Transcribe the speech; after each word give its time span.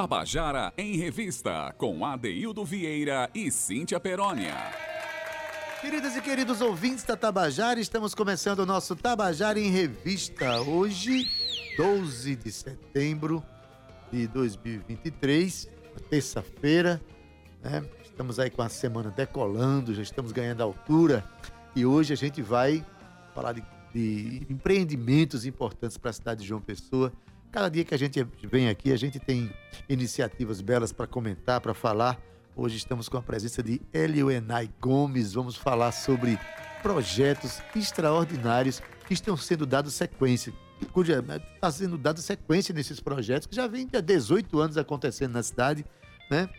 Tabajara 0.00 0.72
em 0.78 0.96
Revista, 0.96 1.74
com 1.76 2.06
Adeildo 2.06 2.64
Vieira 2.64 3.28
e 3.34 3.50
Cíntia 3.50 3.98
Perónia. 3.98 4.54
Queridas 5.80 6.14
e 6.14 6.22
queridos 6.22 6.60
ouvintes 6.60 7.02
da 7.02 7.16
Tabajara, 7.16 7.80
estamos 7.80 8.14
começando 8.14 8.60
o 8.60 8.66
nosso 8.66 8.94
Tabajara 8.94 9.58
em 9.58 9.70
Revista. 9.72 10.60
Hoje, 10.60 11.28
12 11.76 12.36
de 12.36 12.52
setembro 12.52 13.42
de 14.12 14.28
2023, 14.28 15.68
terça-feira, 16.08 17.02
né? 17.60 17.84
Estamos 18.04 18.38
aí 18.38 18.50
com 18.50 18.62
a 18.62 18.68
semana 18.68 19.10
decolando, 19.10 19.92
já 19.92 20.02
estamos 20.02 20.30
ganhando 20.30 20.62
altura 20.62 21.28
e 21.74 21.84
hoje 21.84 22.12
a 22.12 22.16
gente 22.16 22.40
vai 22.40 22.86
falar 23.34 23.52
de, 23.52 23.64
de 23.92 24.46
empreendimentos 24.48 25.44
importantes 25.44 25.98
para 25.98 26.10
a 26.10 26.14
cidade 26.14 26.42
de 26.42 26.46
João 26.46 26.60
Pessoa. 26.60 27.12
Cada 27.50 27.70
dia 27.70 27.82
que 27.82 27.94
a 27.94 27.98
gente 27.98 28.22
vem 28.42 28.68
aqui, 28.68 28.92
a 28.92 28.96
gente 28.96 29.18
tem 29.18 29.50
iniciativas 29.88 30.60
belas 30.60 30.92
para 30.92 31.06
comentar, 31.06 31.60
para 31.62 31.72
falar. 31.72 32.20
Hoje 32.54 32.76
estamos 32.76 33.08
com 33.08 33.16
a 33.16 33.22
presença 33.22 33.62
de 33.62 33.80
Elioenai 33.92 34.70
Gomes. 34.78 35.32
Vamos 35.32 35.56
falar 35.56 35.92
sobre 35.92 36.38
projetos 36.82 37.62
extraordinários 37.74 38.82
que 39.06 39.14
estão 39.14 39.34
sendo 39.34 39.64
dados 39.64 39.94
sequência. 39.94 40.52
Cuja 40.92 41.24
está 41.54 41.72
sendo 41.72 41.96
dado 41.96 42.20
sequência 42.20 42.74
nesses 42.74 43.00
projetos 43.00 43.46
que 43.46 43.56
já 43.56 43.66
vem 43.66 43.88
há 43.94 44.00
18 44.00 44.58
anos 44.60 44.76
acontecendo 44.76 45.32
na 45.32 45.42
cidade, 45.42 45.86
né? 46.30 46.50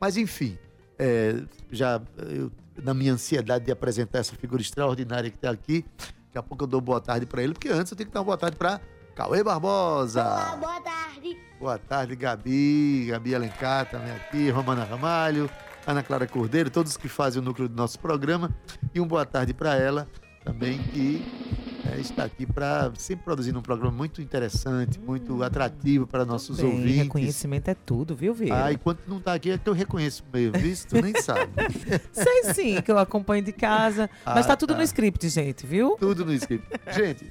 Mas 0.00 0.16
enfim, 0.16 0.56
é, 0.96 1.42
já 1.72 2.00
eu, 2.18 2.52
na 2.82 2.94
minha 2.94 3.12
ansiedade 3.12 3.64
de 3.64 3.72
apresentar 3.72 4.20
essa 4.20 4.36
figura 4.36 4.62
extraordinária 4.62 5.28
que 5.28 5.36
está 5.36 5.50
aqui, 5.50 5.84
daqui 5.98 6.38
a 6.38 6.42
pouco 6.42 6.64
eu 6.64 6.68
dou 6.68 6.80
boa 6.80 7.00
tarde 7.00 7.26
para 7.26 7.42
ele, 7.42 7.52
porque 7.52 7.68
antes 7.68 7.90
eu 7.90 7.96
tenho 7.96 8.08
que 8.08 8.14
dar 8.14 8.20
uma 8.20 8.26
boa 8.26 8.38
tarde 8.38 8.56
para 8.56 8.80
Cauê 9.16 9.42
Barbosa. 9.42 10.22
Olá, 10.22 10.56
boa 10.56 10.80
tarde. 10.82 11.38
Boa 11.58 11.78
tarde, 11.78 12.14
Gabi, 12.14 13.06
Gabi 13.08 13.34
Alencar 13.34 13.88
também 13.88 14.12
aqui, 14.12 14.50
Romana 14.50 14.84
Ramalho, 14.84 15.48
Ana 15.86 16.02
Clara 16.02 16.26
Cordeiro, 16.26 16.68
todos 16.68 16.98
que 16.98 17.08
fazem 17.08 17.40
o 17.40 17.44
núcleo 17.44 17.66
do 17.66 17.74
nosso 17.74 17.98
programa. 17.98 18.54
E 18.94 19.00
um 19.00 19.06
boa 19.06 19.24
tarde 19.24 19.54
para 19.54 19.74
ela 19.74 20.06
também, 20.44 20.76
que 20.92 21.24
é, 21.90 21.98
está 21.98 22.24
aqui 22.24 22.44
para 22.44 22.92
sempre 22.98 23.24
produzindo 23.24 23.58
um 23.58 23.62
programa 23.62 23.90
muito 23.90 24.20
interessante, 24.20 25.00
muito 25.00 25.36
hum, 25.36 25.42
atrativo 25.42 26.06
para 26.06 26.26
nossos 26.26 26.58
bem, 26.58 26.66
ouvintes. 26.66 26.96
Reconhecimento 26.96 27.68
é 27.68 27.74
tudo, 27.74 28.14
viu, 28.14 28.34
Vieira? 28.34 28.66
Ah, 28.66 28.72
enquanto 28.74 29.00
não 29.08 29.16
está 29.16 29.32
aqui 29.32 29.50
é 29.50 29.56
que 29.56 29.66
eu 29.66 29.72
reconheço 29.72 30.22
mesmo, 30.30 30.58
viu? 30.58 30.76
Tu 30.86 31.02
nem 31.02 31.14
sabe. 31.22 31.52
Sei 32.12 32.52
sim, 32.52 32.82
que 32.82 32.92
eu 32.92 32.98
acompanho 32.98 33.42
de 33.42 33.52
casa. 33.52 34.10
Ah, 34.26 34.34
mas 34.34 34.40
está 34.40 34.56
tudo 34.56 34.74
tá. 34.74 34.78
no 34.78 34.82
script, 34.82 35.26
gente, 35.28 35.64
viu? 35.64 35.96
Tudo 35.98 36.24
no 36.24 36.34
script. 36.34 36.68
Gente, 36.92 37.30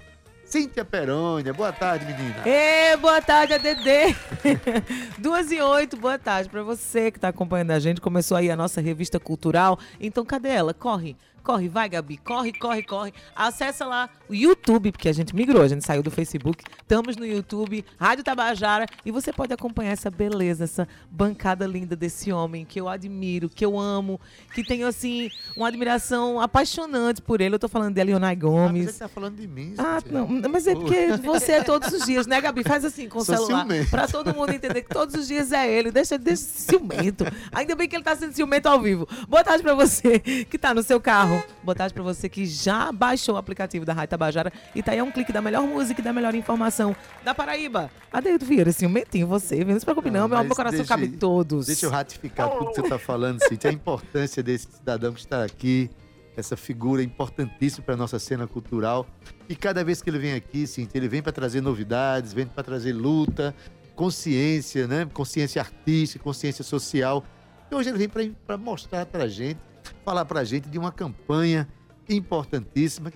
Cíntia 0.55 0.85
Perônia, 0.85 1.53
boa 1.53 1.73
tarde, 1.73 2.05
menina. 2.05 2.41
Ê, 2.45 2.95
boa 2.95 3.21
tarde, 3.21 3.55
ADD. 3.55 4.15
Duas 5.19 5.51
e 5.51 5.59
oito, 5.59 5.97
boa 5.97 6.17
tarde 6.17 6.47
para 6.47 6.63
você 6.63 7.11
que 7.11 7.17
está 7.17 7.27
acompanhando 7.27 7.71
a 7.71 7.79
gente. 7.79 7.99
Começou 7.99 8.37
aí 8.37 8.49
a 8.49 8.55
nossa 8.55 8.79
revista 8.79 9.19
cultural. 9.19 9.77
Então, 9.99 10.23
cadê 10.23 10.47
ela? 10.47 10.73
Corre 10.73 11.17
Corre, 11.45 11.69
vai, 11.69 11.88
Gabi. 11.88 12.17
Corre, 12.17 12.51
corre, 12.51 12.81
corre. 12.81 13.13
Acessa 13.35 13.85
lá 13.85 14.09
o 14.27 14.33
YouTube, 14.33 14.91
porque 14.91 15.07
a 15.07 15.13
gente 15.13 15.35
migrou, 15.35 15.61
a 15.61 15.67
gente 15.67 15.85
saiu 15.85 16.01
do 16.01 16.09
Facebook. 16.09 16.63
Estamos 16.81 17.15
no 17.17 17.25
YouTube, 17.25 17.85
Rádio 17.99 18.23
Tabajara, 18.23 18.88
e 19.05 19.11
você 19.11 19.31
pode 19.31 19.53
acompanhar 19.53 19.91
essa 19.91 20.09
beleza, 20.09 20.63
essa 20.63 20.88
bancada 21.11 21.67
linda 21.67 21.95
desse 21.95 22.31
homem 22.31 22.66
que 22.66 22.81
eu 22.81 22.89
admiro, 22.89 23.47
que 23.47 23.63
eu 23.63 23.77
amo, 23.77 24.19
que 24.55 24.63
tenho, 24.63 24.88
assim, 24.88 25.29
uma 25.55 25.67
admiração 25.67 26.41
apaixonante 26.41 27.21
por 27.21 27.39
ele. 27.39 27.53
Eu 27.53 27.59
tô 27.59 27.67
falando 27.67 27.93
de 27.93 28.03
Leonai 28.03 28.35
Gomes. 28.35 28.88
Ah, 28.88 28.91
você 28.91 28.99
tá 28.99 29.07
falando 29.07 29.35
de 29.35 29.47
mim, 29.47 29.75
Ah, 29.77 29.99
não, 30.09 30.27
mas 30.49 30.66
é 30.66 30.73
porque 30.73 31.11
você 31.23 31.51
é 31.53 31.63
todos 31.63 31.93
os 31.93 32.07
dias, 32.07 32.25
né, 32.25 32.41
Gabi? 32.41 32.63
Faz 32.63 32.83
assim 32.83 33.07
com 33.07 33.19
o 33.19 33.23
Sou 33.23 33.35
celular. 33.35 33.67
Ciumento. 33.67 33.91
Pra 33.91 34.07
todo 34.07 34.33
mundo 34.33 34.49
entender 34.49 34.81
que 34.81 34.89
todos 34.89 35.13
os 35.13 35.27
dias 35.27 35.51
é 35.51 35.71
ele. 35.71 35.91
Deixa 35.91 36.17
de 36.17 36.35
ciumento. 36.35 37.23
Ainda 37.51 37.75
bem 37.75 37.88
que 37.88 37.95
ele 37.95 38.03
tá 38.03 38.16
sendo 38.16 38.33
ciumento 38.33 38.67
ao 38.67 38.81
vivo. 38.81 39.07
Boa 39.29 39.43
tarde 39.43 39.61
pra 39.61 39.75
você 39.75 40.17
que 40.19 40.57
tá 40.57 40.73
no 40.73 40.81
seu 40.81 41.00
carro 41.00 41.34
carro. 41.35 41.56
Boa 41.63 41.75
tarde 41.75 41.94
para 41.94 42.03
você 42.03 42.29
que 42.29 42.46
já 42.46 42.91
baixou 42.91 43.35
o 43.35 43.38
aplicativo 43.38 43.85
da 43.85 43.94
Rádio 43.94 44.12
Tabajara 44.12 44.51
e 44.73 44.81
tá 44.81 44.91
aí 44.91 45.01
um 45.01 45.12
clique 45.12 45.34
da 45.34 45.41
melhor 45.41 45.63
música 45.63 46.00
e 46.00 46.03
da 46.03 46.13
melhor 46.13 46.35
informação 46.35 46.96
da 47.23 47.34
Paraíba. 47.34 47.90
Adeildo 48.12 48.46
Vieira, 48.46 48.69
assim, 48.69 48.85
um 48.85 48.90
mentinho 48.90 49.28
você, 49.28 49.63
não 49.63 49.79
se 49.79 49.85
preocupe 49.85 50.09
não, 50.09 50.28
não 50.28 50.44
meu 50.44 50.56
coração 50.56 50.78
deixa, 50.78 50.90
cabe 50.90 51.09
todos. 51.09 51.68
Deixa 51.68 51.85
eu 51.85 51.90
ratificar 51.90 52.50
tudo 52.50 52.72
que 52.72 52.81
você 52.81 52.90
tá 52.90 53.00
falando, 53.00 53.41
Cintia, 53.47 53.69
a 53.69 53.74
importância 53.74 54.41
desse 54.44 54.68
cidadão 54.72 55.13
que 55.13 55.19
está 55.19 55.44
aqui, 55.44 55.90
essa 56.38 56.56
figura 56.56 57.01
importantíssima 57.01 57.84
para 57.85 57.95
nossa 57.95 58.19
cena 58.19 58.47
cultural. 58.47 59.06
E 59.50 59.56
cada 59.56 59.84
vez 59.84 60.01
que 60.01 60.09
ele 60.09 60.19
vem 60.19 60.34
aqui, 60.34 60.68
Cintia, 60.68 61.00
ele 61.00 61.07
vem 61.07 61.22
para 61.22 61.31
trazer 61.31 61.62
novidades, 61.62 62.34
vem 62.34 62.45
para 62.45 62.63
trazer 62.63 62.94
luta, 62.94 63.56
consciência, 63.95 64.88
né? 64.88 65.07
Consciência 65.13 65.62
artística, 65.62 66.24
consciência 66.24 66.63
social. 66.63 67.24
E 67.72 67.75
hoje 67.75 67.90
ele 67.90 68.07
vem 68.07 68.35
para 68.45 68.57
mostrar 68.57 69.06
para 69.06 69.28
gente 69.28 69.59
falar 70.03 70.25
para 70.25 70.40
a 70.40 70.44
gente 70.44 70.69
de 70.69 70.78
uma 70.78 70.91
campanha 70.91 71.68
importantíssima. 72.09 73.12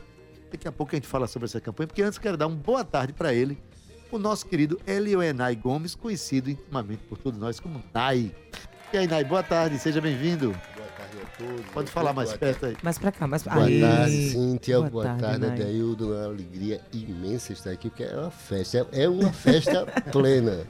Daqui 0.52 0.68
a 0.68 0.72
pouco 0.72 0.94
a 0.94 0.96
gente 0.96 1.08
fala 1.08 1.28
sobre 1.28 1.46
essa 1.46 1.62
campanha, 1.62 1.88
porque 1.88 2.02
antes 2.02 2.18
quero 2.18 2.36
dar 2.36 2.48
uma 2.48 2.56
boa 2.56 2.84
tarde 2.84 3.14
para 3.14 3.34
ele, 3.34 3.58
o 4.12 4.18
nosso 4.18 4.46
querido 4.48 4.80
Elioenai 4.88 5.56
Gomes, 5.56 5.94
conhecido 5.94 6.50
intimamente 6.50 7.04
por 7.04 7.18
todos 7.18 7.40
nós 7.40 7.60
como 7.60 7.84
Nai. 7.94 8.34
E 8.92 8.98
aí, 8.98 9.08
Nai, 9.08 9.24
boa 9.24 9.44
tarde, 9.44 9.78
seja 9.78 10.02
bem-vindo. 10.02 10.50
Boa 10.50 10.88
tarde 10.98 11.18
a 11.22 11.38
todos. 11.38 11.66
Pode 11.72 11.92
falar 11.92 12.12
mais 12.12 12.34
perto 12.34 12.66
aí. 12.66 12.78
Mais 12.82 12.98
para 12.98 13.12
cá, 13.12 13.28
mais 13.28 13.44
pra... 13.44 13.54
Boa 13.54 13.68
Aê. 13.68 13.80
tarde, 13.80 14.30
Cíntia. 14.32 14.78
Boa, 14.80 14.90
boa 14.90 15.04
tarde, 15.06 15.22
tarde 15.22 15.46
Adeildo. 15.46 16.14
É 16.16 16.18
uma 16.18 16.26
alegria 16.26 16.82
imensa 16.92 17.54
estar 17.54 17.70
aqui, 17.70 17.90
porque 17.90 18.04
é 18.04 18.16
uma 18.16 18.32
festa, 18.32 18.88
é 18.92 19.08
uma 19.08 19.32
festa 19.32 19.86
plena. 20.12 20.66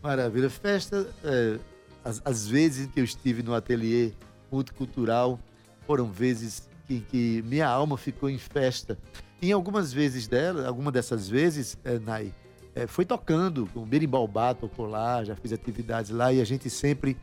Maravilha. 0.00 0.48
Festa, 0.48 1.08
é, 1.24 1.58
as, 2.04 2.22
as 2.24 2.46
vezes 2.46 2.86
que 2.86 3.00
eu 3.00 3.04
estive 3.04 3.42
no 3.42 3.52
ateliê 3.52 4.12
multicultural. 4.50 5.38
Foram 5.86 6.10
vezes 6.10 6.68
em 6.88 7.00
que 7.00 7.42
minha 7.46 7.68
alma 7.68 7.96
ficou 7.96 8.30
em 8.30 8.38
festa. 8.38 8.98
Em 9.40 9.52
algumas 9.52 9.92
vezes 9.92 10.26
dela, 10.26 10.66
alguma 10.66 10.90
dessas 10.90 11.28
vezes, 11.28 11.76
é, 11.84 11.98
Nai, 11.98 12.32
é, 12.74 12.86
foi 12.86 13.04
tocando, 13.04 13.68
o 13.74 13.86
Berimbaubá 13.86 14.54
tocou 14.54 14.86
lá, 14.86 15.24
já 15.24 15.34
fiz 15.34 15.52
atividades 15.52 16.10
lá 16.10 16.32
e 16.32 16.40
a 16.40 16.44
gente 16.44 16.68
sempre 16.68 17.16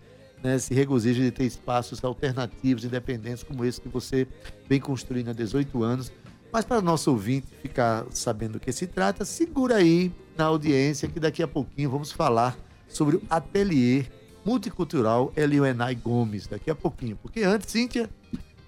né, 0.44 0.58
se 0.60 0.74
regozija 0.74 1.22
de 1.24 1.32
ter 1.32 1.46
espaços 1.46 2.04
alternativos, 2.04 2.84
independentes 2.84 3.44
como 3.44 3.64
esse 3.64 3.80
que 3.80 3.88
você 3.88 4.28
vem 4.68 4.80
construindo 4.80 5.30
há 5.30 5.34
18 5.34 5.84
anos. 5.84 6.12
Mas 6.52 6.66
para 6.66 6.80
o 6.80 6.82
nosso 6.82 7.10
ouvinte 7.10 7.48
ficar 7.62 8.06
sabendo 8.12 8.54
do 8.54 8.60
que 8.60 8.72
se 8.72 8.86
trata, 8.86 9.26
segura 9.26 9.78
aí 9.78 10.12
na 10.38 10.46
audiência 10.46 11.08
que 11.08 11.20
daqui 11.20 11.42
a 11.42 11.48
pouquinho 11.48 11.90
vamos 11.90 12.12
falar 12.12 12.58
sobre 12.88 13.16
o 13.16 13.22
ateliê 13.30 14.06
multicultural 14.46 15.32
Elioenai 15.36 15.96
Gomes, 15.96 16.48
daqui 16.48 16.70
a 16.70 16.76
pouquinho. 16.76 17.18
Porque 17.22 17.44
antes, 17.44 17.72
Cíntia, 17.72 18.10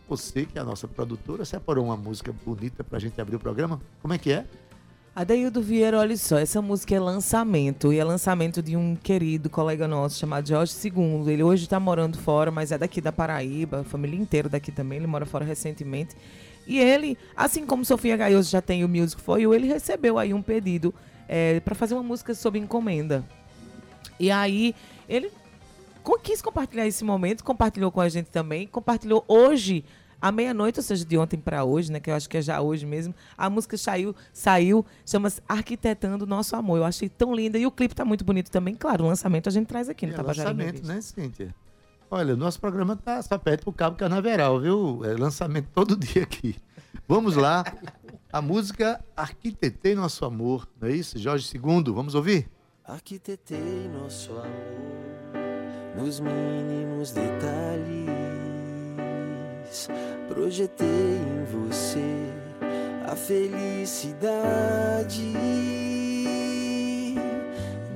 você 0.08 0.46
que 0.46 0.58
é 0.58 0.62
a 0.62 0.66
nossa 0.66 0.88
produtora, 0.88 1.44
separou 1.46 1.86
uma 1.86 1.98
música 1.98 2.34
bonita 2.46 2.84
pra 2.84 3.00
gente 3.00 3.20
abrir 3.20 3.36
o 3.36 3.40
programa. 3.40 3.82
Como 4.02 4.14
é 4.14 4.18
que 4.18 4.32
é? 4.32 4.46
Adeildo 5.16 5.62
Vieira, 5.62 5.98
olha 5.98 6.18
só, 6.18 6.38
essa 6.38 6.62
música 6.62 6.94
é 6.94 7.00
lançamento, 7.00 7.94
e 7.94 7.98
é 7.98 8.04
lançamento 8.04 8.62
de 8.62 8.76
um 8.76 8.98
querido 8.98 9.50
colega 9.50 9.88
nosso 9.88 10.20
chamado 10.20 10.46
Jorge 10.46 10.74
II. 10.84 11.32
Ele 11.32 11.42
hoje 11.42 11.64
está 11.64 11.80
morando 11.80 12.18
fora, 12.18 12.52
mas 12.52 12.74
é 12.74 12.78
daqui 12.78 13.00
da 13.00 13.14
Paraíba, 13.14 13.80
a 13.80 13.84
família 13.86 14.20
inteira 14.20 14.50
daqui 14.50 14.74
também, 14.74 14.98
ele 14.98 15.08
mora 15.08 15.26
fora 15.26 15.46
recentemente. 15.46 16.18
E 16.68 16.80
ele, 16.80 17.18
assim 17.34 17.66
como 17.66 17.86
Sofia 17.86 18.18
Gaioso 18.18 18.50
já 18.50 18.62
tem 18.62 18.84
o 18.84 18.90
Music 18.90 19.22
For 19.22 19.40
You, 19.40 19.54
ele 19.54 19.68
recebeu 19.68 20.18
aí 20.20 20.34
um 20.34 20.42
pedido 20.42 20.94
é, 21.30 21.62
para 21.62 21.76
fazer 21.76 21.94
uma 21.94 22.04
música 22.04 22.36
sob 22.36 22.60
encomenda. 22.60 23.24
E 24.20 24.30
aí, 24.30 24.76
ele 25.08 25.32
quis 26.20 26.42
compartilhar 26.42 26.86
esse 26.86 27.04
momento, 27.04 27.44
compartilhou 27.44 27.92
com 27.92 28.02
a 28.02 28.10
gente 28.10 28.28
também, 28.28 28.68
compartilhou 28.68 29.24
hoje 29.28 29.84
à 30.22 30.32
meia-noite, 30.32 30.80
ou 30.80 30.84
seja, 30.84 31.06
de 31.06 31.18
ontem 31.18 31.38
para 31.38 31.64
hoje, 31.64 31.92
né, 31.92 32.00
que 32.00 32.10
eu 32.10 32.16
acho 32.16 32.30
que 32.30 32.38
é 32.38 32.42
já 32.42 32.62
hoje 32.62 32.86
mesmo, 32.86 33.14
a 33.38 33.50
música 33.50 33.78
saiu, 33.78 34.16
saiu 34.34 34.86
chama-se 35.06 35.42
Arquitetando 35.48 36.26
Nosso 36.26 36.56
Amor. 36.56 36.78
Eu 36.78 36.86
achei 36.86 37.10
tão 37.10 37.34
linda 37.34 37.58
e 37.58 37.66
o 37.66 37.72
clipe 37.72 37.94
está 37.94 38.06
muito 38.06 38.24
bonito 38.24 38.50
também. 38.50 38.76
Claro, 38.76 39.04
o 39.06 39.08
lançamento 39.08 39.50
a 39.50 39.52
gente 39.52 39.68
traz 39.68 39.90
aqui 39.90 40.06
no 40.06 40.14
é, 40.14 40.16
Tabajara 40.16 40.50
lançamento, 40.50 40.86
né, 40.86 41.02
Cíntia? 41.02 41.54
Olha, 42.10 42.34
o 42.34 42.38
nosso 42.38 42.60
programa 42.60 42.96
tá 42.96 43.22
só 43.22 43.38
perto 43.38 43.64
pro 43.64 43.74
Cabo 43.74 43.98
Carnaveral, 43.98 44.60
viu? 44.60 45.02
É 45.04 45.14
lançamento 45.14 45.68
todo 45.74 45.96
dia 45.98 46.24
aqui. 46.24 46.56
Vamos 47.08 47.36
lá. 47.36 47.64
A 48.32 48.42
música 48.42 49.04
Arquitetei 49.16 49.96
Nosso 49.96 50.26
Amor, 50.26 50.68
não 50.80 50.88
é 50.88 50.92
isso? 50.92 51.18
Jorge 51.18 51.50
II, 51.56 51.94
vamos 51.94 52.16
ouvir? 52.16 52.50
Arquitetei 52.88 53.90
nosso 53.90 54.32
amor 54.34 54.95
nos 55.98 56.20
mínimos 56.20 57.12
detalhes. 57.12 58.06
Projetei 60.28 60.88
em 60.88 61.46
você 61.46 62.04
a 63.08 63.16
felicidade. 63.16 64.26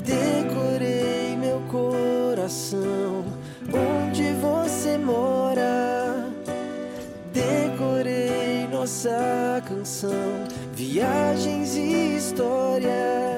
Decorei 0.04 1.36
meu 1.38 1.60
coração 1.68 3.26
onde 3.68 4.32
você 4.34 4.98
mora. 4.98 6.30
Decorei 7.34 8.68
nossa 8.72 9.62
canção, 9.68 10.44
viagens 10.74 11.76
e 11.76 12.16
histórias. 12.18 13.29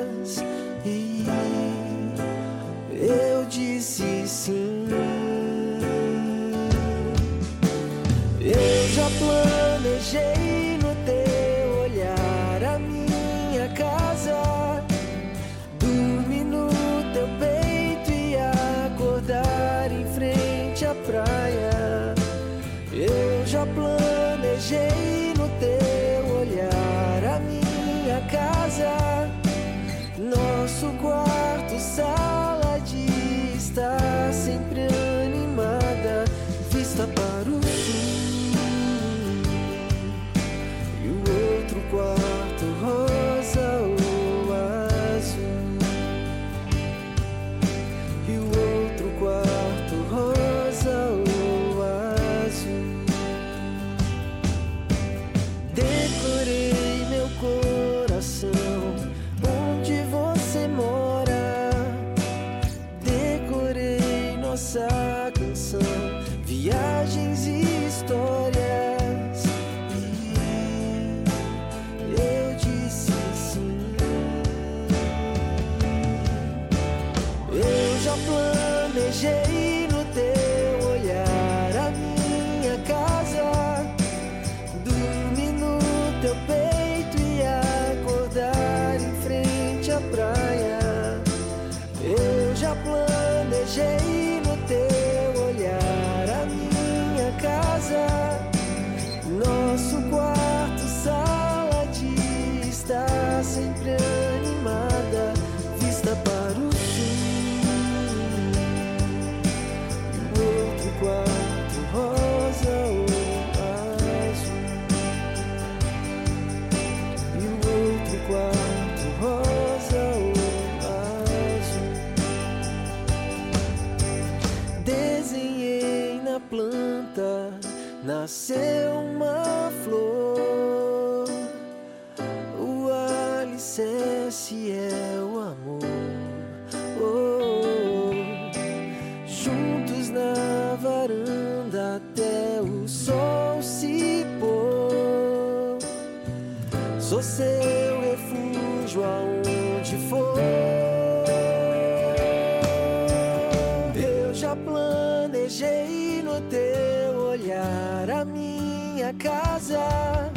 Casa. 159.13 160.30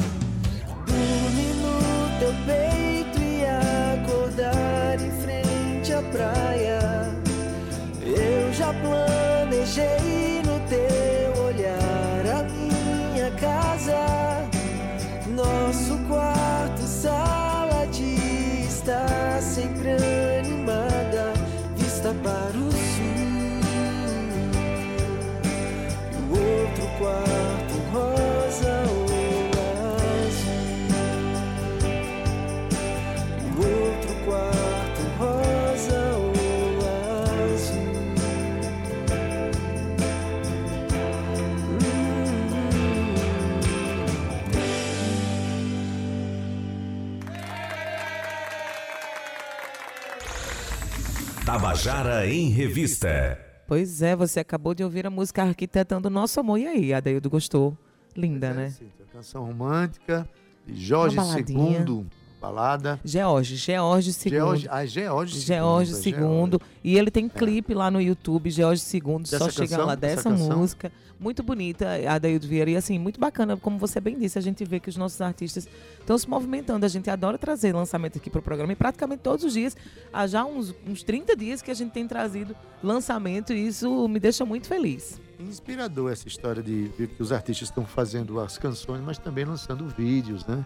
Tabajara 51.84 52.26
em 52.26 52.48
Revista. 52.48 53.38
Pois 53.68 54.00
é, 54.00 54.16
você 54.16 54.40
acabou 54.40 54.74
de 54.74 54.82
ouvir 54.82 55.06
a 55.06 55.10
música 55.10 55.42
Arquitetando 55.42 56.08
Nosso 56.08 56.40
Amor. 56.40 56.58
E 56.58 56.66
aí, 56.66 56.94
Adeildo 56.94 57.28
gostou? 57.28 57.76
Linda, 58.16 58.46
É, 58.46 58.54
né? 58.54 58.70
Cíntia, 58.70 59.04
canção 59.12 59.44
romântica 59.44 60.26
de 60.66 60.82
Jorge. 60.82 61.14
II, 61.46 62.06
balada. 62.40 62.98
George, 63.04 63.56
George 63.56 64.10
II. 64.10 64.30
George, 64.30 64.68
ah, 64.70 64.86
George 64.86 65.36
II. 65.36 65.42
George 65.42 65.92
é 65.92 66.08
II. 66.08 66.58
E 66.82 66.96
ele 66.96 67.10
tem 67.10 67.28
clipe 67.28 67.74
lá 67.74 67.90
no 67.90 68.00
YouTube, 68.00 68.50
George 68.50 68.82
II, 68.82 69.26
só 69.26 69.38
Dessa 69.38 69.50
chegar 69.50 69.68
canção? 69.68 69.86
lá 69.86 69.94
Dessa 69.94 70.30
dessa 70.30 70.54
música. 70.54 70.90
Muito 71.24 71.42
bonita, 71.42 71.88
Adaildo 72.06 72.46
Vieira. 72.46 72.70
E 72.70 72.76
assim, 72.76 72.98
muito 72.98 73.18
bacana, 73.18 73.56
como 73.56 73.78
você 73.78 73.98
bem 73.98 74.18
disse, 74.18 74.38
a 74.38 74.42
gente 74.42 74.62
vê 74.62 74.78
que 74.78 74.90
os 74.90 74.96
nossos 74.98 75.22
artistas 75.22 75.66
estão 75.98 76.18
se 76.18 76.28
movimentando. 76.28 76.84
A 76.84 76.88
gente 76.88 77.08
adora 77.08 77.38
trazer 77.38 77.74
lançamento 77.74 78.18
aqui 78.18 78.28
para 78.28 78.40
o 78.40 78.42
programa 78.42 78.74
e 78.74 78.76
praticamente 78.76 79.22
todos 79.22 79.42
os 79.42 79.54
dias, 79.54 79.74
há 80.12 80.26
já 80.26 80.44
uns, 80.44 80.74
uns 80.86 81.02
30 81.02 81.34
dias 81.34 81.62
que 81.62 81.70
a 81.70 81.74
gente 81.74 81.92
tem 81.92 82.06
trazido 82.06 82.54
lançamento 82.82 83.54
e 83.54 83.66
isso 83.66 84.06
me 84.06 84.20
deixa 84.20 84.44
muito 84.44 84.68
feliz. 84.68 85.18
Inspirador 85.40 86.12
essa 86.12 86.28
história 86.28 86.62
de 86.62 86.90
ver 86.98 87.08
que 87.08 87.22
os 87.22 87.32
artistas 87.32 87.68
estão 87.70 87.86
fazendo 87.86 88.38
as 88.38 88.58
canções, 88.58 89.00
mas 89.02 89.16
também 89.16 89.46
lançando 89.46 89.88
vídeos, 89.96 90.44
né? 90.44 90.62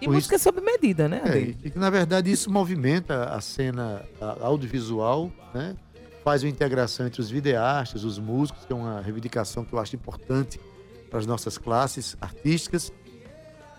E 0.00 0.06
Com 0.06 0.12
música 0.12 0.38
sob 0.38 0.60
medida, 0.62 1.06
né, 1.08 1.20
É, 1.24 1.38
e 1.66 1.70
que 1.70 1.78
na 1.78 1.90
verdade 1.90 2.30
isso 2.30 2.50
movimenta 2.50 3.24
a 3.24 3.40
cena 3.42 4.02
a- 4.20 4.46
audiovisual, 4.46 5.30
né? 5.52 5.76
Faz 6.28 6.42
uma 6.42 6.50
integração 6.50 7.06
entre 7.06 7.22
os 7.22 7.30
videastas, 7.30 8.04
os 8.04 8.18
músicos, 8.18 8.66
que 8.66 8.70
é 8.74 8.76
uma 8.76 9.00
reivindicação 9.00 9.64
que 9.64 9.72
eu 9.72 9.78
acho 9.78 9.96
importante 9.96 10.60
para 11.08 11.20
as 11.20 11.24
nossas 11.24 11.56
classes 11.56 12.18
artísticas. 12.20 12.92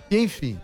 E 0.09 0.17
enfim, 0.17 0.59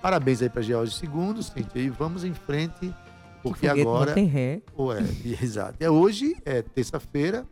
parabéns 0.00 0.40
aí 0.40 0.48
para 0.48 0.62
George 0.62 0.94
II, 1.04 1.42
Cíntia, 1.42 1.80
e 1.80 1.90
vamos 1.90 2.22
em 2.22 2.32
frente, 2.32 2.94
porque 3.42 3.66
agora. 3.66 4.10
Não 4.10 4.14
tem 4.14 4.26
ré. 4.26 4.62
Ou 4.76 4.96
é, 4.96 5.00
exato. 5.42 5.74
É 5.80 5.90
hoje, 5.90 6.36
é 6.44 6.62
terça-feira, 6.62 7.44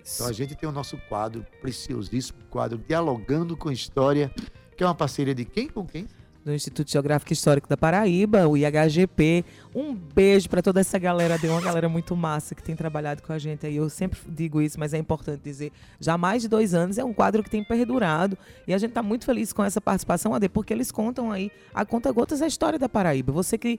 então 0.00 0.26
a 0.26 0.32
gente 0.32 0.54
tem 0.54 0.66
o 0.66 0.72
nosso 0.72 0.96
quadro 1.10 1.44
preciosíssimo, 1.60 2.38
quadro 2.48 2.78
Dialogando 2.78 3.58
com 3.58 3.70
História, 3.70 4.32
que 4.74 4.82
é 4.82 4.86
uma 4.86 4.94
parceria 4.94 5.34
de 5.34 5.44
quem 5.44 5.68
com 5.68 5.86
quem? 5.86 6.08
Do 6.44 6.52
Instituto 6.52 6.90
Geográfico 6.90 7.32
Histórico 7.32 7.68
da 7.68 7.76
Paraíba, 7.76 8.48
o 8.48 8.56
IHGP. 8.56 9.44
Um 9.74 9.94
beijo 9.94 10.48
para 10.48 10.60
toda 10.60 10.80
essa 10.80 10.98
galera, 10.98 11.38
deu 11.38 11.52
uma 11.52 11.60
galera 11.60 11.88
muito 11.88 12.16
massa 12.16 12.54
que 12.54 12.62
tem 12.62 12.74
trabalhado 12.74 13.22
com 13.22 13.32
a 13.32 13.38
gente 13.38 13.66
aí. 13.66 13.76
Eu 13.76 13.88
sempre 13.88 14.18
digo 14.28 14.60
isso, 14.60 14.78
mas 14.78 14.92
é 14.92 14.98
importante 14.98 15.40
dizer. 15.42 15.72
Já 16.00 16.14
há 16.14 16.18
mais 16.18 16.42
de 16.42 16.48
dois 16.48 16.74
anos 16.74 16.98
é 16.98 17.04
um 17.04 17.12
quadro 17.12 17.42
que 17.42 17.50
tem 17.50 17.62
perdurado 17.62 18.36
e 18.66 18.74
a 18.74 18.78
gente 18.78 18.90
está 18.90 19.02
muito 19.02 19.24
feliz 19.24 19.52
com 19.52 19.62
essa 19.62 19.80
participação, 19.80 20.34
Ade, 20.34 20.48
porque 20.48 20.72
eles 20.72 20.90
contam 20.90 21.30
aí 21.30 21.50
a 21.72 21.84
conta 21.84 22.10
gotas 22.10 22.42
a 22.42 22.46
história 22.46 22.78
da 22.78 22.88
Paraíba. 22.88 23.32
Você 23.32 23.56
que 23.56 23.78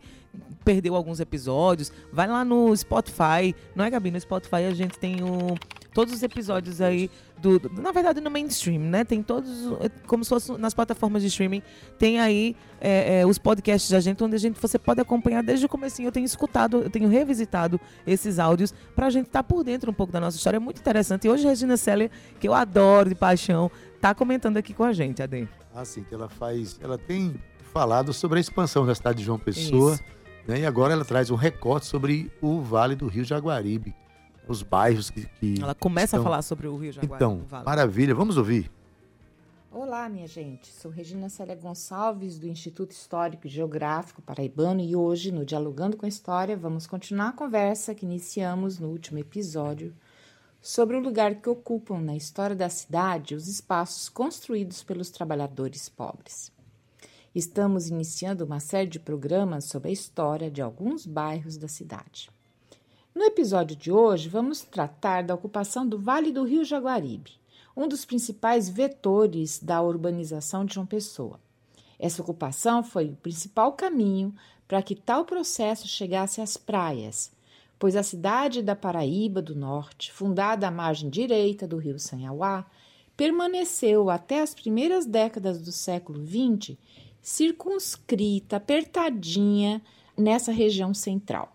perdeu 0.64 0.96
alguns 0.96 1.20
episódios, 1.20 1.92
vai 2.12 2.28
lá 2.28 2.46
no 2.46 2.76
Spotify, 2.76 3.54
não 3.76 3.84
é, 3.84 3.90
Gabi? 3.90 4.12
No 4.12 4.20
Spotify 4.20 4.64
a 4.68 4.74
gente 4.74 4.98
tem 4.98 5.22
o 5.22 5.56
todos 5.94 6.14
os 6.14 6.24
episódios 6.24 6.82
aí 6.82 7.10
do, 7.42 7.60
do, 7.60 7.82
na 7.82 7.92
verdade 7.92 8.20
no 8.22 8.32
mainstream, 8.32 8.80
né? 8.80 9.04
Tem 9.04 9.22
todos 9.22 9.50
como 10.08 10.24
se 10.24 10.30
fosse 10.30 10.52
nas 10.58 10.74
plataformas 10.74 11.22
de 11.22 11.28
streaming, 11.28 11.62
tem 11.98 12.20
aí 12.20 12.56
é, 12.82 13.22
é, 13.22 13.26
os 13.26 13.38
podcasts 13.38 13.90
da 13.90 14.00
gente 14.00 14.24
onde 14.24 14.36
a 14.36 14.40
gente 14.40 14.60
você 14.60 14.80
pode 14.80 15.02
acompanhar 15.02 15.44
desde 15.44 15.66
o 15.66 15.70
começo. 15.70 16.02
Eu 16.02 16.12
tenho 16.12 16.26
escutado, 16.26 16.82
eu 16.82 16.90
tenho 16.90 17.08
revisitado 17.08 17.80
esses 18.06 18.40
áudios 18.40 18.74
para 18.96 19.08
a 19.08 19.10
gente 19.10 19.28
estar 19.28 19.44
tá 19.44 19.48
por 19.48 19.64
dentro 19.64 19.92
um 19.92 19.94
pouco 19.94 20.12
da 20.12 20.20
nossa 20.20 20.38
história. 20.38 20.58
É 20.58 20.60
muito 20.60 20.80
interessante. 20.80 21.28
E 21.28 21.30
hoje 21.30 21.46
Regina 21.46 21.78
Seller, 21.78 22.10
que 22.40 22.48
eu 22.48 22.54
adoro 22.54 23.10
de 23.10 23.16
paixão, 23.16 23.70
tá 24.02 24.14
comentando 24.14 24.58
aqui 24.58 24.74
com 24.74 24.84
a 24.84 24.94
gente, 24.94 25.22
Ade. 25.22 25.48
Ah, 25.74 25.86
sim, 25.86 26.04
que 26.04 26.14
ela 26.14 26.30
faz, 26.30 26.80
ela 26.82 26.98
tem 26.98 27.36
falado 27.74 28.14
sobre 28.14 28.38
a 28.38 28.42
expansão 28.42 28.86
da 28.86 28.94
cidade 28.94 29.20
de 29.20 29.26
João 29.26 29.40
Pessoa. 29.40 29.94
Isso 29.94 30.04
né? 30.48 30.60
E 30.60 30.66
agora 30.66 30.94
ela 30.94 31.06
traz 31.06 31.30
um 31.30 31.36
recorte 31.36 31.86
sobre 31.86 32.32
o 32.42 32.62
Vale 32.62 32.96
do 32.96 33.08
Rio 33.08 33.24
Jaguaribe, 33.24 33.96
os 34.48 34.62
bairros 34.62 35.10
que. 35.10 35.26
que 35.40 35.62
ela 35.62 35.76
começa 35.76 36.18
estão... 36.18 36.22
a 36.22 36.24
falar 36.24 36.42
sobre 36.42 36.68
o 36.68 36.78
Rio 36.78 36.92
Jaguaribe. 36.92 37.16
Então, 37.16 37.44
vale. 37.48 37.66
maravilha, 37.66 38.16
vamos 38.16 38.38
ouvir. 38.38 38.70
Olá, 39.72 40.08
minha 40.08 40.28
gente. 40.28 40.68
Sou 40.68 40.92
Regina 40.92 41.30
Célia 41.30 41.56
Gonçalves, 41.56 42.38
do 42.38 42.48
Instituto 42.48 42.92
Histórico 42.92 43.48
e 43.48 43.50
Geográfico 43.50 44.22
Paraibano, 44.22 44.82
e 44.82 44.96
hoje, 44.96 45.32
no 45.32 45.44
Dialogando 45.44 45.98
com 45.98 46.06
a 46.06 46.10
História, 46.10 46.56
vamos 46.56 46.86
continuar 46.86 47.30
a 47.30 47.34
conversa 47.34 47.96
que 47.96 48.06
iniciamos 48.06 48.78
no 48.78 48.90
último 48.90 49.18
episódio 49.18 49.92
sobre 50.62 50.96
o 50.96 51.02
lugar 51.02 51.36
que 51.36 51.50
ocupam 51.50 52.00
na 52.00 52.16
história 52.16 52.56
da 52.56 52.70
cidade 52.70 53.36
os 53.36 53.48
espaços 53.48 54.08
construídos 54.08 54.84
pelos 54.84 55.10
trabalhadores 55.10 55.90
pobres. 55.90 56.52
Estamos 57.36 57.90
iniciando 57.90 58.46
uma 58.46 58.60
série 58.60 58.88
de 58.88 59.00
programas 59.00 59.66
sobre 59.66 59.90
a 59.90 59.92
história 59.92 60.52
de 60.52 60.62
alguns 60.62 61.06
bairros 61.06 61.58
da 61.58 61.68
cidade. 61.68 62.30
No 63.16 63.26
episódio 63.26 63.76
de 63.76 63.92
hoje, 63.92 64.28
vamos 64.28 64.62
tratar 64.62 65.24
da 65.24 65.36
ocupação 65.36 65.88
do 65.88 66.00
Vale 66.00 66.32
do 66.32 66.44
Rio 66.44 66.66
Jaguaribe, 66.66 67.34
um 67.78 67.88
dos 67.88 68.06
principais 68.06 68.68
vetores 68.68 69.60
da 69.60 69.84
urbanização 69.84 70.66
de 70.66 70.74
João 70.74 70.88
Pessoa. 70.88 71.40
Essa 72.00 72.24
ocupação 72.24 72.84
foi 72.84 73.10
o 73.10 73.16
principal 73.16 73.74
caminho 73.74 74.34
para 74.68 74.82
que 74.82 74.96
tal 74.96 75.26
processo 75.26 75.88
chegasse 75.88 76.42
às 76.42 76.58
praias, 76.58 77.32
pois 77.78 77.96
a 77.96 78.02
cidade 78.02 78.64
da 78.64 78.76
Paraíba 78.76 79.44
do 79.44 79.54
Norte, 79.54 80.12
fundada 80.12 80.68
à 80.68 80.72
margem 80.72 81.08
direita 81.08 81.68
do 81.68 81.78
rio 81.78 82.00
Sanhauá, 82.00 82.66
permaneceu 83.16 84.10
até 84.10 84.42
as 84.42 84.56
primeiras 84.56 85.06
décadas 85.06 85.62
do 85.62 85.72
século 85.72 86.20
XX 86.26 86.76
circunscrita, 87.22 88.58
apertadinha 88.58 89.84
nessa 90.18 90.52
região 90.52 90.96
central. 90.96 91.53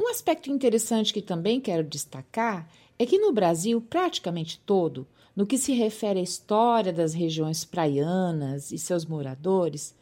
Um 0.00 0.08
aspecto 0.08 0.50
interessante 0.50 1.12
que 1.12 1.22
também 1.22 1.60
quero 1.60 1.84
destacar 1.84 2.68
é 2.98 3.06
que 3.06 3.18
no 3.18 3.32
Brasil, 3.32 3.80
praticamente 3.80 4.60
todo, 4.64 5.06
no 5.34 5.46
que 5.46 5.58
se 5.58 5.72
refere 5.72 6.20
à 6.20 6.22
história 6.22 6.92
das 6.92 7.14
regiões 7.14 7.64
praianas 7.64 8.70
e 8.70 8.78
seus 8.78 9.04
moradores, 9.04 9.94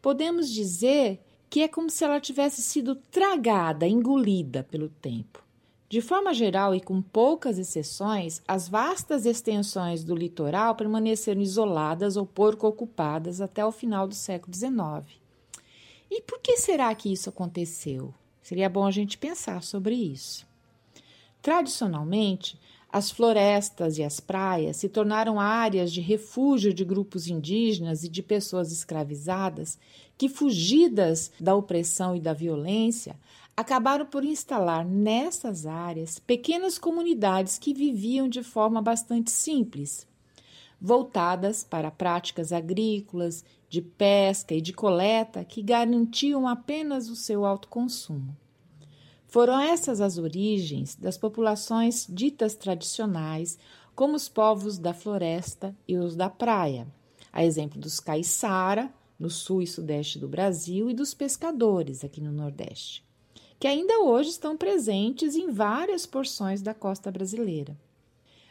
podemos 0.00 0.50
dizer 0.50 1.20
que 1.50 1.62
é 1.62 1.68
como 1.68 1.90
se 1.90 2.04
ela 2.04 2.20
tivesse 2.20 2.62
sido 2.62 2.94
tragada, 2.94 3.86
engolida 3.86 4.62
pelo 4.62 4.88
tempo. 4.88 5.42
De 5.88 6.02
forma 6.02 6.34
geral 6.34 6.74
e 6.74 6.80
com 6.80 7.00
poucas 7.00 7.58
exceções, 7.58 8.42
as 8.46 8.68
vastas 8.68 9.24
extensões 9.24 10.04
do 10.04 10.14
litoral 10.14 10.74
permaneceram 10.74 11.40
isoladas 11.40 12.16
ou 12.16 12.26
pouco 12.26 12.66
ocupadas 12.66 13.40
até 13.40 13.64
o 13.64 13.72
final 13.72 14.06
do 14.06 14.14
século 14.14 14.54
XIX. 14.54 15.18
E 16.10 16.20
por 16.22 16.40
que 16.40 16.58
será 16.58 16.94
que 16.94 17.10
isso 17.10 17.30
aconteceu? 17.30 18.12
Seria 18.48 18.70
bom 18.70 18.86
a 18.86 18.90
gente 18.90 19.18
pensar 19.18 19.62
sobre 19.62 19.94
isso. 19.94 20.46
Tradicionalmente, 21.42 22.58
as 22.90 23.10
florestas 23.10 23.98
e 23.98 24.02
as 24.02 24.20
praias 24.20 24.78
se 24.78 24.88
tornaram 24.88 25.38
áreas 25.38 25.92
de 25.92 26.00
refúgio 26.00 26.72
de 26.72 26.82
grupos 26.82 27.28
indígenas 27.28 28.04
e 28.04 28.08
de 28.08 28.22
pessoas 28.22 28.72
escravizadas 28.72 29.78
que, 30.16 30.30
fugidas 30.30 31.30
da 31.38 31.54
opressão 31.54 32.16
e 32.16 32.20
da 32.20 32.32
violência, 32.32 33.16
acabaram 33.54 34.06
por 34.06 34.24
instalar 34.24 34.82
nessas 34.82 35.66
áreas 35.66 36.18
pequenas 36.18 36.78
comunidades 36.78 37.58
que 37.58 37.74
viviam 37.74 38.26
de 38.30 38.42
forma 38.42 38.80
bastante 38.80 39.30
simples, 39.30 40.06
voltadas 40.80 41.62
para 41.62 41.90
práticas 41.90 42.50
agrícolas, 42.50 43.44
de 43.68 43.82
pesca 43.82 44.54
e 44.54 44.60
de 44.60 44.72
coleta 44.72 45.44
que 45.44 45.62
garantiam 45.62 46.48
apenas 46.48 47.08
o 47.08 47.16
seu 47.16 47.44
autoconsumo. 47.44 48.36
Foram 49.26 49.60
essas 49.60 50.00
as 50.00 50.16
origens 50.16 50.94
das 50.94 51.18
populações 51.18 52.06
ditas 52.08 52.54
tradicionais, 52.54 53.58
como 53.94 54.16
os 54.16 54.28
povos 54.28 54.78
da 54.78 54.94
floresta 54.94 55.76
e 55.86 55.96
os 55.96 56.16
da 56.16 56.30
praia, 56.30 56.86
a 57.32 57.44
exemplo 57.44 57.80
dos 57.80 58.00
caiçara, 58.00 58.92
no 59.18 59.28
sul 59.28 59.60
e 59.60 59.66
sudeste 59.66 60.18
do 60.18 60.28
Brasil, 60.28 60.88
e 60.88 60.94
dos 60.94 61.12
pescadores, 61.12 62.04
aqui 62.04 62.20
no 62.20 62.32
Nordeste 62.32 63.06
que 63.58 63.66
ainda 63.66 64.00
hoje 64.00 64.30
estão 64.30 64.56
presentes 64.56 65.34
em 65.34 65.50
várias 65.50 66.06
porções 66.06 66.62
da 66.62 66.72
costa 66.72 67.10
brasileira. 67.10 67.76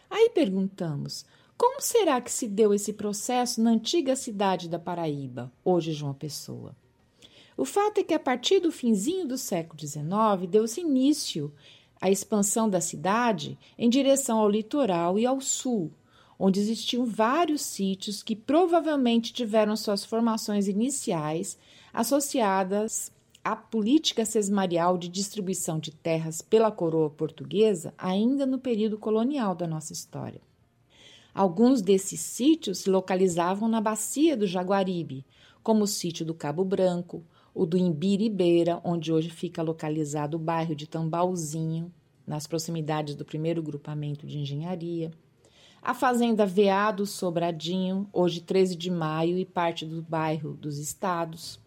Aí 0.10 0.30
perguntamos: 0.34 1.26
como 1.58 1.82
será 1.82 2.22
que 2.22 2.32
se 2.32 2.48
deu 2.48 2.74
esse 2.74 2.94
processo 2.94 3.62
na 3.62 3.72
antiga 3.72 4.16
cidade 4.16 4.70
da 4.70 4.78
Paraíba, 4.78 5.52
hoje 5.66 5.92
João 5.92 6.14
Pessoa? 6.14 6.76
O 7.58 7.66
fato 7.66 8.00
é 8.00 8.04
que 8.04 8.14
a 8.14 8.20
partir 8.20 8.60
do 8.60 8.72
finzinho 8.72 9.28
do 9.28 9.38
século 9.38 9.80
XIX 9.80 10.48
deu-se 10.48 10.82
início 10.82 11.52
à 12.00 12.12
expansão 12.12 12.70
da 12.70 12.80
cidade 12.80 13.58
em 13.78 13.90
direção 13.90 14.38
ao 14.38 14.50
litoral 14.50 15.18
e 15.18 15.26
ao 15.26 15.42
sul, 15.42 15.92
onde 16.38 16.60
existiam 16.60 17.06
vários 17.06 17.64
sítios 17.64 18.22
que 18.22 18.36
provavelmente 18.36 19.34
tiveram 19.34 19.76
suas 19.76 20.06
formações 20.06 20.68
iniciais 20.68 21.58
associadas 21.92 23.12
a 23.44 23.56
política 23.56 24.26
sesmarial 24.26 24.98
de 24.98 25.08
distribuição 25.08 25.80
de 25.80 25.90
terras 25.92 26.42
pela 26.42 26.72
coroa 26.72 27.10
portuguesa 27.10 27.94
ainda 27.98 28.46
no 28.46 28.60
período 28.60 28.98
colonial 28.98 29.56
da 29.56 29.66
nossa 29.66 29.94
história. 29.94 30.47
Alguns 31.38 31.84
desses 31.84 32.20
sítios 32.20 32.79
se 32.79 32.89
localizavam 32.89 33.70
na 33.70 33.79
bacia 33.79 34.36
do 34.36 34.48
Jaguaribe, 34.48 35.24
como 35.62 35.84
o 35.84 35.88
sítio 35.88 36.25
do 36.25 36.34
Cabo 36.34 36.65
Branco, 36.65 37.24
o 37.53 37.63
do 37.63 37.77
Imbiribeira, 37.77 38.82
onde 38.84 39.13
hoje 39.13 39.29
fica 39.29 39.62
localizado 39.62 40.36
o 40.36 40.39
bairro 40.39 40.75
de 40.75 40.88
Tambauzinho, 40.88 41.94
nas 42.25 42.48
proximidades 42.48 43.13
do 43.13 43.24
primeiro 43.24 43.62
grupamento 43.62 44.25
de 44.25 44.39
engenharia, 44.39 45.12
a 45.79 45.94
fazenda 45.94 46.44
Veado 46.44 47.06
Sobradinho, 47.06 48.10
hoje 48.12 48.41
13 48.41 48.75
de 48.75 48.89
maio 48.89 49.38
e 49.38 49.46
parte 49.46 49.86
do 49.86 50.01
bairro 50.01 50.56
dos 50.56 50.79
Estados, 50.79 51.60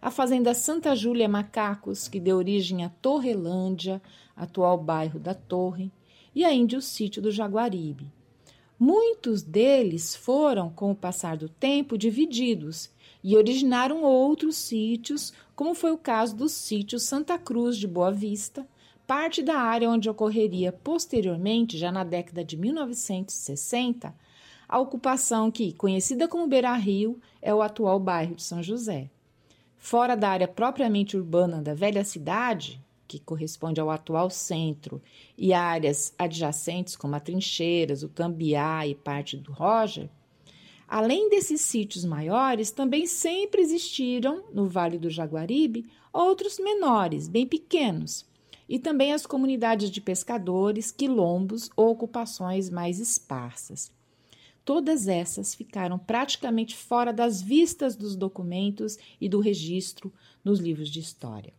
a 0.00 0.12
fazenda 0.12 0.54
Santa 0.54 0.94
Júlia 0.94 1.28
Macacos, 1.28 2.06
que 2.06 2.20
deu 2.20 2.36
origem 2.36 2.84
à 2.84 2.88
Torrelândia, 2.88 4.00
atual 4.36 4.78
bairro 4.78 5.18
da 5.18 5.34
Torre, 5.34 5.90
e 6.32 6.44
ainda 6.44 6.78
o 6.78 6.80
sítio 6.80 7.20
do 7.20 7.32
Jaguaribe. 7.32 8.16
Muitos 8.78 9.42
deles 9.42 10.14
foram, 10.14 10.70
com 10.70 10.92
o 10.92 10.94
passar 10.94 11.36
do 11.36 11.48
tempo, 11.48 11.98
divididos 11.98 12.90
e 13.24 13.36
originaram 13.36 14.04
outros 14.04 14.56
sítios, 14.56 15.32
como 15.56 15.74
foi 15.74 15.90
o 15.90 15.98
caso 15.98 16.36
do 16.36 16.48
sítio 16.48 16.98
Santa 17.00 17.36
Cruz 17.36 17.76
de 17.76 17.88
Boa 17.88 18.12
Vista, 18.12 18.64
parte 19.04 19.42
da 19.42 19.56
área 19.56 19.90
onde 19.90 20.08
ocorreria 20.08 20.70
posteriormente, 20.70 21.76
já 21.76 21.90
na 21.90 22.04
década 22.04 22.44
de 22.44 22.56
1960, 22.56 24.14
a 24.68 24.78
ocupação 24.78 25.50
que, 25.50 25.72
conhecida 25.72 26.28
como 26.28 26.46
Beira 26.46 26.74
Rio, 26.74 27.18
é 27.42 27.52
o 27.52 27.62
atual 27.62 27.98
bairro 27.98 28.36
de 28.36 28.42
São 28.42 28.62
José. 28.62 29.10
Fora 29.76 30.14
da 30.14 30.28
área 30.28 30.46
propriamente 30.46 31.16
urbana 31.16 31.62
da 31.62 31.74
velha 31.74 32.04
cidade, 32.04 32.80
que 33.08 33.18
corresponde 33.18 33.80
ao 33.80 33.90
atual 33.90 34.28
centro, 34.28 35.02
e 35.36 35.54
áreas 35.54 36.14
adjacentes 36.18 36.94
como 36.94 37.16
a 37.16 37.20
Trincheiras, 37.20 38.02
o 38.02 38.08
Cambiá 38.10 38.86
e 38.86 38.94
parte 38.94 39.38
do 39.38 39.50
Roger, 39.50 40.10
além 40.86 41.30
desses 41.30 41.62
sítios 41.62 42.04
maiores, 42.04 42.70
também 42.70 43.06
sempre 43.06 43.62
existiram, 43.62 44.44
no 44.52 44.66
Vale 44.66 44.98
do 44.98 45.08
Jaguaribe, 45.08 45.90
outros 46.12 46.58
menores, 46.58 47.28
bem 47.28 47.46
pequenos, 47.46 48.26
e 48.68 48.78
também 48.78 49.12
as 49.12 49.24
comunidades 49.24 49.90
de 49.90 50.00
pescadores, 50.00 50.92
quilombos 50.92 51.70
ou 51.74 51.88
ocupações 51.88 52.68
mais 52.68 53.00
esparsas. 53.00 53.90
Todas 54.64 55.08
essas 55.08 55.54
ficaram 55.54 55.98
praticamente 55.98 56.76
fora 56.76 57.10
das 57.10 57.40
vistas 57.40 57.96
dos 57.96 58.14
documentos 58.14 58.98
e 59.18 59.26
do 59.26 59.40
registro 59.40 60.12
nos 60.44 60.60
livros 60.60 60.90
de 60.90 61.00
história. 61.00 61.57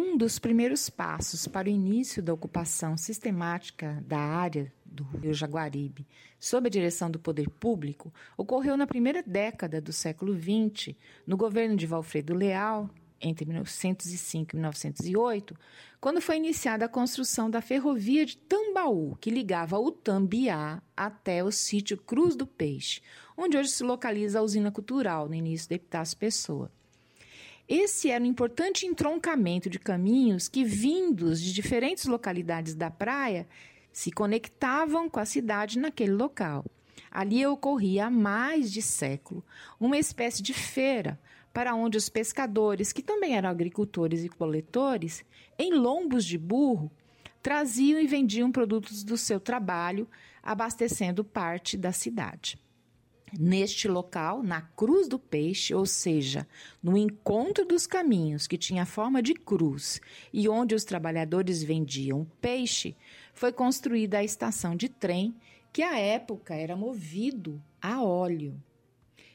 Um 0.00 0.16
dos 0.16 0.38
primeiros 0.38 0.88
passos 0.88 1.48
para 1.48 1.66
o 1.66 1.72
início 1.72 2.22
da 2.22 2.32
ocupação 2.32 2.96
sistemática 2.96 4.00
da 4.06 4.20
área 4.20 4.72
do 4.86 5.02
Rio 5.02 5.34
Jaguaribe, 5.34 6.06
sob 6.38 6.68
a 6.68 6.70
direção 6.70 7.10
do 7.10 7.18
poder 7.18 7.50
público, 7.50 8.14
ocorreu 8.36 8.76
na 8.76 8.86
primeira 8.86 9.24
década 9.24 9.80
do 9.80 9.92
século 9.92 10.38
XX, 10.38 10.94
no 11.26 11.36
governo 11.36 11.74
de 11.76 11.84
Valfredo 11.84 12.32
Leal, 12.32 12.88
entre 13.20 13.44
1905 13.44 14.54
e 14.54 14.56
1908, 14.56 15.56
quando 16.00 16.20
foi 16.20 16.36
iniciada 16.36 16.84
a 16.84 16.88
construção 16.88 17.50
da 17.50 17.60
ferrovia 17.60 18.24
de 18.24 18.36
Tambaú, 18.36 19.16
que 19.20 19.32
ligava 19.32 19.80
o 19.80 19.90
Tambiá 19.90 20.80
até 20.96 21.42
o 21.42 21.50
sítio 21.50 21.98
Cruz 21.98 22.36
do 22.36 22.46
Peixe, 22.46 23.02
onde 23.36 23.58
hoje 23.58 23.70
se 23.70 23.82
localiza 23.82 24.38
a 24.38 24.42
usina 24.42 24.70
cultural, 24.70 25.28
no 25.28 25.34
início 25.34 25.68
da 25.68 25.74
Epitácio 25.74 26.16
Pessoa. 26.16 26.70
Esse 27.68 28.10
era 28.10 28.24
um 28.24 28.26
importante 28.26 28.86
entroncamento 28.86 29.68
de 29.68 29.78
caminhos 29.78 30.48
que, 30.48 30.64
vindos 30.64 31.38
de 31.38 31.52
diferentes 31.52 32.06
localidades 32.06 32.74
da 32.74 32.90
praia, 32.90 33.46
se 33.92 34.10
conectavam 34.10 35.10
com 35.10 35.20
a 35.20 35.26
cidade 35.26 35.78
naquele 35.78 36.12
local. 36.12 36.64
Ali 37.10 37.44
ocorria 37.46 38.06
há 38.06 38.10
mais 38.10 38.72
de 38.72 38.80
século 38.80 39.44
uma 39.78 39.98
espécie 39.98 40.42
de 40.42 40.54
feira 40.54 41.20
para 41.52 41.74
onde 41.74 41.98
os 41.98 42.08
pescadores, 42.08 42.90
que 42.90 43.02
também 43.02 43.36
eram 43.36 43.50
agricultores 43.50 44.24
e 44.24 44.28
coletores, 44.30 45.22
em 45.58 45.74
lombos 45.74 46.24
de 46.24 46.38
burro, 46.38 46.90
traziam 47.42 48.00
e 48.00 48.06
vendiam 48.06 48.50
produtos 48.50 49.02
do 49.04 49.18
seu 49.18 49.38
trabalho, 49.38 50.08
abastecendo 50.42 51.22
parte 51.22 51.76
da 51.76 51.92
cidade. 51.92 52.58
Neste 53.36 53.88
local, 53.88 54.42
na 54.42 54.62
Cruz 54.62 55.08
do 55.08 55.18
Peixe, 55.18 55.74
ou 55.74 55.84
seja, 55.84 56.46
no 56.82 56.96
encontro 56.96 57.64
dos 57.64 57.86
caminhos 57.86 58.46
que 58.46 58.56
tinha 58.56 58.86
forma 58.86 59.22
de 59.22 59.34
cruz 59.34 60.00
e 60.32 60.48
onde 60.48 60.74
os 60.74 60.84
trabalhadores 60.84 61.62
vendiam 61.62 62.26
peixe, 62.40 62.96
foi 63.34 63.52
construída 63.52 64.18
a 64.18 64.24
estação 64.24 64.74
de 64.74 64.88
trem 64.88 65.34
que 65.72 65.82
à 65.82 65.98
época 65.98 66.54
era 66.54 66.76
movido 66.76 67.62
a 67.80 68.02
óleo. 68.02 68.60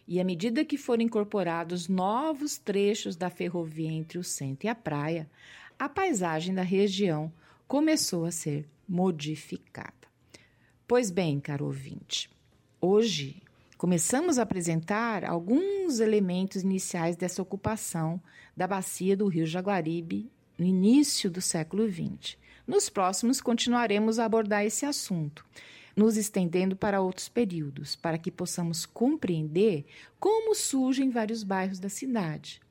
E 0.08 0.20
à 0.20 0.24
medida 0.24 0.66
que 0.66 0.78
foram 0.78 1.04
incorporados 1.04 1.88
novos 1.88 2.58
trechos 2.58 3.16
da 3.16 3.30
ferrovia 3.30 3.92
entre 3.92 4.18
o 4.18 4.24
centro 4.24 4.68
e 4.68 4.70
a 4.70 4.76
praia, 4.76 5.30
a 5.78 5.88
paisagem 5.88 6.54
da 6.54 6.64
região 6.64 7.32
começou 7.68 8.26
a 8.26 8.32
ser 8.32 8.68
modificada. 8.88 9.94
Pois 10.86 11.10
bem, 11.10 11.40
caro 11.40 11.66
ouvinte, 11.66 12.30
hoje 12.82 13.43
começamos 13.78 14.38
a 14.38 14.44
apresentar 14.44 15.26
alguns 15.26 16.00
elementos 16.00 16.62
iniciais 16.62 17.16
dessa 17.16 17.42
ocupação 17.42 18.22
da 18.56 18.68
bacia 18.68 19.18
do 19.18 19.28
Rio 19.28 19.46
Jaguaribe 19.46 20.32
no 20.58 20.66
início 20.66 21.30
do 21.30 21.42
século 21.42 21.90
XX. 21.90 22.38
Nos 22.66 22.90
próximos, 22.90 23.42
continuaremos 23.42 24.20
a 24.20 24.26
abordar 24.26 24.66
esse 24.66 24.86
assunto, 24.86 25.46
nos 25.96 26.16
estendendo 26.16 26.76
para 26.76 27.02
outros 27.02 27.28
períodos, 27.28 27.96
para 27.96 28.18
que 28.18 28.32
possamos 28.32 28.86
compreender 28.86 29.86
como 30.20 30.56
surgem 30.56 31.10
vários 31.10 31.44
bairros 31.44 31.80
da 31.80 31.90
cidade. 31.90 32.62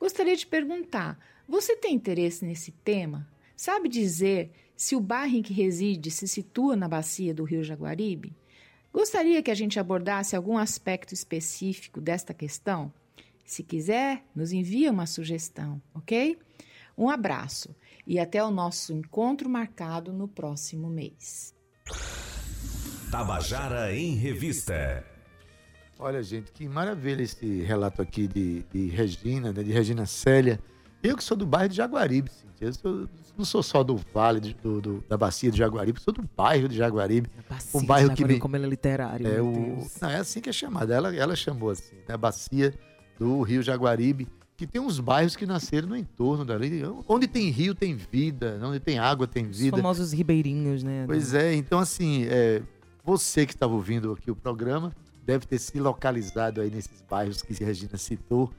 Gostaria 0.00 0.36
de 0.36 0.46
perguntar: 0.46 1.18
você 1.46 1.76
tem 1.76 1.94
interesse 1.94 2.44
nesse 2.44 2.72
tema? 2.72 3.28
Sabe 3.56 3.88
dizer 3.88 4.50
se 4.74 4.96
o 4.96 5.00
bairro 5.00 5.36
em 5.36 5.42
que 5.42 5.52
reside 5.52 6.10
se 6.10 6.26
situa 6.26 6.74
na 6.74 6.88
bacia 6.88 7.34
do 7.34 7.44
Rio 7.44 7.62
Jaguaribe? 7.62 8.34
Gostaria 8.92 9.42
que 9.42 9.50
a 9.50 9.54
gente 9.54 9.80
abordasse 9.80 10.36
algum 10.36 10.58
aspecto 10.58 11.14
específico 11.14 12.00
desta 12.00 12.34
questão? 12.34 12.92
Se 13.44 13.62
quiser, 13.62 14.22
nos 14.34 14.52
envie 14.52 14.88
uma 14.88 15.06
sugestão, 15.06 15.80
ok? 15.94 16.38
Um 16.96 17.08
abraço 17.08 17.74
e 18.06 18.18
até 18.18 18.44
o 18.44 18.50
nosso 18.50 18.92
encontro 18.92 19.48
marcado 19.48 20.12
no 20.12 20.28
próximo 20.28 20.88
mês. 20.88 21.54
Tabajara 23.10 23.94
em 23.94 24.14
Revista. 24.14 25.04
Olha, 25.98 26.22
gente, 26.22 26.52
que 26.52 26.68
maravilha 26.68 27.22
esse 27.22 27.62
relato 27.62 28.02
aqui 28.02 28.26
de, 28.26 28.62
de 28.64 28.88
Regina, 28.88 29.52
né, 29.52 29.62
de 29.62 29.72
Regina 29.72 30.04
Célia. 30.04 30.60
Eu 31.02 31.16
que 31.16 31.24
sou 31.24 31.36
do 31.36 31.44
bairro 31.46 31.68
de 31.68 31.76
Jaguaribe. 31.76 32.30
Eu 32.60 32.72
sou- 32.72 33.08
não 33.36 33.44
sou 33.44 33.62
só 33.62 33.82
do 33.82 33.96
vale, 34.14 34.40
de- 34.40 34.54
do, 34.54 34.80
do- 34.80 35.04
da 35.08 35.16
bacia 35.16 35.50
de 35.50 35.58
Jaguaribe, 35.58 36.00
sou 36.00 36.14
do 36.14 36.22
bairro 36.36 36.68
de 36.68 36.76
Jaguaribe. 36.76 37.28
Bacia 37.50 37.80
Um 37.80 37.84
bairro 37.84 38.14
que 38.14 38.24
me- 38.24 38.38
como 38.38 38.54
ele 38.56 38.66
é 38.66 38.68
literário. 38.68 39.26
É, 39.26 39.42
o, 39.42 39.84
não, 40.00 40.08
é 40.10 40.18
assim 40.18 40.40
que 40.40 40.48
é 40.48 40.52
chamada. 40.52 40.94
Ela, 40.94 41.14
ela 41.14 41.34
chamou 41.34 41.70
assim, 41.70 41.96
né? 42.08 42.14
A 42.14 42.16
bacia 42.16 42.72
do 43.18 43.42
Rio 43.42 43.62
Jaguaribe, 43.62 44.28
que 44.56 44.64
tem 44.66 44.80
uns 44.80 45.00
bairros 45.00 45.34
que 45.34 45.44
nasceram 45.44 45.88
no 45.88 45.96
entorno 45.96 46.44
dali. 46.44 46.82
Onde 47.08 47.26
tem 47.26 47.48
rio 47.50 47.74
tem 47.74 47.96
vida, 47.96 48.60
onde 48.62 48.78
tem 48.78 48.98
água 49.00 49.26
tem 49.26 49.46
Os 49.48 49.58
vida. 49.58 49.76
famosos 49.76 50.12
ribeirinhos, 50.12 50.84
né? 50.84 51.02
Pois 51.06 51.34
é, 51.34 51.52
então 51.54 51.80
assim, 51.80 52.26
é, 52.28 52.62
você 53.02 53.44
que 53.44 53.54
estava 53.54 53.72
ouvindo 53.74 54.12
aqui 54.12 54.30
o 54.30 54.36
programa 54.36 54.92
deve 55.26 55.46
ter 55.46 55.58
se 55.58 55.80
localizado 55.80 56.60
aí 56.60 56.70
nesses 56.70 57.02
bairros 57.10 57.42
que 57.42 57.52
Regina 57.64 57.96
citou. 57.96 58.52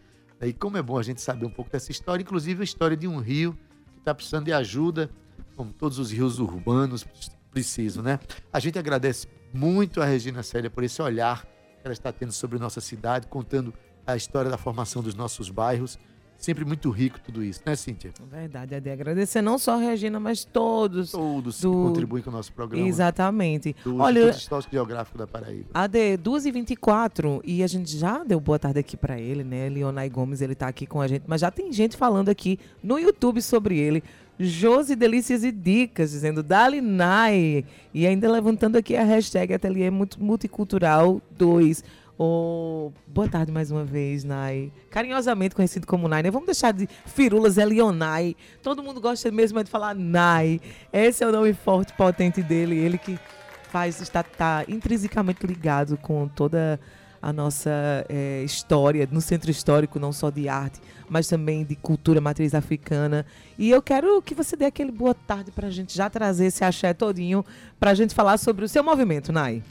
E 0.46 0.54
como 0.54 0.78
é 0.78 0.82
bom 0.82 0.98
a 0.98 1.04
gente 1.04 1.22
saber 1.22 1.46
um 1.46 1.50
pouco 1.50 1.72
dessa 1.72 1.92
história, 1.92 2.22
inclusive 2.22 2.62
a 2.62 2.64
história 2.64 2.98
de 2.98 3.08
um 3.08 3.20
rio 3.20 3.58
que 3.94 4.00
está 4.00 4.14
precisando 4.14 4.46
de 4.46 4.54
ajuda, 4.54 5.10
como 5.56 5.72
todos 5.72 6.00
os 6.00 6.12
rios 6.12 6.40
urbanos 6.40 7.06
precisam, 7.52 8.04
né? 8.04 8.20
A 8.52 8.60
gente 8.60 8.78
agradece 8.80 9.28
muito 9.54 10.02
a 10.02 10.06
Regina 10.06 10.42
Célia 10.42 10.70
por 10.70 10.84
esse 10.84 11.02
olhar 11.02 11.44
que 11.44 11.86
ela 11.86 11.94
está 11.94 12.12
tendo 12.12 12.32
sobre 12.32 12.58
nossa 12.58 12.82
cidade, 12.82 13.28
contando 13.28 13.74
a 14.06 14.16
história 14.16 14.50
da 14.50 14.58
formação 14.58 15.02
dos 15.02 15.16
nossos 15.16 15.50
bairros. 15.50 15.98
Sempre 16.44 16.66
muito 16.66 16.90
rico 16.90 17.22
tudo 17.24 17.42
isso, 17.42 17.62
né, 17.66 17.74
Cíntia? 17.74 18.12
Verdade, 18.30 18.76
Ade. 18.76 18.90
Agradecer 18.90 19.42
não 19.42 19.58
só 19.58 19.76
a 19.76 19.78
Regina, 19.78 20.20
mas 20.20 20.44
todos. 20.44 21.12
Todos 21.12 21.56
que 21.56 21.62
Do- 21.62 21.72
contribuem 21.72 22.22
com 22.22 22.30
o 22.30 22.34
nosso 22.34 22.52
programa. 22.52 22.86
Exatamente. 22.86 23.74
Do 23.82 23.96
Olha, 24.00 24.20
Instituto 24.20 24.42
Histórico 24.42 24.72
Geográfico 24.74 25.18
da 25.18 25.26
Paraíba. 25.26 25.70
AD, 25.74 26.18
2h24, 26.18 27.40
e 27.46 27.64
a 27.64 27.68
gente 27.68 27.98
já 27.98 28.26
deu 28.26 28.42
boa 28.42 28.60
tarde 28.60 28.78
aqui 28.78 28.98
pra 28.98 29.18
ele, 29.18 29.42
né? 29.46 29.70
Leonai 29.70 30.10
Gomes, 30.10 30.42
ele 30.42 30.54
tá 30.54 30.68
aqui 30.68 30.86
com 30.86 31.00
a 31.00 31.08
gente, 31.08 31.24
mas 31.28 31.40
já 31.40 31.50
tem 31.50 31.72
gente 31.72 31.96
falando 31.96 32.28
aqui 32.28 32.60
no 32.84 33.00
YouTube 33.00 33.42
sobre 33.42 33.78
ele. 33.78 34.04
Josi 34.38 34.98
Delícias 34.98 35.46
e 35.46 35.52
Dicas, 35.52 36.12
dizendo 36.12 36.44
Dali 36.44 36.82
Nai. 36.82 37.64
E 37.94 38.06
ainda 38.06 38.30
levantando 38.30 38.76
aqui 38.78 38.98
a 38.98 39.04
hashtag 39.06 39.54
Ateliê 39.54 39.90
Multi- 39.90 40.20
Multicultural 40.22 41.22
2. 41.38 41.84
Ô, 42.18 42.92
boa 43.08 43.28
tarde 43.28 43.52
mais 43.52 43.72
uma 43.72 43.84
vez, 43.84 44.24
Nai. 44.24 44.72
Carinhosamente 44.90 45.56
conhecido 45.56 45.88
como 45.88 46.08
Nai, 46.08 46.22
né? 46.22 46.30
Vamos 46.30 46.46
deixar 46.46 46.72
de 46.72 46.88
firulas, 47.08 47.58
é 47.58 47.66
Leonai. 47.66 48.36
Todo 48.62 48.84
mundo 48.84 49.02
gosta 49.02 49.32
mesmo 49.32 49.60
é 49.60 49.64
de 49.64 49.70
falar 49.70 49.96
Nai. 49.96 50.62
Esse 50.92 51.24
é 51.24 51.28
o 51.28 51.32
nome 51.32 51.54
forte, 51.54 51.92
potente 51.94 52.44
dele. 52.44 52.78
Ele 52.78 53.00
que 53.00 53.20
faz, 53.64 54.00
está 54.00 54.22
tá 54.22 54.64
intrinsecamente 54.68 55.46
ligado 55.48 55.98
com 55.98 56.28
toda 56.28 56.80
a 57.20 57.34
nossa 57.34 57.72
eh, 58.08 58.44
história 58.44 59.08
no 59.10 59.22
centro 59.22 59.50
histórico, 59.50 59.98
não 59.98 60.12
só 60.12 60.30
de 60.30 60.48
arte, 60.48 60.80
mas 61.10 61.28
também 61.28 61.64
de 61.64 61.76
cultura 61.76 62.22
matriz 62.22 62.54
africana. 62.54 63.26
E 63.58 63.72
eu 63.72 63.82
quero 63.82 64.22
que 64.22 64.36
você 64.36 64.56
dê 64.56 64.66
aquele 64.66 64.92
boa 64.92 65.16
tarde 65.16 65.50
para 65.50 65.68
a 65.68 65.72
gente 65.72 65.96
já 65.96 66.10
trazer 66.10 66.48
esse 66.48 66.64
axé 66.64 66.94
todinho 66.94 67.44
para 67.80 67.92
a 67.92 67.94
gente 67.96 68.14
falar 68.14 68.38
sobre 68.38 68.66
o 68.66 68.70
seu 68.70 68.84
movimento, 68.84 69.32
Nai. 69.32 69.64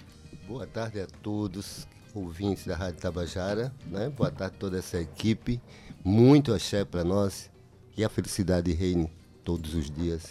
Boa 0.48 0.66
tarde 0.66 1.00
a 1.00 1.07
todos, 1.22 1.87
ouvintes 2.14 2.66
da 2.66 2.77
Rádio 2.77 3.01
Tabajara. 3.01 3.72
Né? 3.87 4.09
Boa 4.11 4.31
tarde 4.31 4.57
a 4.57 4.59
toda 4.59 4.79
essa 4.79 5.01
equipe. 5.01 5.61
Muito 6.05 6.53
axé 6.53 6.85
para 6.85 7.05
nós. 7.05 7.51
Que 7.92 8.03
a 8.03 8.09
felicidade 8.09 8.72
reine 8.72 9.12
todos 9.44 9.75
os 9.75 9.90
dias. 9.90 10.31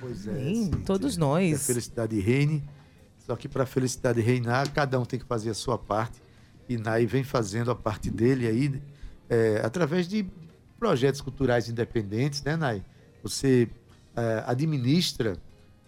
Pois 0.00 0.18
Sim, 0.18 0.64
Cíntia. 0.64 0.80
todos 0.84 1.14
Que 1.14 1.20
nós. 1.20 1.54
a 1.54 1.58
felicidade 1.58 2.20
reine. 2.20 2.62
Só 3.26 3.34
que 3.36 3.48
para 3.48 3.62
a 3.62 3.66
felicidade 3.66 4.20
reinar, 4.20 4.70
cada 4.72 5.00
um 5.00 5.04
tem 5.04 5.18
que 5.18 5.24
fazer 5.24 5.50
a 5.50 5.54
sua 5.54 5.78
parte. 5.78 6.20
E 6.68 6.76
Nai 6.76 7.06
vem 7.06 7.24
fazendo 7.24 7.70
a 7.70 7.74
parte 7.74 8.10
dele 8.10 8.46
aí, 8.46 8.82
é, 9.28 9.60
através 9.64 10.06
de 10.06 10.26
projetos 10.78 11.20
culturais 11.20 11.68
independentes, 11.68 12.42
né, 12.42 12.56
Nai? 12.56 12.84
Você 13.22 13.68
é, 14.14 14.44
administra, 14.46 15.38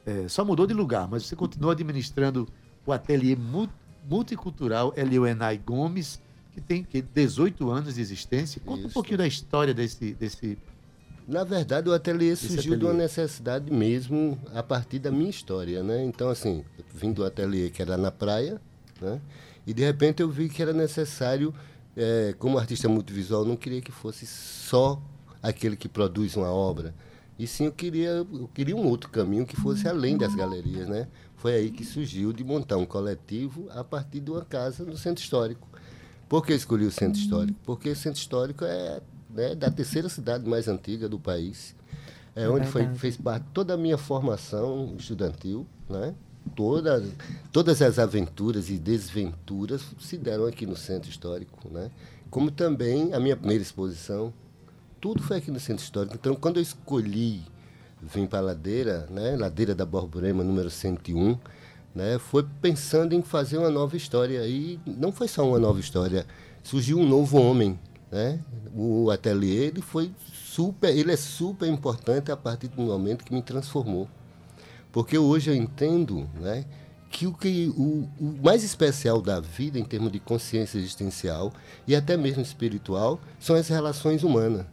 é, 0.07 0.29
só 0.29 0.44
mudou 0.44 0.66
de 0.66 0.72
lugar, 0.75 1.09
mas 1.09 1.25
você 1.25 1.37
continua 1.37 1.72
administrando 1.72 2.49
o 2.87 2.92
ateliê 2.92 3.37
multicultural 4.08 4.92
Elioenai 4.96 5.58
Gomes, 5.58 6.20
que 6.52 6.60
tem 6.60 6.82
que, 6.82 7.02
18 7.02 7.70
anos 7.70 7.94
de 7.96 8.00
existência. 8.00 8.60
Conta 8.64 8.82
um 8.82 8.86
Isso. 8.86 8.94
pouquinho 8.94 9.18
da 9.18 9.26
história 9.26 9.74
desse, 9.74 10.14
desse 10.14 10.58
Na 11.28 11.44
verdade, 11.44 11.88
o 11.88 11.92
ateliê 11.92 12.34
surgiu 12.36 12.76
de 12.76 12.84
uma 12.84 12.90
ateliê. 12.90 13.02
necessidade 13.02 13.70
mesmo 13.70 14.38
a 14.54 14.62
partir 14.62 14.98
da 14.98 15.10
minha 15.10 15.30
história, 15.30 15.82
né? 15.82 16.02
Então, 16.04 16.28
assim, 16.30 16.64
vim 16.94 17.12
do 17.12 17.24
ateliê 17.24 17.68
que 17.68 17.82
era 17.82 17.96
na 17.96 18.10
praia, 18.10 18.60
né? 19.00 19.20
E 19.66 19.74
de 19.74 19.84
repente 19.84 20.22
eu 20.22 20.30
vi 20.30 20.48
que 20.48 20.62
era 20.62 20.72
necessário, 20.72 21.52
eh, 21.96 22.34
como 22.38 22.56
artista 22.56 22.88
multivisual, 22.88 23.44
não 23.44 23.56
queria 23.56 23.80
que 23.82 23.90
fosse 23.90 24.24
só 24.26 25.02
aquele 25.42 25.76
que 25.76 25.88
produz 25.88 26.36
uma 26.36 26.50
obra. 26.50 26.94
E 27.38 27.46
sim, 27.46 27.66
eu 27.66 27.72
queria, 27.72 28.09
eu 28.11 28.51
queria 28.55 28.75
um 28.75 28.87
outro 28.87 29.11
caminho 29.11 29.44
que 29.44 29.57
fosse 29.57 29.87
além 29.87 30.16
das 30.16 30.35
galerias, 30.35 30.88
né? 30.88 31.07
Foi 31.37 31.55
aí 31.55 31.70
que 31.70 31.85
surgiu 31.85 32.33
de 32.33 32.42
montar 32.42 32.79
um 32.79 32.87
coletivo 32.87 33.68
a 33.70 33.85
partir 33.85 34.20
de 34.20 34.31
uma 34.31 34.44
casa 34.44 34.85
no 34.85 34.96
centro 34.96 35.22
histórico. 35.22 35.68
Por 36.29 36.44
que 36.44 36.53
eu 36.53 36.57
escolhi 36.57 36.87
o 36.87 36.90
centro 36.90 37.20
histórico? 37.20 37.59
Porque 37.64 37.90
o 37.90 37.96
centro 37.96 38.18
histórico 38.18 38.64
é 38.64 39.01
né, 39.31 39.55
da 39.55 39.70
terceira 39.70 40.09
cidade 40.09 40.49
mais 40.49 40.66
antiga 40.66 41.09
do 41.09 41.18
país. 41.18 41.75
É, 42.35 42.44
É 42.44 42.49
onde 42.49 42.66
foi, 42.66 42.87
fez 42.94 43.16
parte 43.16 43.44
toda 43.53 43.75
a 43.75 43.77
minha 43.77 43.99
formação 43.99 44.94
estudantil, 44.99 45.66
né? 45.88 46.14
Toda, 46.55 47.05
todas 47.53 47.83
as 47.83 47.99
aventuras 47.99 48.70
e 48.70 48.79
desventuras 48.79 49.83
se 50.01 50.16
deram 50.16 50.46
aqui 50.46 50.64
no 50.64 50.77
centro 50.77 51.11
histórico, 51.11 51.68
né? 51.70 51.90
Como 52.31 52.51
também 52.51 53.12
a 53.12 53.20
minha 53.20 53.37
primeira 53.37 53.62
exposição, 53.62 54.33
tudo 55.00 55.22
foi 55.22 55.38
aqui 55.38 55.50
no 55.50 55.61
Centro 55.61 55.85
Histórico. 55.85 56.14
Então, 56.14 56.35
quando 56.35 56.56
eu 56.56 56.62
escolhi 56.62 57.42
vir 58.02 58.26
para 58.28 58.38
a 58.38 58.42
Ladeira, 58.42 59.06
né, 59.11 59.37
Ladeira 59.37 59.74
da 59.74 59.85
Borborema, 59.85 60.44
número 60.44 60.70
101, 60.70 61.38
né, 61.94 62.18
foi 62.18 62.46
pensando 62.61 63.14
em 63.14 63.22
fazer 63.22 63.59
uma 63.59 63.70
nova 63.70 63.96
história. 63.96 64.46
E 64.46 64.78
não 64.87 65.11
foi 65.11 65.28
só 65.28 65.46
uma 65.48 65.59
nova 65.59 65.80
história, 65.80 66.26
surgiu 66.62 66.98
um 66.98 67.09
novo 67.09 67.38
homem. 67.40 67.78
Né? 68.11 68.40
O 68.74 69.11
ateliê 69.11 69.66
ele 69.66 69.82
foi 69.82 70.11
super, 70.32 70.94
ele 70.96 71.12
é 71.12 71.16
super 71.16 71.68
importante 71.68 72.30
a 72.30 72.37
partir 72.37 72.68
do 72.68 72.82
momento 72.82 73.24
que 73.24 73.35
me 73.35 73.42
transformou. 73.42 74.09
Porque 74.92 75.18
hoje 75.18 75.50
eu 75.50 75.54
entendo 75.54 76.28
né, 76.40 76.64
que, 77.11 77.26
o, 77.26 77.32
que 77.32 77.68
o, 77.76 78.09
o 78.18 78.38
mais 78.42 78.62
especial 78.62 79.20
da 79.20 79.40
vida, 79.40 79.78
em 79.78 79.85
termos 79.85 80.12
de 80.12 80.20
consciência 80.20 80.78
existencial 80.78 81.52
e 81.87 81.94
até 81.94 82.16
mesmo 82.16 82.42
espiritual, 82.42 83.20
são 83.38 83.56
as 83.56 83.68
relações 83.68 84.22
humanas. 84.22 84.66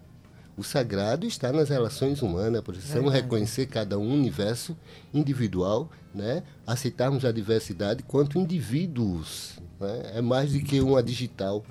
O 0.56 0.64
sagrado 0.64 1.26
está 1.26 1.52
nas 1.52 1.70
relações 1.70 2.22
humanas, 2.22 2.62
precisamos 2.62 3.12
reconhecer 3.12 3.66
cada 3.66 3.98
um 3.98 4.14
universo 4.14 4.78
individual, 5.12 5.90
né? 6.14 6.44
aceitarmos 6.66 7.26
a 7.26 7.32
diversidade 7.32 8.04
quanto 8.04 8.38
indivíduos. 8.38 9.60
Né? 9.80 10.12
É 10.16 10.22
mais 10.22 10.54
do 10.54 10.60
que 10.60 10.80
uma 10.80 11.02
digital, 11.02 11.66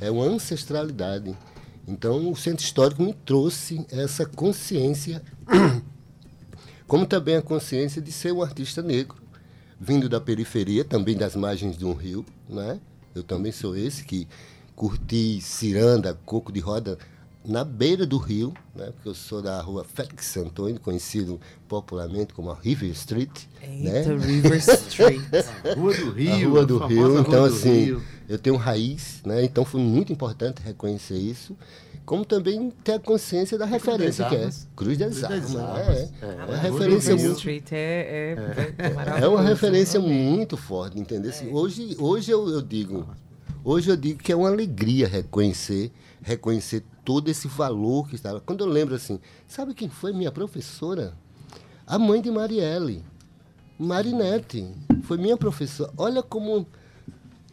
é 0.00 0.10
uma 0.10 0.24
ancestralidade. 0.24 1.36
Então, 1.86 2.30
o 2.30 2.34
centro 2.34 2.64
histórico 2.64 3.02
me 3.02 3.12
trouxe 3.12 3.84
essa 3.90 4.24
consciência, 4.24 5.22
como 6.88 7.04
também 7.04 7.36
a 7.36 7.42
consciência 7.42 8.00
de 8.00 8.10
ser 8.10 8.32
um 8.32 8.42
artista 8.42 8.80
negro, 8.80 9.20
vindo 9.78 10.08
da 10.08 10.20
periferia, 10.20 10.84
também 10.84 11.18
das 11.18 11.36
margens 11.36 11.76
de 11.76 11.84
um 11.84 11.92
rio. 11.92 12.24
Né? 12.48 12.80
Eu 13.14 13.22
também 13.22 13.52
sou 13.52 13.76
esse 13.76 14.04
que 14.04 14.26
curti 14.74 15.38
ciranda, 15.42 16.18
coco 16.24 16.50
de 16.50 16.60
roda 16.60 16.96
na 17.44 17.64
beira 17.64 18.06
do 18.06 18.18
rio, 18.18 18.52
né? 18.74 18.86
porque 18.92 19.08
eu 19.08 19.14
sou 19.14 19.42
da 19.42 19.60
rua 19.60 19.84
Félix 19.84 20.36
Antônio, 20.36 20.78
conhecido 20.80 21.40
popularmente 21.68 22.32
como 22.34 22.50
a 22.50 22.54
River 22.54 22.90
Street. 22.90 23.30
né? 23.60 23.98
Eita, 23.98 24.16
River 24.16 24.56
Street. 24.58 25.20
Rua 25.76 25.94
do 25.94 26.10
Rio. 26.12 26.32
a 26.32 26.48
Rua 26.48 26.66
do 26.66 26.78
Rio. 26.86 27.08
Rua 27.08 27.20
Então, 27.20 27.48
do 27.48 27.54
assim, 27.54 27.84
Rio. 27.84 28.02
eu 28.28 28.38
tenho 28.38 28.56
raiz, 28.56 29.20
né? 29.24 29.42
Então 29.44 29.64
foi 29.64 29.80
muito 29.80 30.12
importante 30.12 30.62
reconhecer 30.62 31.16
isso. 31.16 31.56
Como 32.04 32.24
também 32.24 32.70
ter 32.82 32.94
a 32.94 32.98
consciência 32.98 33.56
da 33.56 33.64
referência 33.64 34.24
que 34.28 34.34
é. 34.34 34.50
Cruz 34.74 34.98
das 34.98 35.22
Armas. 35.22 35.56
Armas. 35.56 35.88
É, 35.88 36.10
É. 36.22 36.26
é, 36.26 36.44
Rua 36.44 36.56
referência 36.56 37.16
muito 37.16 37.36
Street 37.38 37.72
é, 37.72 37.76
é, 37.76 38.82
é 38.82 38.86
é 38.86 38.94
maravilhoso. 38.94 39.34
uma 39.34 39.42
referência 39.42 40.00
muito 40.00 40.56
forte, 40.56 40.98
entendeu? 40.98 41.30
Assim, 41.30 41.48
Hoje, 41.52 41.96
hoje 41.98 42.30
eu, 42.32 42.48
eu 42.48 42.60
digo, 42.60 43.06
hoje 43.64 43.88
eu 43.90 43.96
digo 43.96 44.18
que 44.18 44.32
é 44.32 44.36
uma 44.36 44.48
alegria 44.48 45.06
reconhecer, 45.06 45.92
reconhecer 46.22 46.82
todo 47.04 47.28
esse 47.28 47.48
valor 47.48 48.08
que 48.08 48.14
estava. 48.14 48.40
Quando 48.40 48.64
eu 48.64 48.68
lembro 48.68 48.94
assim, 48.94 49.18
sabe 49.46 49.74
quem 49.74 49.88
foi 49.88 50.12
minha 50.12 50.30
professora? 50.32 51.14
A 51.86 51.98
mãe 51.98 52.22
de 52.22 52.30
Marielle, 52.30 53.04
Marinette, 53.78 54.72
foi 55.02 55.18
minha 55.18 55.36
professora. 55.36 55.92
Olha 55.96 56.22
como 56.22 56.66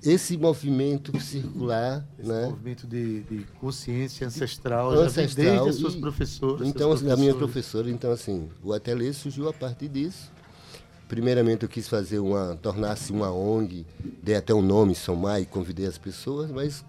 esse 0.02 0.38
movimento 0.38 1.20
circular, 1.20 2.06
Esse 2.18 2.30
né? 2.30 2.46
movimento 2.48 2.88
de, 2.88 3.22
de 3.24 3.44
consciência 3.60 4.28
ancestral, 4.28 4.96
já 4.96 5.02
Ancestral 5.04 5.46
desde 5.66 5.70
as 5.70 5.76
suas 5.76 5.96
e- 5.96 6.00
professoras. 6.00 6.68
Então, 6.68 6.96
seus 6.96 7.12
a 7.12 7.18
minha 7.18 7.34
professora, 7.36 7.90
então 7.90 8.12
assim, 8.12 8.50
o 8.64 8.72
ateliê 8.72 9.12
surgiu 9.12 9.50
a 9.50 9.54
partir 9.54 9.90
disso. 9.90 10.32
Primeiramente 11.08 11.64
eu 11.64 11.70
quis 11.70 11.88
fazer 11.88 12.20
uma, 12.20 12.56
tornar-se 12.62 13.12
uma 13.12 13.32
ONG, 13.32 13.86
dei 14.22 14.36
até 14.36 14.54
o 14.54 14.62
nome 14.62 14.94
Somai, 14.94 15.44
convidei 15.44 15.88
as 15.88 15.98
pessoas, 15.98 16.52
mas 16.52 16.86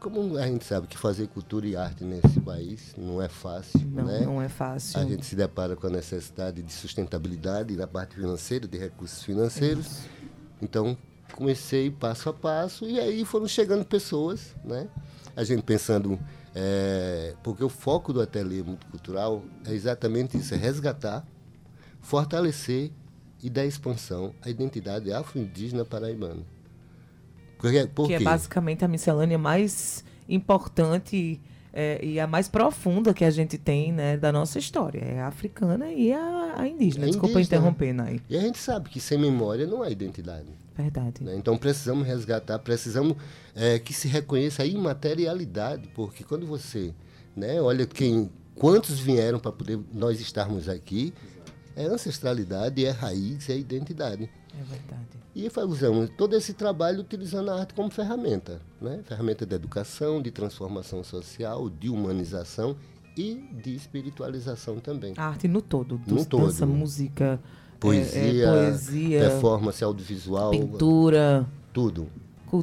como 0.00 0.36
a 0.36 0.46
gente 0.46 0.64
sabe 0.64 0.86
que 0.86 0.96
fazer 0.96 1.26
cultura 1.28 1.66
e 1.66 1.76
arte 1.76 2.04
nesse 2.04 2.40
país 2.40 2.94
não 2.96 3.20
é 3.20 3.28
fácil, 3.28 3.80
Não, 3.90 4.04
né? 4.04 4.20
não 4.20 4.40
é 4.40 4.48
fácil. 4.48 5.00
A 5.00 5.04
gente 5.04 5.26
se 5.26 5.34
depara 5.34 5.74
com 5.74 5.86
a 5.86 5.90
necessidade 5.90 6.62
de 6.62 6.72
sustentabilidade 6.72 7.74
na 7.76 7.86
parte 7.86 8.14
financeira, 8.14 8.66
de 8.66 8.78
recursos 8.78 9.22
financeiros. 9.22 10.02
Então, 10.62 10.96
comecei 11.32 11.90
passo 11.90 12.28
a 12.28 12.32
passo 12.32 12.84
e 12.84 12.98
aí 12.98 13.24
foram 13.24 13.48
chegando 13.48 13.84
pessoas, 13.84 14.54
né? 14.64 14.88
A 15.36 15.44
gente 15.44 15.62
pensando, 15.62 16.18
é, 16.54 17.34
porque 17.42 17.62
o 17.62 17.68
foco 17.68 18.12
do 18.12 18.20
ateliê 18.20 18.62
multicultural 18.62 19.42
é 19.66 19.72
exatamente 19.72 20.36
isso, 20.36 20.54
é 20.54 20.56
resgatar, 20.56 21.26
fortalecer 22.00 22.90
e 23.42 23.48
dar 23.48 23.64
expansão 23.64 24.34
à 24.42 24.50
identidade 24.50 25.12
afro-indígena 25.12 25.84
paraibana. 25.84 26.42
Porque, 27.58 27.86
por 27.86 28.06
que 28.06 28.14
é 28.14 28.18
quê? 28.18 28.24
basicamente 28.24 28.84
a 28.84 28.88
miscelânea 28.88 29.38
mais 29.38 30.04
importante 30.28 31.40
é, 31.72 32.04
e 32.04 32.18
a 32.18 32.26
mais 32.26 32.48
profunda 32.48 33.12
que 33.12 33.24
a 33.24 33.30
gente 33.30 33.58
tem 33.58 33.92
né, 33.92 34.16
da 34.16 34.32
nossa 34.32 34.58
história. 34.58 35.00
É 35.00 35.20
a 35.20 35.28
africana 35.28 35.92
e 35.92 36.12
a, 36.12 36.54
a 36.56 36.68
indígena. 36.68 37.04
É 37.04 37.08
Desculpa 37.08 37.38
indígena. 37.38 37.58
interromper, 37.58 37.92
Nai. 37.92 38.20
E 38.28 38.36
a 38.36 38.40
gente 38.40 38.58
sabe 38.58 38.88
que 38.88 39.00
sem 39.00 39.18
memória 39.18 39.66
não 39.66 39.82
há 39.82 39.90
identidade. 39.90 40.48
Verdade. 40.76 41.24
né? 41.24 41.34
Então 41.36 41.58
precisamos 41.58 42.06
resgatar, 42.06 42.58
precisamos 42.60 43.16
é, 43.54 43.80
que 43.80 43.92
se 43.92 44.06
reconheça 44.06 44.62
a 44.62 44.66
imaterialidade, 44.66 45.88
porque 45.94 46.22
quando 46.22 46.46
você 46.46 46.94
né, 47.34 47.60
olha 47.60 47.84
quem, 47.84 48.30
quantos 48.54 49.00
vieram 49.00 49.40
para 49.40 49.50
poder 49.50 49.78
nós 49.92 50.20
estarmos 50.20 50.68
aqui, 50.68 51.12
é 51.74 51.84
ancestralidade, 51.84 52.84
é 52.84 52.90
raiz, 52.90 53.48
é 53.48 53.56
identidade. 53.56 54.30
É 54.54 54.62
verdade. 54.62 55.06
E 55.34 55.48
usamos 55.64 56.10
todo 56.16 56.34
esse 56.34 56.52
trabalho 56.52 57.00
utilizando 57.00 57.50
a 57.50 57.60
arte 57.60 57.74
como 57.74 57.90
ferramenta, 57.90 58.60
né? 58.80 59.00
ferramenta 59.04 59.46
de 59.46 59.54
educação, 59.54 60.20
de 60.20 60.30
transformação 60.30 61.04
social, 61.04 61.68
de 61.70 61.88
humanização 61.88 62.76
e 63.16 63.34
de 63.62 63.74
espiritualização 63.74 64.78
também. 64.80 65.14
A 65.16 65.28
arte 65.28 65.48
no 65.48 65.62
todo. 65.62 66.00
No 66.06 66.24
todo. 66.24 66.46
Dança, 66.46 66.66
música, 66.66 67.40
é, 67.44 67.78
Poesia, 67.78 68.48
é, 68.48 68.52
poesia 68.52 69.20
performance 69.20 69.84
audiovisual, 69.84 70.50
pintura. 70.50 71.46
tudo. 71.72 72.08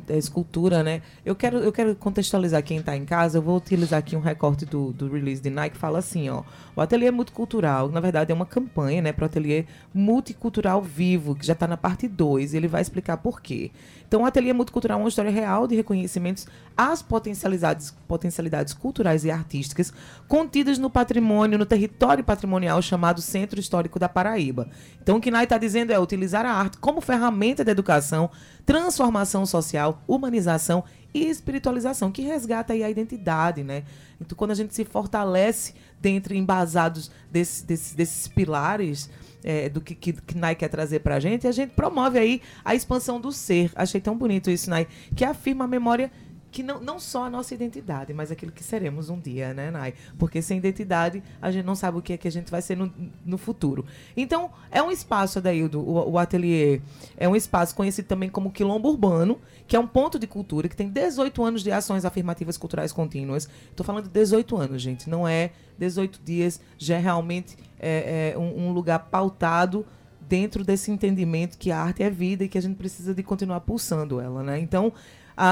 É, 0.10 0.18
escultura, 0.18 0.84
né? 0.84 1.02
Eu 1.26 1.36
quero, 1.36 1.58
eu 1.60 1.72
quero 1.72 1.96
contextualizar 1.96 2.64
quem 2.64 2.78
está 2.78 2.96
em 2.96 3.06
casa. 3.06 3.38
Eu 3.38 3.42
vou 3.42 3.58
utilizar 3.58 4.00
aqui 4.00 4.16
um 4.16 4.20
recorte 4.20 4.66
do, 4.66 4.92
do 4.92 5.12
release 5.12 5.42
de 5.42 5.50
Nike 5.50 5.78
fala 5.78 6.00
assim, 6.00 6.30
ó. 6.30 6.44
O 6.76 6.82
ateliê 6.82 7.12
multicultural, 7.12 7.90
na 7.90 8.00
verdade, 8.00 8.32
é 8.32 8.36
uma 8.36 8.46
campanha, 8.46 9.02
né, 9.02 9.12
para 9.14 9.24
o 9.24 9.26
ateliê 9.26 9.66
multicultural 9.94 10.82
vivo, 10.82 11.36
que 11.36 11.46
já 11.46 11.54
está 11.54 11.68
na 11.68 11.78
parte 11.78 12.08
2. 12.08 12.54
Ele 12.54 12.68
vai 12.68 12.82
explicar 12.82 13.18
por 13.18 13.42
quê. 13.42 13.72
Então, 14.08 14.22
o 14.22 14.26
ateliê 14.26 14.54
multicultural 14.54 15.00
é 15.00 15.02
uma 15.04 15.10
história 15.10 15.32
real 15.32 15.68
de 15.68 15.76
reconhecimentos 15.76 16.48
às 16.78 17.02
potencialidades, 17.02 17.92
potencialidades 18.08 18.74
culturais 18.74 19.26
e 19.26 19.32
artísticas 19.32 19.92
contidas 20.28 20.78
no 20.78 20.90
patrimônio, 20.90 21.58
no 21.58 21.66
território 21.66 22.24
patrimonial 22.24 22.82
chamado 22.82 23.22
Centro 23.22 23.60
Histórico 23.60 23.98
da 24.00 24.08
Paraíba. 24.08 24.70
Então, 25.02 25.18
o 25.18 25.22
que 25.22 25.32
Nai 25.32 25.46
está 25.46 25.58
dizendo 25.58 25.92
é 25.92 26.00
utilizar 26.00 26.46
a 26.46 26.52
arte 26.54 26.78
como 26.78 27.02
ferramenta 27.02 27.64
de 27.64 27.72
educação, 27.72 28.30
transformação 28.66 29.46
social, 29.46 30.02
humanização 30.08 30.84
e 31.14 31.30
espiritualização, 31.30 32.12
que 32.12 32.22
resgata 32.22 32.74
aí 32.74 32.84
a 32.84 32.90
identidade, 32.90 33.64
né? 33.64 33.84
Então, 34.20 34.38
quando 34.38 34.52
a 34.52 34.56
gente 34.56 34.76
se 34.76 34.84
fortalece 34.84 35.74
dentro, 36.00 36.34
embasados 36.34 37.10
desse, 37.32 37.66
desse- 37.66 37.96
desses 37.96 38.28
pilares 38.28 39.10
é, 39.46 39.70
do 39.70 39.80
que, 39.80 39.94
que, 39.94 40.12
que 40.12 40.36
Nai 40.36 40.56
quer 40.56 40.68
trazer 40.68 41.00
pra 41.00 41.20
gente, 41.20 41.48
a 41.48 41.52
gente 41.52 41.70
promove 41.70 42.18
aí 42.18 42.42
a 42.66 42.74
expansão 42.74 43.22
do 43.22 43.32
ser. 43.32 43.72
Achei 43.76 44.02
tão 44.02 44.18
bonito 44.18 44.50
isso, 44.50 44.70
Nai, 44.72 44.88
que 45.16 45.24
afirma 45.24 45.66
a 45.66 45.68
memória 45.68 46.12
que 46.56 46.64
não, 46.64 46.80
não 46.80 46.98
só 47.02 47.26
a 47.26 47.30
nossa 47.30 47.54
identidade, 47.54 48.14
mas 48.14 48.32
aquilo 48.32 48.50
que 48.50 48.64
seremos 48.64 49.10
um 49.10 49.20
dia, 49.20 49.54
né, 49.54 49.70
Nai? 49.70 49.94
Porque 50.18 50.42
sem 50.42 50.58
identidade, 50.58 51.22
a 51.42 51.52
gente 51.52 51.66
não 51.66 51.76
sabe 51.76 51.98
o 51.98 52.02
que 52.02 52.14
é 52.14 52.18
que 52.18 52.30
a 52.30 52.32
gente 52.32 52.50
vai 52.50 52.62
ser 52.62 52.78
no, 52.78 52.90
no 53.26 53.38
futuro. 53.38 53.86
Então, 54.16 54.50
é 54.72 54.82
um 54.82 54.90
espaço, 54.90 55.38
Adaildo, 55.38 55.82
o, 55.82 56.12
o 56.12 56.18
ateliê, 56.18 56.80
é 57.18 57.28
um 57.28 57.36
espaço 57.36 57.76
conhecido 57.76 58.06
também 58.06 58.30
como 58.30 58.54
Quilombo 58.54 58.88
Urbano, 58.88 59.38
que 59.68 59.76
é 59.76 59.80
um 59.80 59.86
ponto 59.86 60.18
de 60.18 60.26
cultura 60.28 60.70
que 60.70 60.78
tem 60.78 60.88
18 60.88 61.44
anos 61.44 61.62
de 61.62 61.74
ações 61.74 62.06
afirmativas 62.06 62.56
culturais 62.58 62.94
contínuas. 62.94 63.50
Estou 63.70 63.86
falando 63.86 64.06
de 64.06 64.12
18 64.12 64.56
anos, 64.56 64.82
gente, 64.82 65.10
não 65.10 65.28
é 65.28 65.52
18 65.78 66.22
dias, 66.24 66.62
já 66.78 66.96
é 66.96 67.00
realmente 67.00 67.58
é, 67.78 68.32
é, 68.34 68.38
um, 68.38 68.68
um 68.68 68.72
lugar 68.72 69.10
pautado 69.12 69.86
dentro 70.22 70.64
desse 70.64 70.90
entendimento 70.90 71.58
que 71.58 71.70
a 71.70 71.82
arte 71.82 72.02
é 72.02 72.10
vida 72.10 72.46
e 72.46 72.48
que 72.48 72.58
a 72.58 72.62
gente 72.62 72.78
precisa 72.78 73.14
de 73.14 73.22
continuar 73.22 73.60
pulsando 73.60 74.22
ela, 74.22 74.42
né? 74.42 74.58
Então, 74.58 74.94
a, 75.36 75.48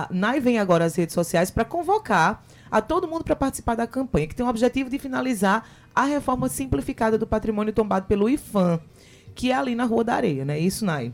a, 0.00 0.02
a 0.04 0.08
NAI 0.10 0.40
vem 0.40 0.58
agora 0.58 0.84
às 0.84 0.94
redes 0.94 1.14
sociais 1.14 1.50
para 1.50 1.64
convocar 1.64 2.44
a 2.70 2.80
todo 2.80 3.06
mundo 3.08 3.24
para 3.24 3.36
participar 3.36 3.74
da 3.74 3.86
campanha, 3.86 4.26
que 4.26 4.34
tem 4.34 4.44
o 4.44 4.48
objetivo 4.48 4.90
de 4.90 4.98
finalizar 4.98 5.66
a 5.94 6.04
reforma 6.04 6.48
simplificada 6.48 7.16
do 7.16 7.26
patrimônio 7.26 7.72
tombado 7.72 8.06
pelo 8.06 8.28
IFAM, 8.28 8.80
que 9.34 9.50
é 9.50 9.54
ali 9.54 9.74
na 9.74 9.84
Rua 9.84 10.04
da 10.04 10.14
Areia, 10.14 10.44
né? 10.44 10.58
Isso, 10.58 10.84
NAI. 10.84 11.12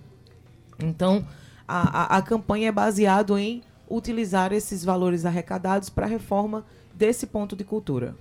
Então, 0.78 1.24
a, 1.68 2.14
a, 2.14 2.16
a 2.18 2.22
campanha 2.22 2.68
é 2.68 2.72
baseada 2.72 3.38
em 3.40 3.62
utilizar 3.88 4.52
esses 4.52 4.84
valores 4.84 5.24
arrecadados 5.26 5.88
para 5.90 6.06
a 6.06 6.08
reforma 6.08 6.64
desse 6.94 7.26
ponto 7.26 7.54
de 7.54 7.64
cultura. 7.64 8.16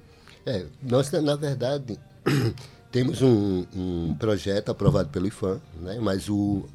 É, 0.46 0.66
nós, 0.82 1.10
na- 1.12 1.36
verdade, 1.36 1.98
temos 2.92 3.22
um, 3.22 3.66
um 3.76 4.16
projeto 4.16 4.70
aprovado 4.70 5.10
pelo 5.10 5.28
IFAM, 5.28 5.62
né? 5.80 5.98
mas 6.02 6.28
o, 6.30 6.66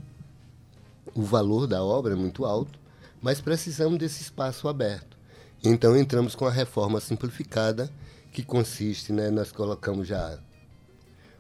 o 1.15 1.23
valor 1.23 1.67
da 1.67 1.83
obra 1.85 2.15
é 2.15 2.17
muito 2.17 2.45
alto, 2.45 2.79
mas 3.27 3.41
precisamos 3.41 3.99
desse 3.99 4.23
espaço 4.23 4.69
aberto. 4.69 5.17
Então, 5.65 5.97
entramos 5.97 6.37
com 6.37 6.47
a 6.47 6.51
reforma 6.51 7.01
simplificada, 7.01 7.91
que 8.33 8.45
consiste, 8.45 9.13
né, 9.13 9.31
nós 9.31 9.51
colocamos 9.51 10.07
já 10.07 10.39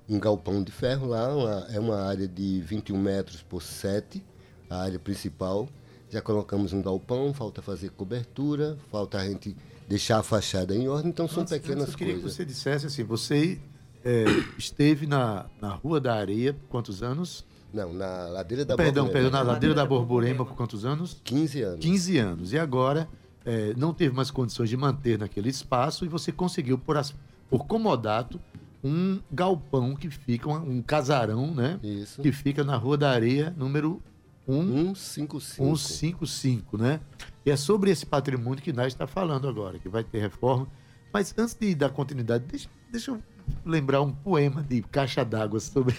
um 0.09 0.18
galpão 0.18 0.64
de 0.64 0.72
ferro 0.72 1.07
lá, 1.07 1.33
uma- 1.33 1.66
é 1.70 1.79
uma 1.79 2.03
área 2.03 2.27
de 2.27 2.61
21 2.61 2.99
metros 3.01 3.40
por 3.40 3.62
7, 3.62 4.20
a 4.68 4.81
área 4.83 4.99
principal. 4.99 5.68
Já 6.11 6.20
colocamos 6.20 6.72
um 6.72 6.83
galpão, 6.83 7.33
falta 7.33 7.62
fazer 7.62 7.90
cobertura, 7.90 8.77
falta 8.90 9.18
a 9.18 9.25
gente 9.29 9.57
deixar 9.88 10.18
a 10.18 10.22
fachada 10.25 10.75
em 10.75 10.88
ordem, 10.88 11.11
então 11.11 11.29
são 11.29 11.42
Antes- 11.42 11.53
antes 11.53 11.66
pequenas 11.68 11.88
eu 11.90 11.94
queria 11.96 12.14
coisas. 12.14 12.33
que 12.33 12.37
você 12.37 12.44
dissesse 12.44 12.87
assim, 12.87 13.05
você 13.05 13.61
é, 14.05 14.25
esteve 14.59 15.07
na, 15.07 15.46
na 15.61 15.68
Rua 15.75 16.01
da 16.01 16.14
Areia 16.16 16.53
por 16.53 16.66
quantos 16.68 17.01
anos? 17.01 17.44
Não, 17.76 17.92
na 17.92 18.26
ladeira 18.28 18.64
da 18.64 18.74
perdão, 18.76 19.04
Borborema, 19.04 19.12
perdão, 19.30 19.44
na 19.44 19.52
Ladeira 19.52 19.74
da 19.74 19.84
Borborema 19.86 20.44
por 20.44 20.54
quantos 20.56 20.84
anos? 20.84 21.20
15 21.22 21.62
anos. 21.62 21.80
15 21.80 22.18
anos. 22.18 22.52
E 22.52 22.58
agora 22.58 23.08
é, 23.44 23.74
não 23.76 23.92
teve 23.92 24.14
mais 24.14 24.30
condições 24.30 24.68
de 24.70 24.76
manter 24.76 25.18
naquele 25.18 25.48
espaço 25.50 26.04
e 26.04 26.08
você 26.08 26.32
conseguiu, 26.32 26.78
por, 26.78 26.96
as- 26.96 27.14
por 27.50 27.66
comodato, 27.66 28.40
um 28.82 29.20
galpão 29.30 29.94
que 29.94 30.08
fica, 30.10 30.48
um, 30.48 30.78
um 30.78 30.82
casarão, 30.82 31.54
né? 31.54 31.78
Isso. 31.82 32.22
Que 32.22 32.32
fica 32.32 32.64
na 32.64 32.76
Rua 32.76 32.96
da 32.96 33.10
Areia, 33.10 33.52
número 33.56 34.00
1, 34.48 34.94
155. 34.94 35.76
155, 35.76 36.78
né? 36.78 37.00
E 37.44 37.50
é 37.50 37.56
sobre 37.56 37.90
esse 37.90 38.06
patrimônio 38.06 38.62
que 38.62 38.72
nós 38.72 38.88
está 38.88 39.06
falando 39.06 39.48
agora, 39.48 39.78
que 39.78 39.88
vai 39.88 40.02
ter 40.04 40.20
reforma. 40.20 40.66
Mas 41.12 41.34
antes 41.36 41.54
de 41.54 41.74
dar 41.74 41.90
continuidade, 41.90 42.44
deixa, 42.46 42.68
deixa 42.90 43.10
eu 43.10 43.22
lembrar 43.64 44.02
um 44.02 44.12
poema 44.12 44.62
de 44.62 44.82
Caixa 44.82 45.24
d'Água 45.24 45.58
sobre 45.60 45.94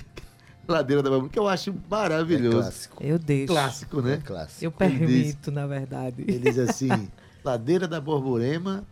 Ladeira 0.67 1.01
da 1.01 1.09
Borborema, 1.09 1.29
que 1.31 1.39
eu 1.39 1.47
acho 1.47 1.69
É 1.69 1.73
maravilhoso. 1.89 2.57
clássico. 2.59 3.03
Eu 3.03 3.17
deixo. 3.19 3.47
Clássico, 3.53 3.99
É 3.99 4.03
né? 4.03 4.21
clássico. 4.23 4.63
Eu 4.65 4.71
permito, 4.71 5.51
na 5.51 5.65
verdade. 5.67 6.23
Ele 6.27 6.39
diz 6.39 6.57
assim: 6.59 6.89
Ladeira 7.43 7.87
da 7.87 8.01
Borborema, 8.01 8.83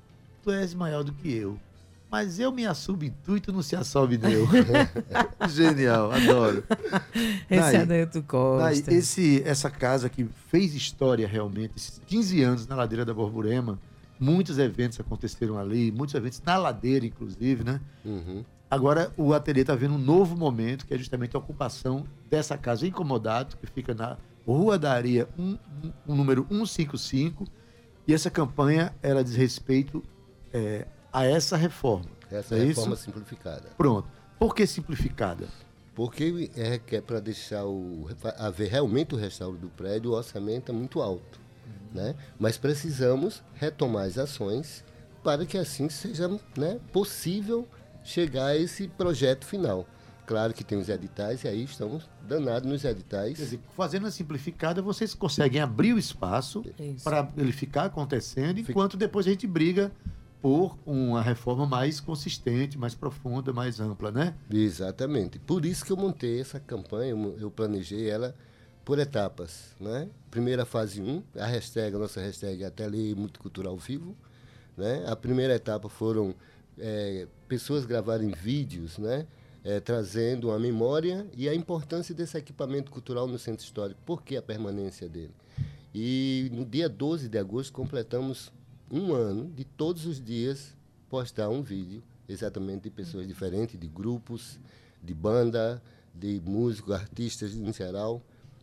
tu 0.44 0.52
és 0.52 0.74
maior 0.74 1.04
do 1.04 1.12
que 1.14 1.34
eu. 1.34 1.60
Mas 2.10 2.40
eu 2.40 2.52
me 2.52 2.66
assubo 2.66 3.04
em 3.04 3.14
tu 3.26 3.36
e 3.36 3.42
tu 3.42 3.52
não 3.52 3.62
se 3.62 3.76
assobe 3.76 4.18
eu. 4.24 4.48
Genial, 5.50 6.12
adoro. 6.12 6.64
Esse 7.50 7.60
Daí- 7.72 7.76
Adeildo 7.78 8.24
Costa. 8.24 8.84
Daí, 8.88 8.98
esse, 8.98 9.42
essa 9.46 9.70
casa 9.70 10.08
que 10.08 10.26
fez 10.50 10.74
história 10.74 11.28
realmente, 11.28 11.74
esses 11.76 12.02
15 12.08 12.42
anos 12.42 12.68
na 12.68 12.76
Ladeira 12.76 13.04
da 13.04 13.14
Borborema, 13.14 13.78
muitos 14.20 14.58
eventos 14.60 15.00
aconteceram 15.00 15.58
ali, 15.58 15.92
muitos 15.92 16.16
eventos 16.16 16.42
na 16.46 16.56
ladeira, 16.58 17.06
inclusive, 17.06 17.64
né? 17.66 17.82
Uhum. 18.06 18.46
Agora 18.76 19.10
o 19.16 19.34
ateliê 19.34 19.62
está 19.62 19.74
vendo 19.74 19.94
um 19.94 19.98
novo 19.98 20.36
momento, 20.36 20.86
que 20.86 20.94
é 20.94 20.98
justamente 20.98 21.34
a 21.34 21.40
ocupação 21.40 22.06
dessa 22.30 22.58
casa 22.58 22.86
incomodato, 22.86 23.56
que 23.56 23.66
fica 23.68 23.94
na 23.94 24.18
Rua 24.46 24.78
da 24.78 24.92
Areia, 24.92 25.30
um, 25.40 25.58
um- 25.82 25.94
um 26.10 26.14
número 26.16 26.46
155. 26.50 27.46
E 28.06 28.14
essa 28.14 28.30
campanha, 28.30 28.94
ela 29.02 29.24
diz 29.24 29.34
respeito 29.38 30.04
é, 30.54 30.86
a 31.14 31.24
essa 31.26 31.56
reforma. 31.56 32.06
Essa 32.30 32.56
é 32.56 32.60
é 32.60 32.62
a 32.64 32.66
isso? 32.66 32.80
reforma 32.82 32.98
simplificada. 32.98 33.70
Pronto. 33.78 34.10
Por 34.38 34.54
que 34.54 34.68
simplificada? 34.68 35.48
Porque 35.96 36.52
é 36.58 36.78
que 36.78 36.98
é 36.98 37.02
para 37.02 37.22
deixar 37.22 37.64
o 37.66 38.10
haver 38.38 38.70
realmente 38.70 39.16
o 39.16 39.18
restauro 39.18 39.56
do 39.58 39.70
prédio, 39.70 40.12
o 40.12 40.16
orçamento 40.16 40.70
é 40.70 40.76
muito 40.76 41.02
alto, 41.02 41.40
né? 41.94 42.14
Mas 42.38 42.58
precisamos 42.58 43.42
retomar 43.54 44.04
as 44.06 44.18
ações 44.18 44.84
para 45.24 45.46
que 45.46 45.58
assim 45.58 45.88
seja, 45.88 46.28
né, 46.58 46.78
possível 46.92 47.66
chegar 48.06 48.46
a 48.46 48.56
esse 48.58 48.88
projeto 48.88 49.46
final. 49.46 49.86
Claro 50.26 50.54
que 50.54 50.64
tem 50.64 50.78
os 50.78 50.90
editais 50.90 51.44
e 51.44 51.48
aí 51.48 51.64
estamos 51.64 52.10
danados 52.28 52.68
nos 52.68 52.84
editais. 52.84 53.38
Quer 53.38 53.44
dizer, 53.44 53.60
fazendo 53.76 54.08
a 54.08 54.12
simplificada, 54.12 54.82
vocês 54.82 55.14
conseguem 55.14 55.62
abrir 55.62 55.94
o 55.94 56.00
espaço 56.00 56.64
para 57.04 57.30
ele 57.38 57.52
ficar 57.52 57.86
acontecendo, 57.86 58.56
Fica- 58.58 58.72
enquanto 58.72 58.98
depois 58.98 59.28
a 59.28 59.30
gente 59.30 59.46
briga 59.46 59.92
por 60.42 60.78
uma 60.86 61.22
reforma 61.22 61.66
mais 61.68 62.00
consistente, 62.00 62.78
mais 62.78 62.96
profunda, 62.96 63.52
mais 63.54 63.80
ampla, 63.80 64.12
né? 64.12 64.36
Exatamente. 64.52 65.38
Por 65.40 65.64
isso 65.66 65.84
que 65.86 65.92
eu 65.92 65.98
montei 65.98 66.40
essa 66.42 66.60
campanha, 66.60 67.12
eu 67.40 67.52
planejei 67.52 68.10
ela 68.10 68.36
por 68.84 68.98
etapas. 69.00 69.76
Né? 69.80 70.08
Primeira 70.32 70.66
fase 70.66 71.02
1, 71.02 71.24
a 71.40 71.46
hashtag, 71.48 71.96
a 71.96 72.00
nossa 72.00 72.20
hashtag 72.22 72.64
é 72.64 72.68
Ateliê 72.68 73.14
Multicultural 73.16 73.78
Vivo. 73.78 74.16
Né? 74.78 75.04
A 75.08 75.16
primeira 75.16 75.56
etapa 75.56 75.88
foram 75.90 76.36
eh, 76.78 77.28
pessoas 77.48 77.86
gravarem 77.86 78.32
vídeos, 78.32 78.98
né? 78.98 79.26
eh, 79.66 79.80
trazendo 79.80 80.52
a 80.52 80.60
memória 80.60 81.26
e 81.36 81.50
a 81.50 81.56
importância 81.56 82.14
desse 82.14 82.38
equipamento 82.38 82.92
cultural 82.92 83.28
no 83.28 83.40
centro 83.40 83.66
histórico, 83.66 84.00
por 84.06 84.22
que 84.22 84.38
a 84.38 84.42
permanência 84.42 85.10
dele. 85.10 85.34
E 85.94 86.52
no 86.54 86.64
dia 86.64 86.88
12 86.88 87.28
de 87.28 87.38
agosto 87.40 87.74
completamos 87.74 88.54
um 88.92 89.12
ano 89.14 89.50
de 89.50 89.64
todos 89.64 90.06
os 90.06 90.24
dias 90.24 90.76
postar 91.10 91.50
um 91.50 91.64
vídeo 91.64 92.04
exatamente 92.30 92.84
de 92.84 92.90
pessoas 92.92 93.28
diferentes, 93.28 93.80
de 93.80 93.88
grupos, 93.88 94.60
de 95.02 95.14
banda, 95.14 95.82
de 96.14 96.40
músicos, 96.46 96.94
artistas 96.94 97.56
em 97.56 97.74
geral. 97.74 98.22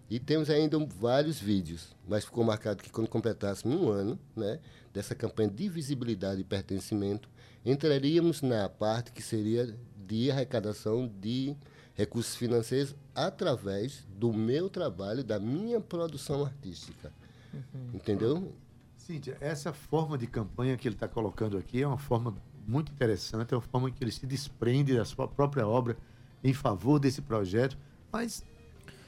E 0.08 0.20
temos 0.20 0.50
ainda 0.50 0.78
vários 1.00 1.40
vídeos, 1.40 1.96
mas 2.06 2.24
ficou 2.24 2.44
marcado 2.44 2.82
que 2.82 2.90
quando 2.90 3.08
completássemos 3.08 3.80
um 3.80 3.88
ano 3.88 4.18
né, 4.36 4.60
dessa 4.92 5.14
campanha 5.14 5.48
de 5.48 5.68
visibilidade 5.68 6.42
e 6.42 6.44
pertencimento, 6.44 7.28
entraríamos 7.64 8.42
na 8.42 8.68
parte 8.68 9.12
que 9.12 9.22
seria 9.22 9.76
de 9.96 10.30
arrecadação 10.30 11.10
de 11.20 11.56
recursos 11.94 12.34
financeiros 12.34 12.94
através 13.14 14.06
do 14.16 14.32
meu 14.32 14.68
trabalho, 14.68 15.22
da 15.22 15.38
minha 15.38 15.80
produção 15.80 16.44
artística. 16.44 17.12
Entendeu? 17.92 18.52
Cíntia, 18.96 19.36
essa 19.40 19.72
forma 19.72 20.16
de 20.16 20.26
campanha 20.26 20.76
que 20.76 20.88
ele 20.88 20.94
está 20.94 21.08
colocando 21.08 21.58
aqui 21.58 21.82
é 21.82 21.86
uma 21.86 21.98
forma 21.98 22.34
muito 22.66 22.92
interessante, 22.92 23.52
é 23.52 23.56
uma 23.56 23.62
forma 23.62 23.90
que 23.90 24.02
ele 24.02 24.12
se 24.12 24.26
desprende 24.26 24.96
da 24.96 25.04
sua 25.04 25.26
própria 25.26 25.66
obra 25.66 25.96
em 26.42 26.54
favor 26.54 26.98
desse 26.98 27.20
projeto, 27.20 27.76
mas 28.10 28.44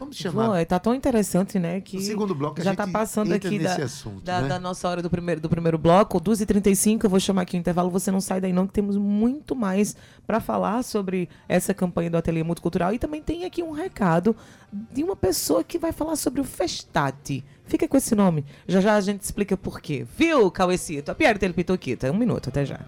vamos 0.04 0.16
chamar... 0.16 0.58
Pô, 0.58 0.66
tá 0.66 0.78
tão 0.78 0.94
interessante, 0.94 1.58
né? 1.58 1.80
Que 1.80 1.96
No 1.96 2.02
segundo 2.02 2.34
bloco 2.34 2.62
já 2.62 2.74
tá 2.74 2.86
passando 2.86 3.32
aqui 3.32 3.58
da, 3.58 3.74
assunto, 3.74 4.22
da, 4.22 4.42
né? 4.42 4.48
da 4.48 4.58
nossa 4.58 4.88
hora 4.88 5.02
do 5.02 5.10
primeiro, 5.10 5.40
do 5.40 5.48
primeiro 5.48 5.76
bloco, 5.78 6.20
12h35. 6.20 7.04
Eu 7.04 7.10
vou 7.10 7.20
chamar 7.20 7.42
aqui 7.42 7.56
o 7.56 7.58
intervalo. 7.58 7.90
Você 7.90 8.10
não 8.10 8.20
sai 8.20 8.40
daí, 8.40 8.52
não, 8.52 8.66
que 8.66 8.72
temos 8.72 8.96
muito 8.96 9.56
mais 9.56 9.96
para 10.26 10.40
falar 10.40 10.82
sobre 10.82 11.28
essa 11.48 11.74
campanha 11.74 12.10
do 12.10 12.16
Ateliê 12.16 12.42
Multicultural. 12.42 12.92
E 12.94 12.98
também 12.98 13.22
tem 13.22 13.44
aqui 13.44 13.62
um 13.62 13.72
recado 13.72 14.36
de 14.92 15.02
uma 15.02 15.16
pessoa 15.16 15.64
que 15.64 15.78
vai 15.78 15.92
falar 15.92 16.16
sobre 16.16 16.40
o 16.40 16.44
Festate. 16.44 17.44
Fica 17.64 17.88
com 17.88 17.96
esse 17.96 18.14
nome. 18.14 18.44
Já 18.68 18.80
já 18.80 18.94
a 18.94 19.00
gente 19.00 19.22
explica 19.22 19.56
por 19.56 19.80
quê. 19.80 20.06
Viu, 20.16 20.50
Cauecito? 20.50 21.10
A 21.10 21.14
Pierre 21.14 21.38
Telpitoquita. 21.38 22.10
Um 22.10 22.16
minuto, 22.16 22.48
até 22.48 22.64
já. 22.64 22.80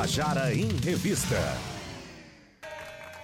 Tabajara 0.00 0.54
em 0.54 0.66
Revista. 0.82 1.36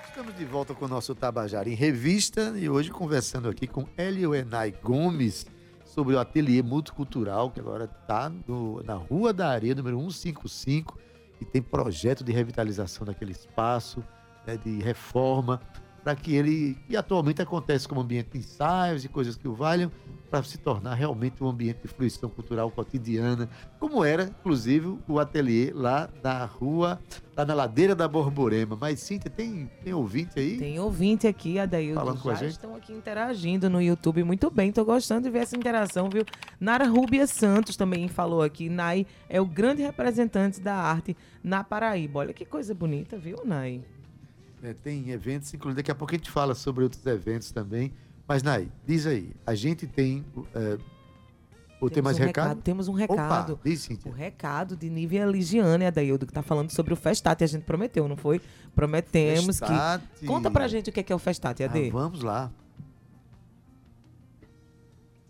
Estamos 0.07 0.37
de 0.37 0.45
volta 0.45 0.75
com 0.75 0.85
o 0.85 0.89
nosso 0.89 1.15
Tabajara 1.15 1.71
em 1.71 1.75
Revista 1.75 2.53
e 2.55 2.69
hoje 2.69 2.91
conversando 2.91 3.49
aqui 3.49 3.67
com 3.67 3.89
Hélio 3.97 4.35
Enai 4.35 4.75
Gomes 4.83 5.47
sobre 5.87 6.15
o 6.15 6.19
ateliê 6.19 6.63
multicultural 6.63 7.51
que 7.51 7.61
agora 7.61 7.85
está 7.85 8.31
na 8.85 8.93
Rua 8.93 9.33
da 9.33 9.49
Areia, 9.49 9.75
número 9.75 9.99
155, 9.99 10.99
e 11.41 11.47
tem 11.47 11.63
projeto 11.63 12.23
de 12.23 12.31
revitalização 12.31 13.07
daquele 13.07 13.33
espaço, 13.33 14.05
né, 14.47 14.59
de 14.59 14.79
reforma, 14.83 15.63
para 16.07 16.15
que 16.15 16.37
ele, 16.37 16.79
e 16.89 16.97
atualmente 16.97 17.43
acontece 17.43 17.89
como 17.89 18.01
ambiente 18.01 18.29
de 18.31 18.39
ensaios 18.39 19.05
e 19.05 19.09
coisas 19.09 19.35
que 19.35 19.49
o 19.49 19.55
valham, 19.55 19.91
para 20.31 20.41
se 20.45 20.57
tornar 20.57 20.95
realmente 20.95 21.43
um 21.43 21.49
ambiente 21.49 21.81
de 21.83 21.89
fruição 21.89 22.31
cultural 22.31 22.71
cotidiana, 22.71 23.49
como 23.81 24.05
era, 24.05 24.23
inclusive, 24.23 24.99
o 25.09 25.19
ateliê 25.19 25.73
lá 25.75 26.09
na 26.23 26.45
rua, 26.45 27.01
lá 27.37 27.45
na 27.45 27.55
ladeira 27.55 27.93
da 27.93 28.07
Borborema. 28.07 28.79
Mas, 28.81 29.01
Cíntia, 29.01 29.29
tem, 29.29 29.69
tem 29.83 29.95
ouvinte 29.95 30.39
aí? 30.39 30.57
Tem 30.57 30.79
ouvinte 30.79 31.27
aqui, 31.27 31.59
Adaildo. 31.59 31.99
Falando 31.99 32.23
com 32.23 32.31
a 32.31 32.35
gente? 32.35 32.53
estão 32.53 32.77
aqui 32.77 32.93
interagindo 32.93 33.69
no 33.69 33.83
YouTube. 33.83 34.23
Muito 34.23 34.49
bem, 34.49 34.71
tô 34.71 34.85
gostando 34.85 35.23
de 35.23 35.31
ver 35.31 35.41
essa 35.41 35.57
interação, 35.57 36.09
viu? 36.09 36.25
Nara 36.61 36.87
Rubia 36.87 37.27
Santos 37.27 37.77
também 37.77 38.07
falou 38.07 38.43
aqui. 38.43 38.69
Nai 38.69 39.05
é 39.29 39.41
o 39.41 39.47
grande 39.47 39.83
representante 39.83 40.61
da 40.61 40.77
arte 40.77 41.17
na 41.43 41.65
Paraíba. 41.65 42.21
Olha 42.21 42.33
que 42.33 42.45
coisa 42.45 42.73
bonita, 42.73 43.19
viu, 43.19 43.39
Nai? 43.45 43.83
É, 44.63 44.73
tem 44.73 45.11
eventos, 45.11 45.53
inclusive 45.53 45.77
daqui 45.77 45.91
a 45.91 45.95
pouco 45.95 46.15
a 46.15 46.17
gente 46.17 46.31
fala 46.31 46.55
sobre 46.55 46.83
outros 46.85 47.05
eventos 47.07 47.51
também. 47.51 47.93
Mas, 48.27 48.43
Nai, 48.43 48.69
diz 48.87 49.07
aí, 49.07 49.33
a 49.47 49.55
gente 49.55 49.87
tem. 49.87 50.25
É, 50.55 50.79
ou 51.81 51.91
tem 51.91 52.03
mais 52.03 52.19
um 52.19 52.25
recado? 52.25 52.61
Temos 52.63 52.89
um 52.89 52.93
recado. 52.93 53.53
Opa, 53.53 53.61
diz, 53.63 53.89
O 54.05 54.11
recado 54.11 54.75
de 54.75 54.89
Nívia 54.89 55.27
Ligiane, 55.27 55.85
Adaildo, 55.85 56.27
que 56.27 56.33
tá 56.33 56.43
falando 56.43 56.71
sobre 56.71 56.93
o 56.95 56.97
Festate. 56.97 57.45
A 57.45 57.47
gente 57.47 57.65
prometeu, 57.65 58.09
não 58.09 58.17
foi? 58.17 58.41
Prometemos 58.75 59.59
Festate. 59.59 60.05
que. 60.19 60.27
Conta 60.27 60.51
pra 60.51 60.67
gente 60.69 60.89
o 60.91 60.93
que 60.93 61.01
é, 61.01 61.03
que 61.03 61.13
é 61.13 61.17
o 61.17 61.19
Festate, 61.19 61.63
Ah, 61.63 61.67
Ade. 61.67 61.91
vamos 61.91 62.23
lá. 62.23 62.51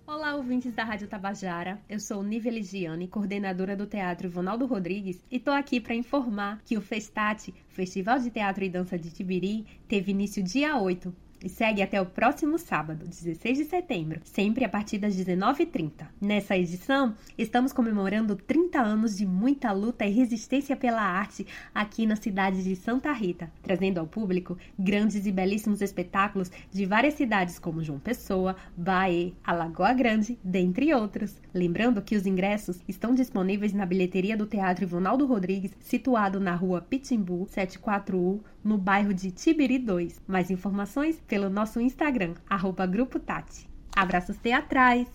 Olá, 0.08 0.36
ouvintes 0.36 0.72
da 0.72 0.84
Rádio 0.84 1.08
Tabajara. 1.08 1.82
Eu 1.88 1.98
sou 1.98 2.22
Nívia 2.22 2.52
Ligiane, 2.52 3.08
coordenadora 3.08 3.74
do 3.74 3.88
Teatro 3.88 4.28
Ivonaldo 4.28 4.64
Rodrigues, 4.64 5.20
e 5.28 5.40
tô 5.40 5.50
aqui 5.50 5.80
para 5.80 5.96
informar 5.96 6.62
que 6.64 6.78
o 6.78 6.80
Festate, 6.80 7.52
Festival 7.66 8.20
de 8.20 8.30
Teatro 8.30 8.62
e 8.62 8.70
Dança 8.70 8.96
de 8.96 9.10
Tibiri, 9.10 9.66
teve 9.88 10.12
início 10.12 10.44
dia 10.44 10.78
8. 10.78 11.12
E 11.42 11.48
segue 11.48 11.82
até 11.82 12.00
o 12.00 12.06
próximo 12.06 12.58
sábado, 12.58 13.06
16 13.06 13.58
de 13.58 13.64
setembro, 13.64 14.20
sempre 14.24 14.64
a 14.64 14.68
partir 14.68 14.98
das 14.98 15.14
19h30. 15.16 16.06
Nessa 16.20 16.56
edição, 16.56 17.14
estamos 17.36 17.72
comemorando 17.72 18.36
30 18.36 18.80
anos 18.80 19.16
de 19.16 19.26
muita 19.26 19.72
luta 19.72 20.04
e 20.04 20.10
resistência 20.10 20.76
pela 20.76 21.02
arte 21.02 21.46
aqui 21.74 22.06
na 22.06 22.16
cidade 22.16 22.62
de 22.62 22.74
Santa 22.76 23.12
Rita, 23.12 23.50
trazendo 23.62 23.98
ao 23.98 24.06
público 24.06 24.56
grandes 24.78 25.26
e 25.26 25.32
belíssimos 25.32 25.80
espetáculos 25.80 26.50
de 26.70 26.86
várias 26.86 27.14
cidades 27.14 27.58
como 27.58 27.82
João 27.82 27.98
Pessoa, 27.98 28.56
Bahia, 28.76 29.32
Alagoa 29.44 29.92
Grande, 29.92 30.38
dentre 30.42 30.92
outros. 30.94 31.40
Lembrando 31.52 32.02
que 32.02 32.16
os 32.16 32.26
ingressos 32.26 32.80
estão 32.88 33.14
disponíveis 33.14 33.72
na 33.72 33.86
bilheteria 33.86 34.36
do 34.36 34.46
Teatro 34.46 34.84
Ivonaldo 34.84 35.26
Rodrigues, 35.26 35.72
situado 35.80 36.40
na 36.40 36.54
rua 36.54 36.80
Pitimbu 36.80 37.46
74U, 37.46 38.40
no 38.66 38.76
bairro 38.76 39.14
de 39.14 39.30
Tibiri 39.30 39.78
2. 39.78 40.22
Mais 40.26 40.50
informações 40.50 41.20
pelo 41.26 41.48
nosso 41.48 41.80
Instagram, 41.80 42.34
arroba 42.50 42.84
Grupo 42.84 43.18
Tati. 43.20 43.68
Abraços 43.94 44.36
teatrais! 44.38 45.06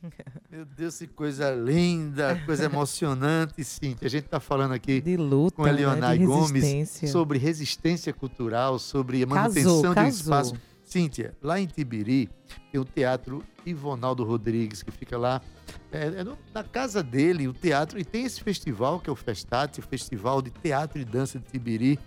Meu 0.50 0.64
Deus, 0.64 0.98
que 0.98 1.06
coisa 1.08 1.50
linda, 1.50 2.40
coisa 2.46 2.64
emocionante, 2.64 3.62
Cíntia. 3.64 4.06
A 4.06 4.10
gente 4.10 4.24
está 4.26 4.40
falando 4.40 4.72
aqui 4.72 5.00
De 5.00 5.16
luta, 5.16 5.56
com 5.56 5.64
a 5.64 5.70
Leonai 5.70 6.16
né? 6.16 6.18
de 6.18 6.26
Gomes 6.26 6.88
sobre 7.10 7.38
resistência 7.38 8.12
cultural, 8.12 8.78
sobre 8.78 9.22
a 9.22 9.26
Casou, 9.26 9.36
manutenção 9.42 9.80
de 9.82 9.88
um 9.88 9.94
casou. 9.94 10.20
espaço. 10.20 10.54
Cíntia, 10.84 11.36
lá 11.42 11.60
em 11.60 11.66
Tibiri 11.66 12.28
tem 12.72 12.80
o 12.80 12.84
Teatro 12.84 13.44
Ivonaldo 13.64 14.24
Rodrigues, 14.24 14.82
que 14.82 14.90
fica 14.90 15.16
lá 15.18 15.40
é, 15.92 16.06
é 16.06 16.24
no- 16.24 16.36
na 16.52 16.64
casa 16.64 17.00
dele, 17.02 17.46
o 17.46 17.52
teatro, 17.52 17.98
e 17.98 18.04
tem 18.04 18.24
esse 18.24 18.42
festival 18.42 18.98
que 19.00 19.08
é 19.08 19.12
o 19.12 19.16
Festate, 19.16 19.78
o 19.80 19.82
Festival 19.82 20.40
de 20.42 20.50
Teatro 20.50 21.00
e 21.00 21.04
Dança 21.04 21.38
de 21.38 21.44
Tibiri. 21.44 21.98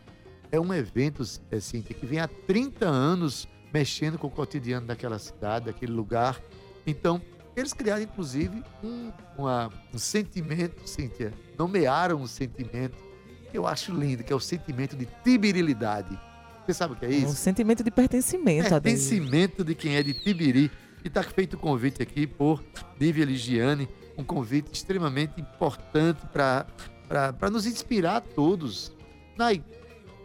É 0.53 0.59
um 0.59 0.71
evento, 0.71 1.23
é, 1.49 1.59
Cíntia, 1.59 1.95
que 1.95 2.05
vem 2.05 2.19
há 2.19 2.27
30 2.27 2.85
anos 2.85 3.47
mexendo 3.73 4.19
com 4.19 4.27
o 4.27 4.29
cotidiano 4.29 4.85
daquela 4.85 5.17
cidade, 5.17 5.65
daquele 5.65 5.91
lugar. 5.91 6.39
Então, 6.85 7.19
eles 7.55 7.73
criaram, 7.73 8.03
inclusive, 8.03 8.61
um, 8.83 9.11
uma- 9.35 9.71
um 9.91 9.97
sentimento, 9.97 10.87
Cíntia, 10.87 11.33
nomearam 11.57 12.21
um 12.21 12.27
sentimento 12.27 12.95
que 13.49 13.57
eu 13.57 13.65
acho 13.65 13.91
lindo, 13.91 14.23
que 14.23 14.31
é 14.31 14.35
o 14.35 14.39
sentimento 14.39 14.95
de 14.95 15.07
tibirilidade. 15.23 16.15
Você 16.67 16.73
sabe 16.75 16.93
o 16.93 16.95
que 16.97 17.05
é 17.05 17.07
É 17.07 17.11
um 17.15 17.23
isso? 17.29 17.33
sentimento 17.35 17.83
de 17.83 17.89
pertencimento. 17.89 18.69
Pertencimento 18.69 19.63
de 19.63 19.73
quem 19.73 19.95
é 19.95 20.03
de 20.03 20.13
Tibiri. 20.13 20.69
E 21.03 21.07
está 21.07 21.23
feito 21.23 21.55
o 21.55 21.57
convite 21.59 22.01
aqui 22.03 22.27
por 22.27 22.63
Lívia 23.01 23.25
Ligiane, 23.25 23.89
um 24.15 24.23
convite 24.23 24.69
extremamente 24.71 25.41
importante 25.41 26.21
para 26.31 27.49
nos 27.51 27.65
inspirar 27.65 28.17
a 28.17 28.21
todos. 28.21 28.93
Nai, 29.35 29.63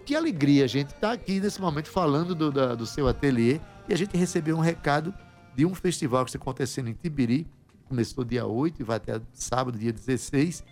que 0.09 0.17
alegria 0.17 0.65
a 0.65 0.67
gente 0.67 0.89
estar 0.89 1.13
aqui 1.13 1.39
nesse 1.39 1.61
momento 1.61 1.91
falando 1.91 2.35
do, 2.35 2.51
da- 2.51 2.75
do 2.75 2.87
seu 2.87 3.07
ateliê 3.07 3.61
e 3.87 3.93
a 3.93 3.97
gente 3.97 4.17
recebeu 4.17 4.57
um 4.57 4.61
recado 4.61 5.13
de 5.55 5.67
um 5.67 5.75
festival 5.75 6.25
que 6.25 6.31
está 6.31 6.39
acontecendo 6.39 6.89
em 6.89 6.95
Tibiri, 6.95 7.47
começou 7.85 8.25
dia 8.25 8.47
8 8.47 8.81
e 8.81 8.85
vai 8.85 8.97
até 8.97 9.21
sábado, 9.35 9.79
dia 9.79 9.93
16, 9.93 10.65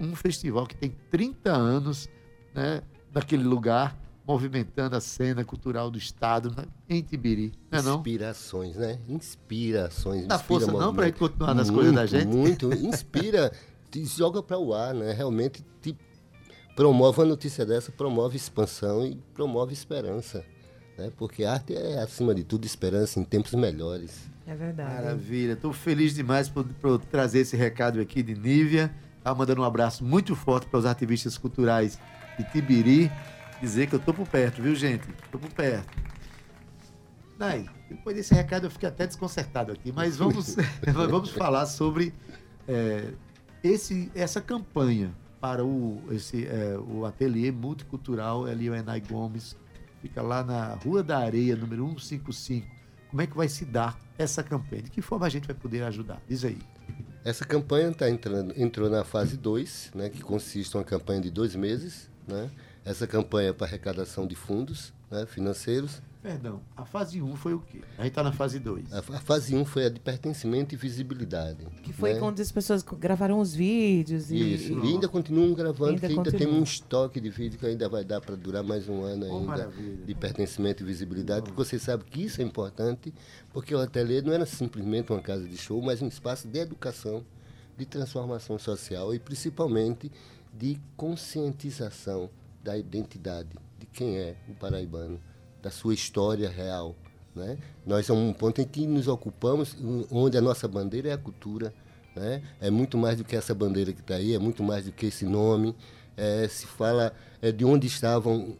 um 0.00 0.16
festival 0.16 0.66
que 0.66 0.74
tem 0.74 0.90
30 1.08 1.52
anos 1.52 2.08
né, 2.52 2.82
naquele 3.14 3.44
lugar, 3.44 3.96
movimentando 4.26 4.96
a 4.96 5.00
cena 5.00 5.44
cultural 5.44 5.88
do 5.88 5.96
estado 5.96 6.50
né, 6.56 6.64
em 6.88 7.00
Tibiri, 7.00 7.52
não 7.70 7.78
é 7.78 7.82
não? 7.82 7.94
Inspirações, 7.98 8.74
né? 8.74 8.98
Inspirações. 9.08 10.26
Dá 10.26 10.34
inspira 10.34 10.38
força 10.48 10.66
não 10.72 10.80
movimento. 10.80 11.04
gente 11.04 11.18
continuar 11.20 11.54
nas 11.54 11.70
coisas 11.70 11.92
da 11.92 12.06
gente? 12.06 12.26
Muito, 12.26 12.74
inspira, 12.84 13.52
te 13.88 14.04
joga 14.04 14.42
para 14.42 14.58
o 14.58 14.74
ar, 14.74 14.92
né? 14.92 15.12
Realmente 15.12 15.64
te 15.80 15.96
promove 16.74 17.20
uma 17.20 17.26
notícia 17.26 17.64
dessa, 17.64 17.92
promove 17.92 18.36
expansão 18.36 19.06
e 19.06 19.16
promove 19.32 19.72
esperança, 19.72 20.44
né? 20.98 21.10
Porque 21.16 21.44
arte 21.44 21.74
é 21.74 22.00
acima 22.00 22.34
de 22.34 22.44
tudo 22.44 22.66
esperança 22.66 23.20
em 23.20 23.24
tempos 23.24 23.54
melhores. 23.54 24.28
É 24.46 24.54
verdade. 24.54 24.94
Maravilha, 24.94 25.52
estou 25.52 25.72
feliz 25.72 26.14
demais 26.14 26.48
por, 26.48 26.64
por 26.64 26.98
trazer 26.98 27.40
esse 27.40 27.56
recado 27.56 28.00
aqui 28.00 28.22
de 28.22 28.34
Nívia. 28.34 28.94
Tá 29.22 29.34
mandando 29.34 29.62
um 29.62 29.64
abraço 29.64 30.04
muito 30.04 30.36
forte 30.36 30.66
para 30.66 30.78
os 30.78 30.86
ativistas 30.86 31.38
culturais 31.38 31.98
de 32.38 32.44
Tibiri. 32.50 33.10
Dizer 33.60 33.86
que 33.86 33.94
eu 33.94 33.98
tô 33.98 34.12
por 34.12 34.28
perto, 34.28 34.60
viu, 34.60 34.74
gente? 34.74 35.06
Tô 35.30 35.38
por 35.38 35.50
perto. 35.50 35.88
Nai, 37.38 37.66
depois 37.88 38.14
desse 38.14 38.34
recado 38.34 38.66
eu 38.66 38.70
fiquei 38.70 38.88
até 38.88 39.06
desconcertado 39.06 39.72
aqui, 39.72 39.90
mas 39.92 40.16
vamos, 40.16 40.56
vamos 40.92 41.30
falar 41.30 41.66
sobre 41.66 42.12
é, 42.68 43.12
esse, 43.62 44.10
essa 44.14 44.40
campanha 44.40 45.14
para 45.44 45.62
o, 45.62 46.02
esse, 46.10 46.46
é, 46.46 46.74
o 46.78 47.04
ateliê 47.04 47.52
multicultural 47.52 48.48
Elionai 48.48 48.98
Gomes. 48.98 49.54
Fica 50.00 50.22
lá 50.22 50.42
na 50.42 50.72
Rua 50.76 51.02
da 51.02 51.18
Areia, 51.18 51.54
número 51.54 51.86
155. 51.86 52.66
Como 53.10 53.20
é 53.20 53.26
que 53.26 53.36
vai 53.36 53.46
se 53.46 53.66
dar 53.66 54.00
essa 54.16 54.42
campanha? 54.42 54.84
De 54.84 54.90
que 54.90 55.02
forma 55.02 55.26
a 55.26 55.28
gente 55.28 55.46
vai 55.46 55.54
poder 55.54 55.82
ajudar? 55.82 56.22
Diz 56.26 56.46
aí. 56.46 56.56
Essa 57.22 57.44
campanha 57.44 57.92
tá 57.92 58.08
entrando, 58.08 58.54
entrou 58.56 58.88
na 58.88 59.04
fase 59.04 59.36
2, 59.36 59.90
né, 59.94 60.08
que 60.08 60.22
consiste 60.22 60.74
em 60.74 60.78
uma 60.78 60.84
campanha 60.84 61.20
de 61.20 61.30
dois 61.30 61.54
meses. 61.54 62.08
Né? 62.26 62.50
Essa 62.82 63.06
campanha 63.06 63.50
é 63.50 63.52
para 63.52 63.66
arrecadação 63.66 64.26
de 64.26 64.34
fundos 64.34 64.94
né, 65.10 65.26
financeiros. 65.26 66.00
Perdão, 66.24 66.62
a 66.74 66.86
fase 66.86 67.20
1 67.20 67.36
foi 67.36 67.52
o 67.52 67.60
quê? 67.60 67.82
A 67.98 68.02
gente 68.02 68.12
está 68.12 68.22
na 68.22 68.32
fase 68.32 68.58
2. 68.58 68.94
A, 68.94 68.98
a 69.00 69.20
fase 69.20 69.54
1 69.54 69.60
um 69.60 69.64
foi 69.66 69.84
a 69.84 69.90
de 69.90 70.00
pertencimento 70.00 70.74
e 70.74 70.78
visibilidade. 70.78 71.66
Que 71.82 71.92
foi 71.92 72.14
né? 72.14 72.18
quando 72.18 72.40
as 72.40 72.50
pessoas 72.50 72.82
gravaram 72.82 73.38
os 73.38 73.54
vídeos 73.54 74.30
e. 74.30 74.54
Isso, 74.54 74.72
e 74.72 74.92
ainda 74.94 75.06
continuam 75.06 75.52
gravando, 75.52 75.90
Ainda 75.90 76.00
que 76.00 76.06
ainda 76.06 76.30
tem 76.30 76.40
continuam. 76.40 76.60
um 76.60 76.62
estoque 76.62 77.20
de 77.20 77.28
vídeo 77.28 77.58
que 77.58 77.66
ainda 77.66 77.90
vai 77.90 78.06
dar 78.06 78.22
para 78.22 78.36
durar 78.36 78.64
mais 78.64 78.88
um 78.88 79.02
ano 79.02 79.26
Oh, 79.28 79.36
ainda 79.36 79.46
maravilha. 79.46 80.06
de 80.06 80.14
pertencimento 80.14 80.82
e 80.82 80.86
visibilidade, 80.86 81.42
porque 81.42 81.62
você 81.62 81.78
sabe 81.78 82.04
que 82.04 82.22
isso 82.22 82.40
é 82.40 82.44
importante, 82.44 83.12
porque 83.52 83.74
o 83.74 83.78
ateliê 83.78 84.22
não 84.22 84.32
era 84.32 84.46
simplesmente 84.46 85.12
uma 85.12 85.20
casa 85.20 85.46
de 85.46 85.58
show, 85.58 85.82
mas 85.82 86.00
um 86.00 86.08
espaço 86.08 86.48
de 86.48 86.58
educação, 86.58 87.22
de 87.76 87.84
transformação 87.84 88.58
social 88.58 89.14
e 89.14 89.18
principalmente 89.18 90.10
de 90.54 90.80
conscientização 90.96 92.30
da 92.62 92.78
identidade 92.78 93.50
de 93.78 93.84
quem 93.84 94.16
é 94.16 94.36
o 94.48 94.54
paraibano, 94.54 95.20
da 95.64 95.70
sua 95.70 95.94
história 95.94 96.48
real. 96.48 96.94
Né? 97.34 97.56
Nós 97.86 98.04
somos 98.04 98.22
um 98.22 98.32
ponto 98.34 98.60
em 98.60 98.64
que 98.64 98.86
nos 98.86 99.08
ocupamos, 99.08 99.74
onde 100.10 100.36
a 100.36 100.40
nossa 100.40 100.68
bandeira 100.68 101.08
é 101.08 101.12
a 101.14 101.18
cultura, 101.18 101.74
né? 102.14 102.42
É 102.60 102.70
muito 102.70 102.96
mais 102.96 103.18
do 103.18 103.24
que 103.24 103.34
essa 103.34 103.52
bandeira 103.52 103.92
que 103.92 104.00
está 104.00 104.14
aí, 104.14 104.34
é 104.34 104.38
muito 104.38 104.62
mais 104.62 104.84
do 104.84 104.92
que 104.92 105.06
esse 105.06 105.24
nome. 105.24 105.74
É, 106.16 106.46
se 106.46 106.64
fala 106.64 107.12
é, 107.42 107.50
de 107.50 107.64
onde 107.64 107.88
estavam 107.88 108.56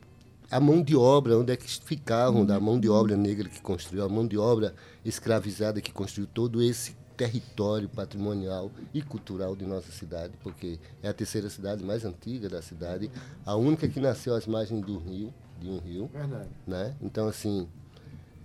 a 0.51 0.59
mão 0.59 0.83
de 0.83 0.97
obra, 0.97 1.39
onde 1.39 1.53
é 1.53 1.57
que 1.57 1.69
ficavam 1.69 2.45
da 2.45 2.59
mão 2.59 2.81
de 2.81 2.89
obra 2.89 3.17
negra 3.17 3.49
que 3.49 3.61
construiu, 3.61 4.05
a 4.05 4.09
mão 4.09 4.27
de 4.27 4.37
obra 4.37 4.75
escravizada 5.05 5.81
que 5.81 5.93
construiu 5.93 6.27
todo 6.27 6.61
esse 6.61 6.97
território 7.17 7.89
patrimonial 7.89 8.73
e 8.93 9.01
cultural 9.01 9.55
de 9.55 9.65
nossa 9.65 9.93
cidade, 9.93 10.33
porque 10.43 10.81
é 11.01 11.09
a 11.09 11.15
terceira 11.15 11.49
cidade 11.49 11.85
mais 11.85 12.05
antiga 12.05 12.49
da 12.49 12.61
cidade, 12.61 13.09
a 13.47 13.55
única 13.55 13.87
que 13.87 14.01
nasceu 14.01 14.35
às 14.35 14.49
margens 14.49 14.85
do 14.85 14.99
rio, 14.99 15.33
de 15.65 15.71
um 15.71 15.79
rio, 15.79 16.11
Verdade. 16.13 16.49
né? 16.67 16.95
Então 17.01 17.27
assim, 17.27 17.67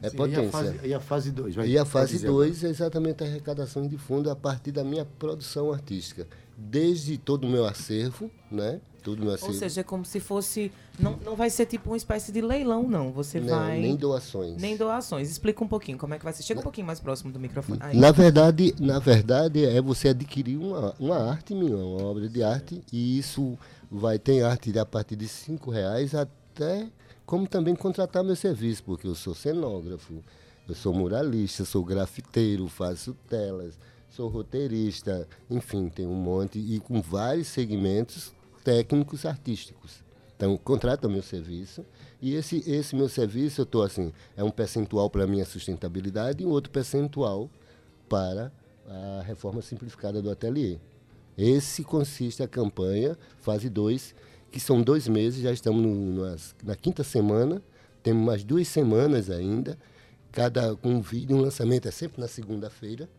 é 0.02 0.10
Sim, 0.10 0.18
potência. 0.18 0.42
E 0.42 0.48
a 0.48 0.52
fase, 0.52 0.88
e 0.88 0.94
a 0.94 1.00
fase 1.00 1.32
2? 1.32 1.56
E 1.56 1.78
a 1.78 1.86
fase 1.86 2.26
2 2.26 2.64
é 2.64 2.70
exatamente 2.70 3.24
a 3.24 3.28
arrecadação 3.28 3.88
de 3.88 3.98
fundo 3.98 4.32
a 4.32 4.36
partir 4.36 4.72
da 4.72 4.84
minha 4.84 5.06
produção 5.06 5.72
artística. 5.72 6.26
Desde 6.58 7.18
todo 7.18 7.46
o 7.46 7.50
meu 7.50 7.66
acervo, 7.66 8.32
né? 8.52 8.80
Todo 9.04 9.20
o 9.20 9.22
meu 9.22 9.30
Ou 9.30 9.36
acervo. 9.36 9.54
seja, 9.54 9.82
é 9.82 9.84
como 9.84 10.06
se 10.06 10.20
fosse. 10.20 10.72
Não, 11.00 11.18
não 11.24 11.36
vai 11.36 11.50
ser 11.50 11.66
tipo 11.66 11.90
uma 11.90 11.98
espécie 11.98 12.32
de 12.32 12.42
leilão, 12.42 12.84
não. 12.84 13.12
Você 13.12 13.40
não, 13.40 13.48
vai. 13.48 13.80
nem 13.80 13.96
doações. 13.96 14.58
Nem 14.58 14.76
doações. 14.76 15.30
Explica 15.30 15.64
um 15.64 15.68
pouquinho 15.68 15.98
como 15.98 16.14
é 16.14 16.18
que 16.18 16.24
vai 16.24 16.34
ser. 16.34 16.44
Chega 16.44 16.60
um 16.60 16.64
pouquinho 16.64 16.88
mais 16.88 17.00
próximo 17.00 17.32
do 17.32 17.40
microfone. 17.40 17.80
Aí. 17.82 17.98
Na 17.98 18.12
verdade, 18.12 18.76
na 18.80 19.00
verdade, 19.00 19.66
é 19.66 19.82
você 19.82 20.10
adquirir 20.10 20.58
uma, 20.58 20.94
uma 21.00 21.18
arte 21.18 21.54
minha, 21.56 21.78
uma 21.78 22.04
obra 22.04 22.28
de 22.28 22.44
arte, 22.44 22.82
e 22.92 23.18
isso 23.18 23.58
vai 23.90 24.20
ter 24.20 24.44
arte 24.44 24.78
a 24.78 24.86
partir 24.86 25.16
de 25.16 25.28
cinco 25.28 25.72
reais 25.72 26.14
até 26.14 26.88
como 27.30 27.48
também 27.48 27.76
contratar 27.76 28.24
meu 28.24 28.36
serviço, 28.36 28.84
porque 28.84 29.06
eu 29.06 29.14
sou 29.14 29.36
cenógrafo, 29.36 30.24
eu 30.68 30.74
sou 30.74 30.92
muralista, 30.92 31.64
sou 31.64 31.86
grafiteiro, 31.86 32.68
faço 32.68 33.16
telas, 33.30 33.78
sou 34.10 34.28
roteirista, 34.30 35.28
enfim, 35.48 35.90
tem 35.90 36.08
um 36.08 36.16
monte 36.16 36.58
e 36.58 36.80
com 36.80 37.00
vários 37.00 37.48
segmentos 37.50 38.34
técnicos 38.64 39.28
artísticos. 39.28 40.04
Então, 40.36 40.58
contrata 40.58 41.08
meu 41.08 41.22
serviço 41.22 41.86
e 42.20 42.34
esse, 42.34 42.64
esse 42.68 42.96
meu 42.96 43.08
serviço, 43.08 43.62
eu 43.62 43.66
estou 43.66 43.84
assim, 43.84 44.12
é 44.36 44.44
um 44.44 44.50
percentual 44.50 45.08
para 45.08 45.26
a 45.26 45.28
minha 45.28 45.46
sustentabilidade 45.46 46.42
e 46.42 46.48
outro 46.48 46.72
percentual 46.72 47.48
para 48.10 48.52
a 48.88 49.22
reforma 49.22 49.62
simplificada 49.62 50.20
do 50.20 50.32
ateliê. 50.32 50.80
Esse 51.38 51.84
consiste 51.84 52.42
a 52.42 52.48
campanha, 52.48 53.16
fase 53.40 53.70
2, 53.70 54.16
que 54.52 54.60
são 54.60 54.82
dois 54.82 55.08
meses, 55.08 55.42
já 55.42 55.52
estamos 55.52 55.82
no- 55.82 56.24
nas- 56.26 56.56
na 56.64 56.76
quinta 56.76 57.04
semana, 57.04 57.62
temos 58.04 58.26
mais 58.26 58.44
duas 58.44 58.68
semanas 58.68 59.30
ainda, 59.30 59.78
cada 60.32 60.76
com 60.76 60.90
um 60.96 61.02
vídeo, 61.02 61.36
um 61.38 61.42
lançamento 61.42 61.88
é 61.88 61.92
sempre 61.92 62.20
na 62.22 62.28
segunda-feira, 62.28 63.10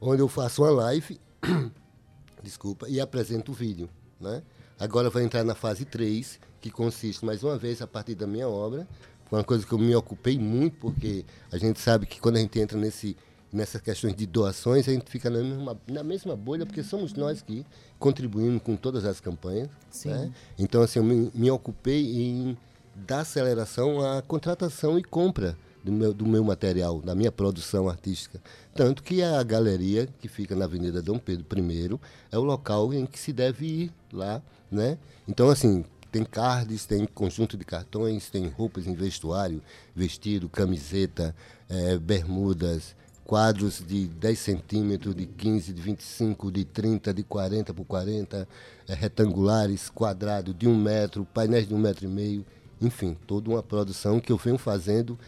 onde 0.00 0.20
eu 0.22 0.28
faço 0.28 0.62
uma 0.62 0.70
live, 0.70 1.18
desculpa, 2.42 2.88
e 2.88 3.00
apresento 3.00 3.52
o 3.52 3.54
vídeo. 3.54 3.88
Né? 4.20 4.42
Agora 4.78 5.10
vai 5.10 5.24
entrar 5.24 5.44
na 5.44 5.54
fase 5.54 5.84
3, 5.84 6.38
que 6.60 6.70
consiste, 6.70 7.24
mais 7.24 7.42
uma 7.42 7.56
vez, 7.58 7.82
a 7.82 7.86
partir 7.86 8.14
da 8.14 8.26
minha 8.26 8.48
obra, 8.48 8.86
foi 9.28 9.38
uma 9.38 9.44
coisa 9.44 9.66
que 9.66 9.72
eu 9.72 9.78
me 9.78 9.94
ocupei 9.94 10.38
muito, 10.38 10.76
porque 10.78 11.24
a 11.50 11.58
gente 11.58 11.80
sabe 11.80 12.06
que 12.06 12.20
quando 12.20 12.36
a 12.36 12.40
gente 12.40 12.58
entra 12.60 12.78
nesse, 12.78 13.16
nessas 13.52 13.80
questões 13.80 14.16
de 14.16 14.26
doações, 14.26 14.88
a 14.88 14.92
gente 14.92 15.10
fica 15.10 15.28
na 15.28 15.42
mesma, 15.42 15.80
na 15.86 16.02
mesma 16.02 16.34
bolha, 16.34 16.64
porque 16.64 16.82
somos 16.82 17.12
nós 17.12 17.42
que 17.42 17.66
contribuímos 17.98 18.62
com 18.62 18.76
todas 18.76 19.04
as 19.04 19.20
campanhas. 19.20 19.68
Né? 20.12 20.32
Então, 20.58 20.82
assim, 20.82 20.98
eu 20.98 21.04
me, 21.04 21.30
me 21.34 21.50
ocupei 21.50 22.02
em 22.16 22.56
dar 22.94 23.20
aceleração 23.20 24.00
à 24.00 24.22
contratação 24.22 24.98
e 24.98 25.04
compra 25.04 25.56
do 25.84 25.92
meu, 25.92 26.14
do 26.14 26.26
meu 26.26 26.44
material, 26.44 27.00
da 27.00 27.14
minha 27.14 27.32
produção 27.32 27.88
artística. 27.88 28.40
Tanto 28.74 29.02
que 29.02 29.22
a 29.22 29.42
galeria, 29.42 30.08
que 30.20 30.28
fica 30.28 30.54
na 30.54 30.64
Avenida 30.64 31.02
Dom 31.02 31.18
Pedro 31.18 31.46
I, 31.58 31.98
é 32.30 32.38
o 32.38 32.42
local 32.42 32.94
em 32.94 33.04
que 33.04 33.18
se 33.18 33.32
deve 33.32 33.66
ir 33.66 33.92
lá, 34.12 34.40
né? 34.70 34.96
Então, 35.28 35.50
assim, 35.50 35.84
tem 36.10 36.24
cards, 36.24 36.86
tem 36.86 37.06
conjunto 37.06 37.56
de 37.56 37.64
cartões, 37.64 38.30
tem 38.30 38.46
roupas 38.46 38.86
em 38.86 38.94
vestuário, 38.94 39.62
vestido, 39.94 40.48
camiseta, 40.48 41.34
eh, 41.68 41.98
bermudas, 41.98 42.94
quadros 43.24 43.82
de 43.86 44.06
10 44.08 44.38
centímetros, 44.38 45.14
de 45.14 45.26
15, 45.26 45.72
de 45.72 45.80
25, 45.80 46.50
de 46.50 46.64
30, 46.64 47.14
de 47.14 47.22
40 47.22 47.72
por 47.72 47.84
40, 47.84 48.48
eh, 48.88 48.94
retangulares, 48.94 49.88
quadrados 49.88 50.54
de 50.56 50.66
um 50.68 50.76
metro, 50.76 51.24
painéis 51.32 51.68
de 51.68 51.74
um 51.74 51.78
metro 51.78 52.04
e 52.04 52.08
meio, 52.08 52.44
enfim, 52.80 53.16
toda 53.26 53.48
uma 53.50 53.62
produção 53.62 54.18
que 54.20 54.32
eu 54.32 54.36
venho 54.36 54.58
fazendo 54.58 55.18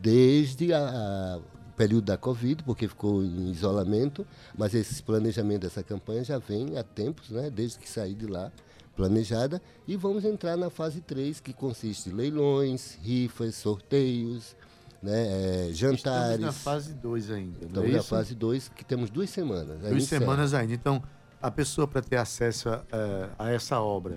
desde 0.00 0.72
a- 0.72 1.38
o 1.68 1.72
período 1.76 2.04
da 2.06 2.16
Covid, 2.16 2.62
porque 2.64 2.88
ficou 2.88 3.22
em 3.22 3.50
isolamento, 3.50 4.26
mas 4.56 4.74
esse 4.74 5.02
planejamento 5.02 5.62
dessa 5.62 5.82
campanha 5.82 6.24
já 6.24 6.38
vem 6.38 6.76
há 6.78 6.82
tempos, 6.82 7.30
né, 7.30 7.50
desde 7.50 7.78
que 7.78 7.88
saí 7.88 8.14
de 8.14 8.26
lá, 8.26 8.50
planejada, 8.96 9.60
e 9.88 9.96
vamos 9.96 10.24
entrar 10.24 10.56
na 10.56 10.68
fase 10.70 11.00
3, 11.00 11.40
que 11.40 11.52
consiste 11.52 12.10
em 12.10 12.12
leilões, 12.12 12.98
rifas, 13.02 13.54
sorteios, 13.54 14.54
né, 15.02 15.12
eh, 15.66 15.68
Estamos 15.70 16.00
jantares. 16.00 16.40
na 16.40 16.52
fase 16.52 16.94
2 16.94 17.30
ainda, 17.30 17.58
não 17.62 17.66
Estamos 17.68 17.88
é 17.88 17.92
na 17.92 17.98
isso? 17.98 18.08
fase 18.08 18.34
2, 18.34 18.68
que 18.68 18.84
temos 18.84 19.10
duas 19.10 19.30
semanas. 19.30 19.80
Duas 19.80 20.04
semanas 20.04 20.54
ainda. 20.54 20.72
Então, 20.72 21.02
a 21.40 21.50
pessoa 21.50 21.88
para 21.88 22.00
ter 22.02 22.16
acesso 22.16 22.68
a, 22.68 22.84
a- 23.38 23.46
a 23.46 23.50
essa 23.50 23.80
obra 23.80 24.16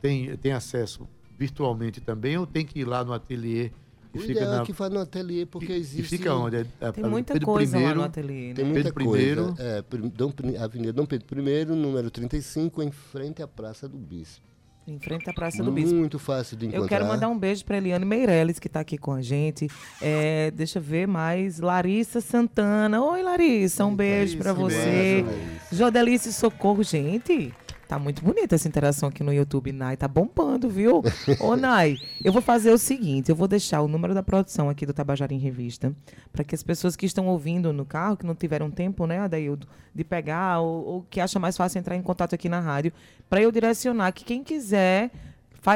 tem, 0.00 0.36
tem 0.36 0.52
acesso 0.52 1.08
virtualmente 1.38 2.00
também 2.00 2.36
ou 2.36 2.46
tem 2.46 2.64
que 2.66 2.80
ir 2.80 2.84
lá 2.84 3.02
no 3.04 3.12
ateliê 3.12 3.70
O 4.14 4.18
fica 4.18 4.32
ideal 4.40 4.50
na. 4.56 4.62
é 4.62 4.64
que 4.64 4.72
vá 4.72 4.88
no 4.90 5.00
ateliê, 5.00 5.44
porque 5.46 5.72
e- 5.72 5.76
existe... 5.76 6.14
E 6.14 6.18
fica 6.18 6.34
onde? 6.34 6.56
É- 6.56 6.66
é- 6.80 6.92
Tem 6.92 7.04
é 7.04 7.08
muita 7.08 7.32
Pedro 7.34 7.46
coisa 7.46 7.72
lá 7.72 7.78
Primeiro, 7.78 8.00
no 8.00 8.04
ateliê, 8.06 8.54
Tem 8.54 8.64
né? 8.64 8.70
muita 8.70 8.92
Pedro 8.92 9.04
coisa. 9.04 9.54
I. 9.58 9.62
É, 9.62 9.82
Dom 10.14 10.32
Avenida 10.62 10.92
Dom 10.92 11.06
Pedro 11.06 11.48
I, 11.48 11.64
número 11.66 12.10
35, 12.10 12.82
em 12.82 12.90
frente 12.90 13.42
à 13.42 13.48
Praça 13.48 13.88
do 13.88 13.96
Bispo. 13.98 14.44
Em 14.86 15.00
frente 15.00 15.28
à 15.28 15.32
Praça 15.32 15.64
do 15.64 15.72
Bispo. 15.72 15.96
Muito 15.96 16.18
fácil 16.18 16.56
de 16.56 16.66
encontrar. 16.66 16.84
Eu 16.84 16.88
quero 16.88 17.06
mandar 17.06 17.28
um 17.28 17.36
beijo 17.36 17.64
para 17.64 17.78
Eliane 17.78 18.04
Meirelles, 18.04 18.60
que 18.60 18.68
está 18.68 18.80
aqui 18.80 18.96
com 18.96 19.12
a 19.12 19.20
gente. 19.20 19.68
É, 20.00 20.52
deixa 20.52 20.78
eu 20.78 20.82
ver 20.82 21.08
mais. 21.08 21.58
Larissa 21.58 22.20
Santana. 22.20 23.02
Oi, 23.02 23.22
Larissa, 23.22 23.84
um 23.84 23.96
beijo 23.96 24.38
para 24.38 24.52
você. 24.52 25.24
Jodelice 25.72 26.32
Socorro, 26.32 26.84
gente. 26.84 27.52
Tá 27.88 27.98
muito 28.00 28.22
bonita 28.22 28.56
essa 28.56 28.66
interação 28.66 29.08
aqui 29.08 29.22
no 29.22 29.32
YouTube, 29.32 29.70
Nai. 29.72 29.96
Tá 29.96 30.08
bombando, 30.08 30.68
viu? 30.68 31.04
Ô, 31.40 31.54
Nai, 31.54 31.96
eu 32.24 32.32
vou 32.32 32.42
fazer 32.42 32.72
o 32.72 32.78
seguinte: 32.78 33.30
eu 33.30 33.36
vou 33.36 33.46
deixar 33.46 33.80
o 33.80 33.88
número 33.88 34.12
da 34.12 34.24
produção 34.24 34.68
aqui 34.68 34.84
do 34.84 34.92
Tabajara 34.92 35.32
em 35.32 35.38
Revista, 35.38 35.94
para 36.32 36.42
que 36.42 36.52
as 36.54 36.64
pessoas 36.64 36.96
que 36.96 37.06
estão 37.06 37.28
ouvindo 37.28 37.72
no 37.72 37.84
carro, 37.84 38.16
que 38.16 38.26
não 38.26 38.34
tiveram 38.34 38.68
tempo, 38.70 39.06
né, 39.06 39.20
Adaildo, 39.20 39.68
de 39.94 40.02
pegar, 40.02 40.58
ou, 40.60 40.84
ou 40.84 41.06
que 41.08 41.20
acha 41.20 41.38
mais 41.38 41.56
fácil 41.56 41.78
entrar 41.78 41.94
em 41.94 42.02
contato 42.02 42.34
aqui 42.34 42.48
na 42.48 42.58
rádio, 42.58 42.92
para 43.30 43.40
eu 43.40 43.52
direcionar 43.52 44.10
que 44.12 44.24
quem 44.24 44.42
quiser. 44.42 45.12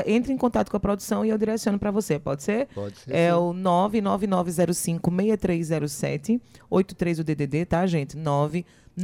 Entre 0.06 0.32
em 0.32 0.36
contato 0.36 0.70
com 0.70 0.76
a 0.76 0.80
produção 0.80 1.24
e 1.24 1.30
eu 1.30 1.38
direciono 1.38 1.76
para 1.76 1.90
você, 1.90 2.16
pode 2.16 2.44
ser? 2.44 2.68
Pode 2.68 2.96
ser. 2.96 3.12
É 3.12 3.30
sim. 3.30 3.34
o 3.34 3.52
99905-6307, 3.52 6.40
83 6.70 7.18
o 7.18 7.24
DDD, 7.24 7.64
tá, 7.64 7.84
gente? 7.88 8.16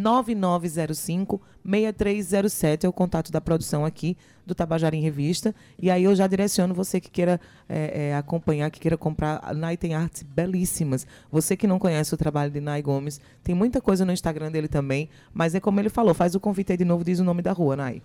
99905-6307 0.01 2.84
é 2.84 2.88
o 2.88 2.92
contato 2.92 3.32
da 3.32 3.40
produção 3.40 3.84
aqui 3.84 4.16
do 4.47 4.55
Tabajara 4.55 4.94
em 4.94 5.01
Revista. 5.01 5.55
E 5.80 5.90
aí 5.90 6.05
eu 6.05 6.14
já 6.14 6.26
direciono 6.26 6.74
você 6.74 7.01
que 7.01 7.11
queira 7.11 7.40
é, 7.68 8.09
é, 8.09 8.16
acompanhar, 8.16 8.70
que 8.70 8.80
queira 8.80 8.97
comprar. 8.97 9.55
Nai 9.55 9.76
tem 9.76 9.94
artes 9.94 10.22
belíssimas. 10.22 11.07
Você 11.30 11.57
que 11.57 11.66
não 11.66 11.78
conhece 11.78 12.14
o 12.14 12.16
trabalho 12.16 12.51
de 12.51 12.61
Nai 12.61 12.80
Gomes, 12.80 13.20
tem 13.42 13.55
muita 13.55 13.80
coisa 13.80 14.05
no 14.05 14.12
Instagram 14.12 14.53
dele 14.53 14.68
também. 14.68 15.09
Mas 15.34 15.55
é 15.55 15.61
como 15.61 15.80
ele 15.80 15.88
falou, 15.88 16.14
faz 16.14 16.34
o 16.34 16.40
convite 16.40 16.72
aí 16.72 16.78
de 16.78 16.84
novo, 16.84 17.05
diz 17.05 17.18
o 17.18 17.24
nome 17.24 17.42
da 17.42 17.53
rua, 17.53 17.76
Nai. 17.76 18.01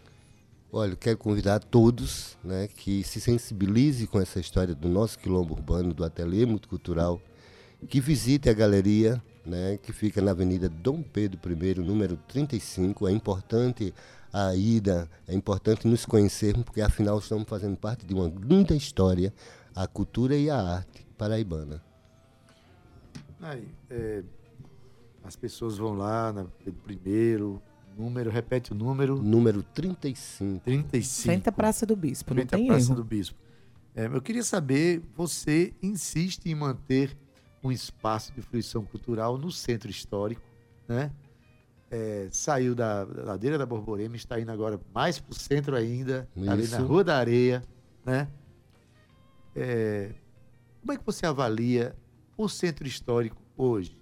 Olha, 0.74 0.96
quero 0.96 1.18
convidar 1.18 1.60
todos 1.60 2.38
né, 2.42 2.70
que 2.74 3.04
se 3.04 3.20
sensibilize 3.20 4.08
com 4.08 4.22
essa 4.22 4.40
história 4.40 4.74
do 4.74 4.88
nosso 4.88 5.20
quilombo 5.20 5.54
urbano, 5.54 5.94
do 5.94 6.06
Ateliê 6.06 6.46
Multicultural, 6.46 7.22
que 7.90 8.00
visite 8.00 8.50
a 8.50 8.54
galeria, 8.54 9.22
né, 9.46 9.78
que 9.82 9.92
fica 9.92 10.22
na 10.22 10.32
Avenida 10.32 10.70
Dom 10.70 11.02
Pedro 11.02 11.40
I, 11.52 11.76
número 11.80 12.18
35. 12.28 13.08
É 13.08 13.12
importante 13.12 13.94
a 14.32 14.56
ida, 14.56 15.10
é 15.28 15.34
importante 15.34 15.88
nos 15.88 16.06
conhecermos, 16.06 16.64
porque 16.64 16.82
afinal 16.82 17.20
estamos 17.20 17.48
fazendo 17.48 17.76
parte 17.76 18.06
de 18.06 18.14
uma 18.14 18.32
linda 18.44 18.74
história, 18.76 19.34
a 19.76 19.88
cultura 19.88 20.36
e 20.36 20.50
a 20.50 20.58
arte 20.58 21.06
paraibana. 21.18 21.82
Aí, 23.42 23.68
é, 23.90 24.24
as 25.24 25.36
pessoas 25.36 25.78
vão 25.78 25.94
lá 25.94 26.32
na 26.32 26.46
Pedro 26.46 26.80
Primeiro, 26.84 27.62
número, 27.98 28.30
repete 28.30 28.72
o 28.72 28.76
número, 28.76 29.22
Número 29.22 29.64
35. 29.64 30.64
35. 30.64 31.24
Frente 31.24 31.50
à 31.50 31.52
Praça 31.52 31.86
do 31.86 31.96
Bispo, 31.96 32.34
não 32.34 32.38
frente 32.42 32.50
tem 32.50 32.68
Praça 32.68 32.88
erro. 32.88 32.96
do 32.96 33.04
Bispo. 33.04 33.38
É, 33.94 34.06
eu 34.06 34.22
queria 34.22 34.44
saber, 34.44 35.02
você 35.16 35.74
insiste 35.82 36.46
em 36.46 36.56
manter 36.56 37.18
um 37.64 37.72
espaço 37.72 38.32
de 38.34 38.42
fruição 38.42 38.84
cultural 38.84 39.38
no 39.38 39.52
centro 39.52 39.90
histórico, 39.90 40.42
né? 40.88 41.12
É, 41.90 42.28
saiu 42.32 42.74
da, 42.74 43.04
da 43.04 43.24
ladeira 43.24 43.58
da 43.58 43.66
Borborema, 43.66 44.16
está 44.16 44.40
indo 44.40 44.52
agora 44.52 44.80
mais 44.94 45.20
para 45.20 45.32
o 45.32 45.36
centro 45.36 45.76
ainda, 45.76 46.28
ali 46.50 46.68
na. 46.68 46.78
Rua 46.80 47.04
da 47.04 47.18
Areia, 47.18 47.62
né? 48.06 48.28
É, 49.56 50.12
como 50.80 50.94
é 50.94 50.98
que 50.98 51.06
você 51.06 51.26
avalia 51.26 51.96
o 52.38 52.48
centro 52.48 52.88
histórico 52.88 53.42
hoje? 53.58 53.98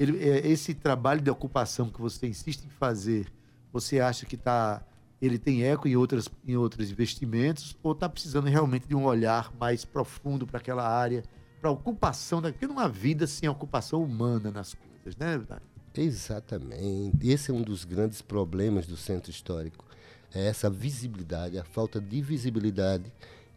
Ele- 0.00 0.18
é, 0.22 0.46
esse 0.48 0.74
trabalho 0.74 1.20
de 1.20 1.30
ocupação 1.30 1.88
que 1.90 2.00
você 2.00 2.26
insiste 2.26 2.64
em 2.64 2.70
fazer, 2.70 3.26
você 3.72 4.00
acha 4.00 4.24
que 4.26 4.36
tá, 4.36 4.82
ele 5.20 5.38
tem 5.38 5.62
eco 5.64 5.86
em, 5.86 5.96
outras, 5.96 6.28
em 6.46 6.56
outros 6.56 6.90
investimentos 6.90 7.76
ou 7.82 7.92
está 7.92 8.08
precisando 8.08 8.46
realmente 8.46 8.88
de 8.88 8.94
um 8.94 9.04
olhar 9.04 9.52
mais 9.58 9.84
profundo 9.84 10.46
para 10.46 10.58
aquela 10.58 10.86
área, 10.88 11.22
para 11.60 11.70
ocupação, 11.70 12.40
da, 12.40 12.50
porque 12.52 12.66
não 12.66 12.78
há 12.78 12.88
vida 12.88 13.26
sem 13.26 13.48
ocupação 13.48 14.02
humana 14.02 14.50
nas 14.50 14.74
coisas, 14.74 15.16
né? 15.18 15.40
Exatamente. 15.94 17.26
Esse 17.26 17.50
é 17.50 17.54
um 17.54 17.62
dos 17.62 17.84
grandes 17.84 18.20
problemas 18.20 18.86
do 18.86 18.96
centro 18.96 19.30
histórico. 19.30 19.84
É 20.34 20.46
essa 20.46 20.68
visibilidade, 20.68 21.58
a 21.58 21.64
falta 21.64 22.00
de 22.00 22.20
visibilidade 22.20 23.10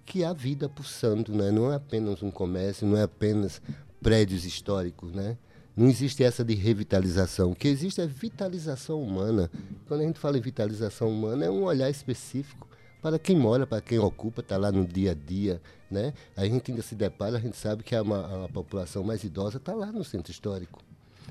que 0.05 0.23
há 0.23 0.31
vida 0.31 0.69
pulsando, 0.69 1.33
né? 1.33 1.51
Não 1.51 1.71
é 1.71 1.75
apenas 1.75 2.23
um 2.23 2.31
comércio, 2.31 2.87
não 2.87 2.97
é 2.97 3.03
apenas 3.03 3.61
prédios 4.01 4.45
históricos, 4.45 5.11
né? 5.11 5.37
Não 5.75 5.87
existe 5.87 6.23
essa 6.23 6.43
de 6.43 6.55
revitalização. 6.55 7.51
O 7.51 7.55
que 7.55 7.67
existe 7.67 8.01
é 8.01 8.07
vitalização 8.07 9.01
humana. 9.01 9.51
Quando 9.87 10.01
a 10.01 10.03
gente 10.05 10.19
fala 10.19 10.37
em 10.37 10.41
vitalização 10.41 11.09
humana, 11.09 11.45
é 11.45 11.49
um 11.49 11.63
olhar 11.63 11.89
específico 11.89 12.68
para 13.01 13.17
quem 13.17 13.35
mora, 13.37 13.65
para 13.65 13.81
quem 13.81 13.99
ocupa, 13.99 14.41
está 14.41 14.57
lá 14.57 14.71
no 14.71 14.85
dia 14.85 15.11
a 15.11 15.13
dia, 15.13 15.61
né? 15.89 16.13
A 16.35 16.45
gente 16.45 16.71
ainda 16.71 16.83
se 16.83 16.95
depara, 16.95 17.37
a 17.37 17.39
gente 17.39 17.57
sabe 17.57 17.83
que 17.83 17.95
a, 17.95 18.01
a 18.01 18.49
população 18.49 19.03
mais 19.03 19.23
idosa 19.23 19.57
está 19.57 19.73
lá 19.73 19.91
no 19.91 20.03
centro 20.03 20.31
histórico. 20.31 20.81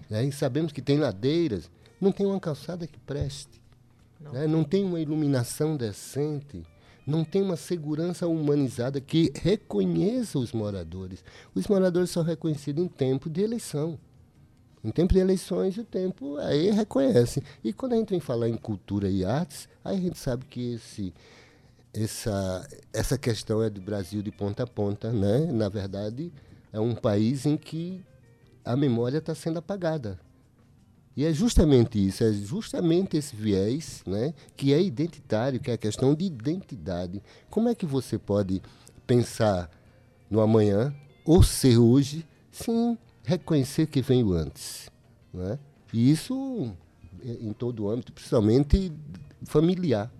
Né? 0.08 0.24
E 0.24 0.32
sabemos 0.32 0.72
que 0.72 0.80
tem 0.80 0.98
ladeiras, 0.98 1.70
não 2.00 2.12
tem 2.12 2.26
uma 2.26 2.40
calçada 2.40 2.86
que 2.86 2.98
preste, 3.00 3.60
não, 4.20 4.32
né? 4.32 4.46
não 4.46 4.64
tem 4.64 4.84
uma 4.84 5.00
iluminação 5.00 5.76
decente, 5.76 6.64
não 7.06 7.24
tem 7.24 7.42
uma 7.42 7.56
segurança 7.56 8.26
humanizada 8.26 9.00
que 9.00 9.32
reconheça 9.34 10.38
os 10.38 10.52
moradores. 10.52 11.24
Os 11.54 11.66
moradores 11.66 12.10
são 12.10 12.22
reconhecidos 12.22 12.84
em 12.84 12.88
tempo 12.88 13.30
de 13.30 13.40
eleição. 13.40 13.98
Em 14.84 14.90
tempo 14.90 15.12
de 15.12 15.18
eleições, 15.18 15.76
o 15.76 15.84
tempo 15.84 16.36
aí 16.36 16.70
reconhece. 16.70 17.42
E 17.64 17.72
quando 17.72 17.94
a 17.94 17.96
gente 17.96 18.10
vem 18.10 18.20
falar 18.20 18.48
em 18.48 18.56
cultura 18.56 19.08
e 19.08 19.24
artes, 19.24 19.68
aí 19.84 19.96
a 19.96 20.00
gente 20.00 20.18
sabe 20.18 20.44
que 20.44 20.74
esse, 20.74 21.12
essa, 21.93 22.68
essa 22.93 23.18
questão 23.18 23.62
é 23.62 23.70
do 23.70 23.80
Brasil 23.80 24.22
de 24.22 24.30
ponta 24.30 24.64
a 24.64 24.66
ponta. 24.66 25.12
Né? 25.12 25.51
Na 25.53 25.68
verdade, 25.68 26.32
é 26.72 26.80
um 26.80 26.95
país 26.95 27.47
em 27.47 27.57
que 27.57 28.03
a 28.64 28.76
memória 28.76 29.18
está 29.18 29.34
sendo 29.34 29.59
apagada. 29.59 30.18
E 31.16 31.24
é 31.24 31.32
justamente 31.32 31.99
isso, 31.99 32.22
é 32.22 32.32
justamente 32.32 33.16
esse 33.16 33.34
viés 33.34 34.05
né, 34.07 34.32
que 34.57 34.72
é 34.72 34.80
identitário, 34.80 35.59
que 35.59 35.68
é 35.68 35.74
a 35.74 35.78
questão 35.78 36.14
de 36.14 36.24
identidade. 36.24 37.20
Como 37.51 37.68
é 37.68 37.74
que 37.74 37.84
você 37.84 38.16
pode 38.16 38.62
pensar 39.05 39.68
no 40.30 40.41
amanhã 40.41 40.95
ou 41.24 41.43
ser 41.43 41.76
hoje 41.76 42.24
sem 42.53 42.97
reconhecer 43.24 43.89
que 43.89 44.01
veio 44.01 44.32
antes? 44.32 44.89
Né? 45.34 45.59
E 45.93 46.09
isso 46.09 46.72
em 47.24 47.53
todo 47.53 47.84
o 47.84 47.91
âmbito, 47.91 48.12
principalmente 48.12 48.93
familiar. 49.45 50.12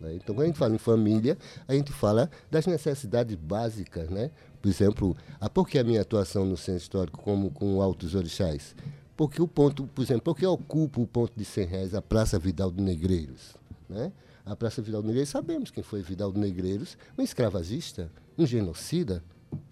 Né? 0.00 0.14
Então, 0.14 0.34
quando 0.34 0.44
a 0.44 0.46
gente 0.46 0.58
fala 0.58 0.74
em 0.74 0.78
família, 0.78 1.36
a 1.68 1.74
gente 1.74 1.92
fala 1.92 2.30
das 2.50 2.66
necessidades 2.66 3.36
básicas, 3.36 4.08
né? 4.08 4.30
Por 4.60 4.68
exemplo, 4.68 5.16
ah, 5.40 5.48
por 5.48 5.68
que 5.68 5.78
a 5.78 5.84
minha 5.84 6.00
atuação 6.00 6.44
no 6.44 6.56
centro 6.56 6.82
histórico 6.82 7.22
como 7.22 7.50
com 7.50 7.80
Altos 7.80 8.14
Orixás? 8.14 8.74
Porque 9.16 9.40
o 9.40 9.48
ponto, 9.48 9.86
por 9.86 10.02
exemplo, 10.02 10.22
porque 10.22 10.46
ocupa 10.46 11.00
o 11.00 11.06
ponto 11.06 11.32
de 11.36 11.44
100 11.44 11.66
reais 11.66 11.94
a 11.94 12.00
Praça 12.02 12.38
Vidal 12.38 12.70
do 12.70 12.82
Negreiros? 12.82 13.54
Né? 13.88 14.12
A 14.44 14.56
Praça 14.56 14.80
Vidal 14.80 15.02
do 15.02 15.06
Negreiros, 15.06 15.30
sabemos 15.30 15.70
quem 15.70 15.82
foi 15.82 16.02
Vidal 16.02 16.32
do 16.32 16.40
Negreiros, 16.40 16.96
um 17.18 17.22
escravagista, 17.22 18.10
um 18.38 18.46
genocida, 18.46 19.22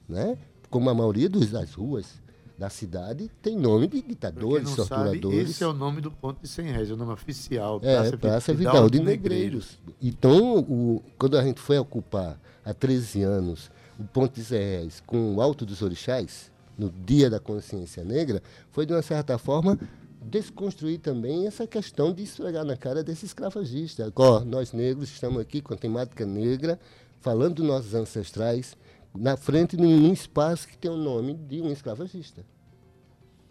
né? 0.09 0.37
como 0.69 0.91
a 0.91 0.95
maioria 0.95 1.29
dos, 1.29 1.51
das 1.51 1.73
ruas 1.73 2.21
da 2.59 2.69
cidade 2.69 3.31
tem 3.41 3.57
nome 3.57 3.87
de 3.87 4.03
ditadores, 4.03 4.65
não 4.65 4.85
sabe, 4.85 5.21
torturadores. 5.21 5.51
esse 5.51 5.63
é 5.63 5.67
o 5.67 5.73
nome 5.73 6.01
do 6.01 6.11
ponto 6.11 6.41
de 6.43 6.49
100 6.49 6.67
reais, 6.67 6.91
é 6.91 6.93
o 6.93 6.97
nome 6.97 7.13
oficial. 7.13 7.81
É, 7.85 8.17
Praça 8.17 8.53
Vidal 8.53 8.91
de 8.91 9.01
Negreiros. 9.01 9.79
Então, 10.03 10.59
o, 10.59 11.03
quando 11.17 11.39
a 11.39 11.43
gente 11.43 11.61
foi 11.61 11.79
ocupar 11.79 12.39
há 12.65 12.75
13 12.75 13.23
anos 13.23 13.71
o 13.99 14.05
ponto 14.05 14.35
de 14.35 14.43
Zé 14.43 14.81
Reis 14.81 15.01
com 15.07 15.37
o 15.37 15.41
Alto 15.41 15.65
dos 15.65 15.83
Orixás, 15.83 16.51
no 16.77 16.91
Dia 16.91 17.31
da 17.31 17.41
Consciência 17.41 18.05
Negra, 18.05 18.43
foi 18.71 18.87
de 18.87 18.93
uma 18.93 19.03
certa 19.03 19.39
forma 19.39 19.79
desconstruir 20.21 20.99
também 20.99 21.47
essa 21.47 21.67
questão 21.67 22.13
de 22.13 22.23
esfregar 22.23 22.65
na 22.65 22.77
cara 22.77 23.03
desse 23.03 23.25
escravagista. 23.25 24.13
Ó, 24.15 24.41
nós 24.41 24.73
negros 24.73 25.11
estamos 25.11 25.41
aqui 25.41 25.61
com 25.61 25.75
a 25.75 25.77
temática 25.77 26.27
negra, 26.27 26.79
falando 27.21 27.57
dos 27.57 27.67
nossos 27.67 27.95
ancestrais, 27.95 28.77
na 29.17 29.37
frente 29.37 29.77
de 29.77 29.83
um 29.83 30.13
espaço 30.13 30.69
que 30.69 30.77
tem 30.79 30.91
o 30.91 30.97
nome 30.97 31.35
de 31.35 31.61
um 31.61 31.71
escravagista. 31.73 32.45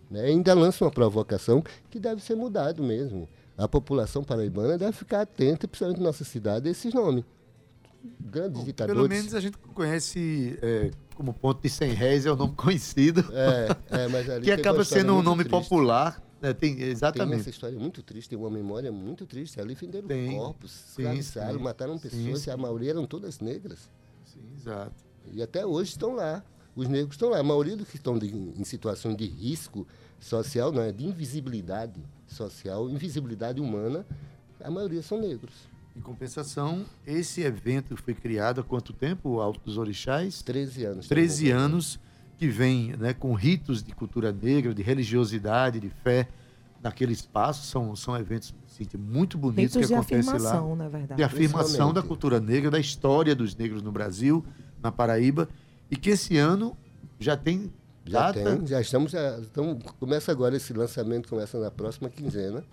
Né? 0.09 0.21
Ainda 0.21 0.53
lança 0.53 0.83
uma 0.85 0.91
provocação 0.91 1.63
que 1.89 1.99
deve 1.99 2.21
ser 2.21 2.35
mudado 2.35 2.81
mesmo. 2.83 3.27
A 3.57 3.67
população 3.67 4.23
paraibana 4.23 4.77
deve 4.77 4.91
ficar 4.93 5.21
atenta, 5.21 5.67
principalmente 5.67 5.99
na 5.99 6.05
nossa 6.05 6.23
cidade, 6.23 6.67
a 6.67 6.71
esses 6.71 6.93
nomes. 6.93 7.23
Grandes 8.21 8.63
ditadores. 8.63 8.95
Pelo 9.01 9.09
menos 9.09 9.33
a 9.33 9.39
gente 9.39 9.57
conhece 9.57 10.57
é, 10.61 10.91
como 11.15 11.33
ponto 11.33 11.61
de 11.61 11.69
100 11.69 11.93
réis, 11.93 12.25
é 12.25 12.31
o 12.31 12.35
nome 12.35 12.53
conhecido, 12.55 13.25
É, 13.33 14.03
é, 14.03 14.07
mas 14.07 14.29
ali 14.29 14.45
que 14.45 14.51
acaba 14.51 14.83
sendo 14.85 15.13
um 15.13 15.21
nome 15.23 15.43
triste. 15.43 15.49
popular. 15.63 16.21
né, 16.39 16.53
tem, 16.53 16.75
Tem 16.75 16.85
exatamente. 16.87 17.41
essa 17.41 17.49
história 17.49 17.77
muito 17.77 18.03
triste, 18.03 18.29
tem 18.29 18.37
uma 18.37 18.51
memória 18.51 18.91
muito 18.91 19.25
triste. 19.25 19.59
Ali 19.59 19.73
venderam 19.73 20.07
Tem. 20.07 20.37
corpos, 20.37 20.71
Sim, 20.71 21.01
escravizaram, 21.01 21.57
sim. 21.57 21.63
mataram 21.63 21.97
Sim, 21.97 22.09
pessoas, 22.09 22.41
sim. 22.41 22.49
e 22.49 22.53
a 22.53 22.57
maioria 22.57 22.91
eram 22.91 23.05
todas 23.07 23.39
negras. 23.39 23.89
Sim, 24.23 24.39
exato. 24.55 25.06
E 25.33 25.41
até 25.41 25.65
hoje 25.65 25.91
estão 25.91 26.15
lá. 26.15 26.43
Os 26.75 26.87
negros 26.87 27.15
estão 27.15 27.29
lá. 27.29 27.39
A 27.39 27.43
maioria 27.43 27.75
dos 27.75 27.87
que 27.87 27.95
estão 27.97 28.17
de- 28.17 28.27
em 28.27 28.63
situações 28.63 29.15
de 29.17 29.25
risco 29.25 29.87
social, 30.19 30.71
não 30.71 30.81
é, 30.81 30.91
de 30.91 31.05
invisibilidade 31.05 31.99
social, 32.27 32.89
invisibilidade 32.89 33.59
humana, 33.61 34.05
a 34.63 34.69
maioria 34.69 35.01
são 35.01 35.19
negros. 35.19 35.53
Em 35.95 35.99
compensação, 36.01 36.85
esse 37.05 37.41
evento 37.41 37.97
foi 37.97 38.13
criado 38.13 38.61
há 38.61 38.63
quanto 38.63 38.93
tempo, 38.93 39.39
Alto 39.39 39.59
dos 39.65 39.77
Orixás? 39.77 40.41
13 40.43 40.83
anos. 40.85 41.07
13 41.07 41.49
anos, 41.49 41.99
que 42.37 42.47
vem 42.47 42.95
né, 42.97 43.13
com 43.13 43.33
ritos 43.33 43.81
de 43.81 43.91
cultura 43.93 44.31
negra, 44.31 44.73
de 44.75 44.83
religiosidade, 44.83 45.79
de 45.79 45.89
fé 45.89 46.27
naquele 46.83 47.13
espaço. 47.13 47.65
São, 47.65 47.95
são 47.95 48.15
eventos 48.15 48.53
assim, 48.67 48.85
muito 48.95 49.35
bonitos 49.39 49.75
Ritos 49.75 49.81
que 49.81 49.87
de 49.87 49.93
acontecem 49.95 50.29
lá. 50.29 50.35
afirmação, 50.35 50.75
na 50.75 50.87
verdade. 50.87 51.15
de 51.17 51.23
afirmação 51.23 51.91
da 51.91 52.03
cultura 52.03 52.39
negra, 52.39 52.69
da 52.69 52.79
história 52.79 53.35
dos 53.35 53.55
negros 53.55 53.81
no 53.81 53.91
Brasil, 53.91 54.45
na 54.81 54.91
Paraíba, 54.91 55.47
e 55.89 55.95
que 55.95 56.09
esse 56.11 56.37
ano 56.37 56.75
já 57.19 57.35
tem 57.37 57.71
Já 58.05 58.31
data. 58.31 58.43
tem, 58.57 58.67
já 58.67 58.79
estamos, 58.81 59.11
já, 59.11 59.37
então 59.39 59.77
começa 59.99 60.31
agora 60.31 60.55
esse 60.55 60.73
lançamento, 60.73 61.27
começa 61.29 61.59
na 61.59 61.71
próxima 61.71 62.09
quinzena. 62.09 62.63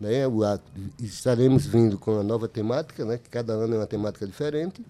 Né? 0.00 0.26
O, 0.26 0.44
a- 0.44 0.60
estaremos 1.00 1.66
vindo 1.66 1.98
com 1.98 2.20
a 2.20 2.22
nova 2.22 2.46
temática, 2.48 3.04
né? 3.04 3.18
que 3.18 3.28
cada 3.28 3.52
ano 3.54 3.74
é 3.74 3.78
uma 3.78 3.86
temática 3.86 4.26
diferente. 4.26 4.84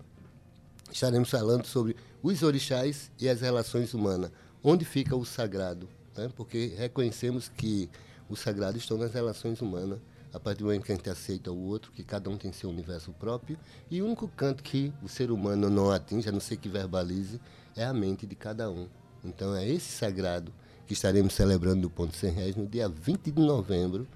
Estaremos 0.92 1.30
falando 1.30 1.64
sobre 1.66 1.96
os 2.22 2.42
orixás 2.42 3.10
e 3.20 3.28
as 3.28 3.40
relações 3.40 3.94
humanas. 3.94 4.30
Onde 4.62 4.84
fica 4.84 5.14
o 5.16 5.24
sagrado? 5.24 5.88
Né? 6.16 6.30
Porque 6.36 6.74
reconhecemos 6.76 7.48
que 7.56 7.88
o 8.28 8.36
sagrado 8.36 8.76
está 8.76 8.94
nas 8.96 9.12
relações 9.12 9.60
humanas. 9.62 9.98
A 10.32 10.38
partir 10.38 10.58
do 10.58 10.66
momento 10.66 10.84
que 10.84 10.92
a 10.92 10.94
gente 10.94 11.08
aceita 11.08 11.50
o 11.50 11.58
outro, 11.58 11.90
que 11.92 12.04
cada 12.04 12.28
um 12.28 12.36
tem 12.36 12.52
seu 12.52 12.68
universo 12.68 13.12
próprio, 13.12 13.58
e 13.90 14.02
o 14.02 14.06
único 14.06 14.28
canto 14.28 14.62
que 14.62 14.92
o 15.02 15.08
ser 15.08 15.30
humano 15.30 15.70
não 15.70 15.90
atinge, 15.90 16.28
a 16.28 16.32
não 16.32 16.40
ser 16.40 16.56
que 16.58 16.68
verbalize, 16.68 17.40
é 17.76 17.84
a 17.84 17.94
mente 17.94 18.26
de 18.26 18.34
cada 18.34 18.70
um. 18.70 18.86
Então 19.24 19.54
é 19.54 19.66
esse 19.66 19.90
sagrado 19.90 20.52
que 20.86 20.92
estaremos 20.92 21.32
celebrando 21.32 21.82
no 21.82 21.90
Ponto 21.90 22.14
100 22.16 22.32
Reais 22.32 22.56
no 22.56 22.66
dia 22.66 22.88
20 22.88 23.30
de 23.30 23.42
novembro, 23.42 24.06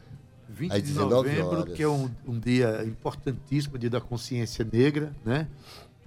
20 0.49 0.73
Às 0.73 0.83
de 0.83 0.89
19 0.89 1.15
novembro, 1.15 1.59
horas. 1.61 1.75
que 1.75 1.83
é 1.83 1.89
um, 1.89 2.11
um 2.27 2.39
dia 2.39 2.85
importantíssimo, 2.85 3.79
dia 3.79 3.91
da 3.91 4.01
consciência 4.01 4.67
negra, 4.71 5.15
né? 5.25 5.49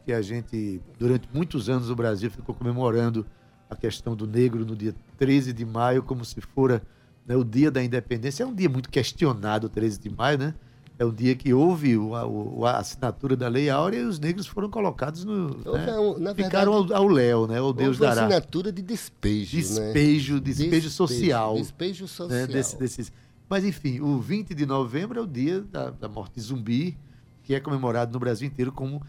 Que 0.06 0.14
a 0.14 0.22
gente, 0.22 0.82
durante 1.00 1.28
muitos 1.34 1.68
anos, 1.68 1.90
o 1.90 1.96
Brasil 1.96 2.30
ficou 2.30 2.54
comemorando 2.54 3.26
a 3.70 3.76
questão 3.76 4.16
do 4.16 4.28
negro 4.28 4.64
no 4.66 4.76
dia 4.76 4.94
13 5.18 5.52
de 5.52 5.66
maio, 5.66 6.04
como 6.04 6.24
se 6.24 6.40
fora 6.42 6.82
né, 7.28 7.36
o 7.36 7.44
dia 7.44 7.70
da 7.72 7.84
independência. 7.84 8.44
É 8.44 8.46
um 8.46 8.54
dia 8.54 8.70
muito 8.70 8.90
questionado, 8.90 9.68
o 9.68 9.70
13 9.70 10.00
de 10.00 10.10
maio, 10.10 10.38
né? 10.38 10.54
É 10.98 11.04
o 11.04 11.12
dia 11.12 11.36
que 11.36 11.54
houve 11.54 11.98
o- 11.98 12.16
a, 12.16 12.26
o- 12.26 12.66
a 12.66 12.78
assinatura 12.78 13.36
da 13.36 13.50
Lei 13.50 13.70
Áurea 13.70 14.00
e 14.00 14.04
os 14.06 14.18
negros 14.18 14.48
foram 14.48 14.70
colocados 14.70 15.26
no. 15.26 15.50
Né? 15.50 16.00
um- 16.00 16.36
Ficaram 16.46 16.72
ao, 16.74 16.94
ao 16.94 17.08
léu, 17.08 17.48
né? 17.48 17.60
O 17.60 17.74
Deus 17.74 17.98
dará. 17.98 18.26
assinatura 18.28 18.72
de 18.72 18.82
despejo, 18.82 19.58
né? 19.58 19.62
Despejo, 19.62 20.40
despejo 20.40 20.90
social. 20.90 21.56
Despejo 21.56 22.08
social. 22.08 22.30
né, 22.30 22.48
desse- 22.48 22.78
desses. 22.80 23.12
Mas, 23.50 23.66
enfim, 23.66 24.00
o 24.00 24.20
20 24.20 24.56
de 24.56 24.66
novembro 24.66 25.20
é 25.20 25.22
o 25.22 25.28
dia 25.28 25.62
da, 25.62 25.90
da 25.90 26.08
morte 26.08 26.40
zumbi, 26.40 26.98
que 27.44 27.54
é 27.54 27.60
comemorado 27.60 28.12
no 28.14 28.20
Brasil 28.20 28.48
inteiro 28.48 28.72
como, 28.72 29.02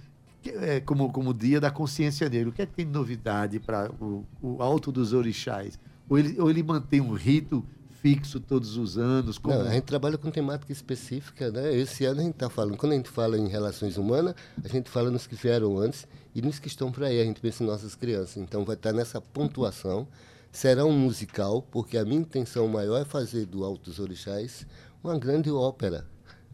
é, 0.45 0.81
como, 0.81 1.11
como 1.13 1.33
dia 1.33 1.61
da 1.61 1.71
consciência 1.71 2.29
negra. 2.29 2.49
O 2.49 2.53
que 2.53 2.63
é 2.63 2.67
que 2.67 2.75
tem 2.75 2.85
de 2.85 2.93
novidade 2.93 3.61
para 3.61 3.91
o, 4.01 4.25
o 4.43 4.61
Alto 4.61 4.91
dos 4.91 5.13
Orixás? 5.13 5.79
Ou 6.09 6.19
ele, 6.19 6.39
ou 6.41 6.51
ele 6.51 6.63
mantém 6.65 7.01
um 7.01 7.13
rito 7.15 7.65
fixo 8.03 8.41
todos 8.41 8.77
os 8.77 8.97
anos? 8.97 9.39
Como... 9.39 9.55
Não, 9.55 9.67
a 9.67 9.73
gente 9.73 9.85
trabalha 9.85 10.17
com 10.17 10.31
temática 10.31 10.73
específica, 10.73 11.51
né? 11.51 11.75
Esse 11.75 12.05
ano 12.05 12.21
a 12.21 12.25
gente 12.25 12.35
está 12.35 12.49
falando, 12.49 12.77
quando 12.77 12.93
a 12.93 12.97
gente 12.97 13.11
fala 13.11 13.39
em 13.39 13.49
relações 13.49 13.97
humanas, 13.97 14.35
a 14.63 14.69
gente 14.69 14.91
fala 14.91 15.11
nos 15.11 15.27
que 15.27 15.35
vieram 15.35 15.79
antes 15.79 16.07
e 16.35 16.43
nos 16.43 16.59
que 16.59 16.69
estão 16.69 16.93
por 16.93 17.05
aí. 17.05 17.21
A 17.21 17.25
gente 17.25 17.41
pensa 17.41 17.63
em 17.63 17.67
nossas 17.67 17.95
crianças. 17.95 18.37
Então 18.37 18.65
vai 18.65 18.77
estar 18.77 18.93
nessa 18.93 19.21
pontuação. 19.21 20.07
Será 20.53 20.85
um 20.85 20.93
musical, 20.93 21.63
porque 21.63 21.99
a 21.99 22.05
minha 22.05 22.21
intenção 22.21 22.67
maior 22.69 23.01
é 23.01 23.05
fazer 23.05 23.47
do 23.47 23.65
Altos 23.65 23.99
Orixás 23.99 24.67
uma 25.03 25.19
grande 25.19 25.51
ópera, 25.51 26.07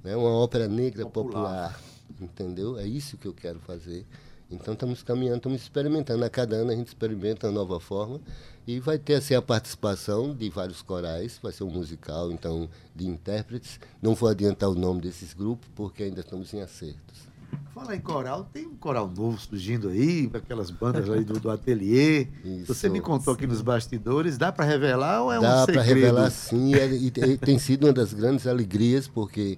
né? 0.02 0.16
uma 0.16 0.30
ópera 0.30 0.66
negra 0.68 1.04
Popular. 1.06 1.72
popular. 1.72 1.80
entendeu? 2.20 2.78
É 2.78 2.86
isso 2.86 3.16
que 3.16 3.26
eu 3.26 3.32
quero 3.32 3.60
fazer. 3.60 4.06
Então 4.52 4.74
estamos 4.74 5.02
caminhando, 5.02 5.38
estamos 5.38 5.62
experimentando. 5.62 6.24
A 6.24 6.30
cada 6.30 6.56
ano 6.56 6.70
a 6.70 6.74
gente 6.74 6.88
experimenta 6.88 7.46
uma 7.46 7.52
nova 7.52 7.80
forma 7.80 8.20
e 8.66 8.78
vai 8.78 8.98
ter 8.98 9.14
assim, 9.14 9.34
a 9.34 9.42
participação 9.42 10.34
de 10.34 10.48
vários 10.50 10.82
corais, 10.82 11.38
vai 11.42 11.52
ser 11.52 11.64
um 11.64 11.70
musical, 11.70 12.30
então, 12.30 12.68
de 12.94 13.06
intérpretes. 13.08 13.80
Não 14.00 14.14
vou 14.14 14.28
adiantar 14.28 14.68
o 14.70 14.74
nome 14.74 15.00
desses 15.00 15.32
grupos, 15.34 15.68
porque 15.74 16.04
ainda 16.04 16.20
estamos 16.20 16.52
em 16.54 16.60
acertos. 16.60 17.32
Fala 17.74 17.96
em 17.96 18.00
coral, 18.00 18.44
tem 18.52 18.66
um 18.66 18.76
coral 18.76 19.08
novo 19.08 19.38
surgindo 19.40 19.88
aí, 19.88 20.30
aquelas 20.34 20.70
bandas 20.70 21.08
aí 21.08 21.24
do, 21.24 21.40
do 21.40 21.50
ateliê. 21.50 22.28
Isso. 22.44 22.74
Você 22.74 22.88
me 22.88 23.00
contou 23.00 23.32
aqui 23.32 23.46
nos 23.46 23.62
bastidores, 23.62 24.36
dá 24.36 24.52
para 24.52 24.64
revelar 24.66 25.22
ou 25.22 25.32
é 25.32 25.38
um 25.38 25.42
Dá 25.42 25.66
para 25.66 25.82
segredo? 25.82 25.94
revelar 25.94 26.30
sim, 26.30 26.74
é- 26.74 26.92
e, 26.94 27.10
te- 27.10 27.38
tem 27.38 27.58
sido 27.58 27.86
uma 27.86 27.92
das 27.92 28.12
grandes 28.12 28.46
alegrias, 28.46 29.08
porque 29.08 29.56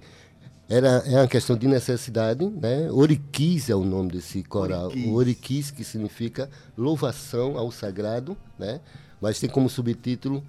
era, 0.67 1.03
é 1.05 1.17
uma 1.17 1.27
questão 1.27 1.55
de 1.55 1.67
necessidade, 1.67 2.45
né? 2.45 2.91
Oriquis 2.91 3.69
é 3.69 3.75
o 3.75 3.83
nome 3.83 4.11
desse 4.11 4.41
coral. 4.43 4.87
Oriquis. 4.87 5.13
Oriquis, 5.13 5.71
que 5.71 5.83
significa 5.83 6.49
louvação 6.77 7.57
ao 7.57 7.71
sagrado, 7.71 8.35
né? 8.57 8.81
Mas 9.21 9.39
tem 9.39 9.49
como 9.49 9.69
subtítulo 9.69 10.43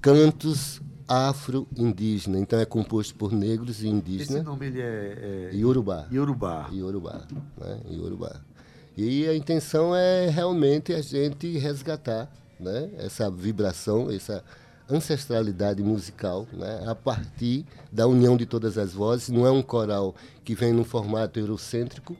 Cantos 0.00 0.80
Afro-Indígena. 1.06 2.38
Então 2.38 2.58
é 2.58 2.64
composto 2.64 3.14
por 3.14 3.32
negros 3.32 3.82
e 3.82 3.86
Esse 3.86 3.88
indígenas. 3.88 4.44
nome 4.44 4.66
ele 4.66 4.80
é, 4.80 5.50
é 5.52 5.56
Iorubá. 5.56 6.06
Iorubá. 6.10 6.68
Iorubá, 6.72 7.22
né? 7.58 7.80
Iorubá. 7.90 8.40
E 8.96 9.26
a 9.28 9.34
intenção 9.34 9.94
é 9.94 10.28
realmente 10.28 10.92
a 10.92 11.00
gente 11.00 11.56
resgatar, 11.58 12.30
né? 12.58 12.90
Essa 12.98 13.30
vibração, 13.30 14.10
essa 14.10 14.42
ancestralidade 14.90 15.82
musical, 15.82 16.46
né? 16.52 16.84
A 16.86 16.94
partir 16.94 17.66
da 17.92 18.06
união 18.06 18.36
de 18.36 18.46
todas 18.46 18.78
as 18.78 18.92
vozes. 18.92 19.28
Não 19.28 19.46
é 19.46 19.50
um 19.50 19.62
coral 19.62 20.14
que 20.44 20.54
vem 20.54 20.72
num 20.72 20.84
formato 20.84 21.38
eurocêntrico, 21.38 22.16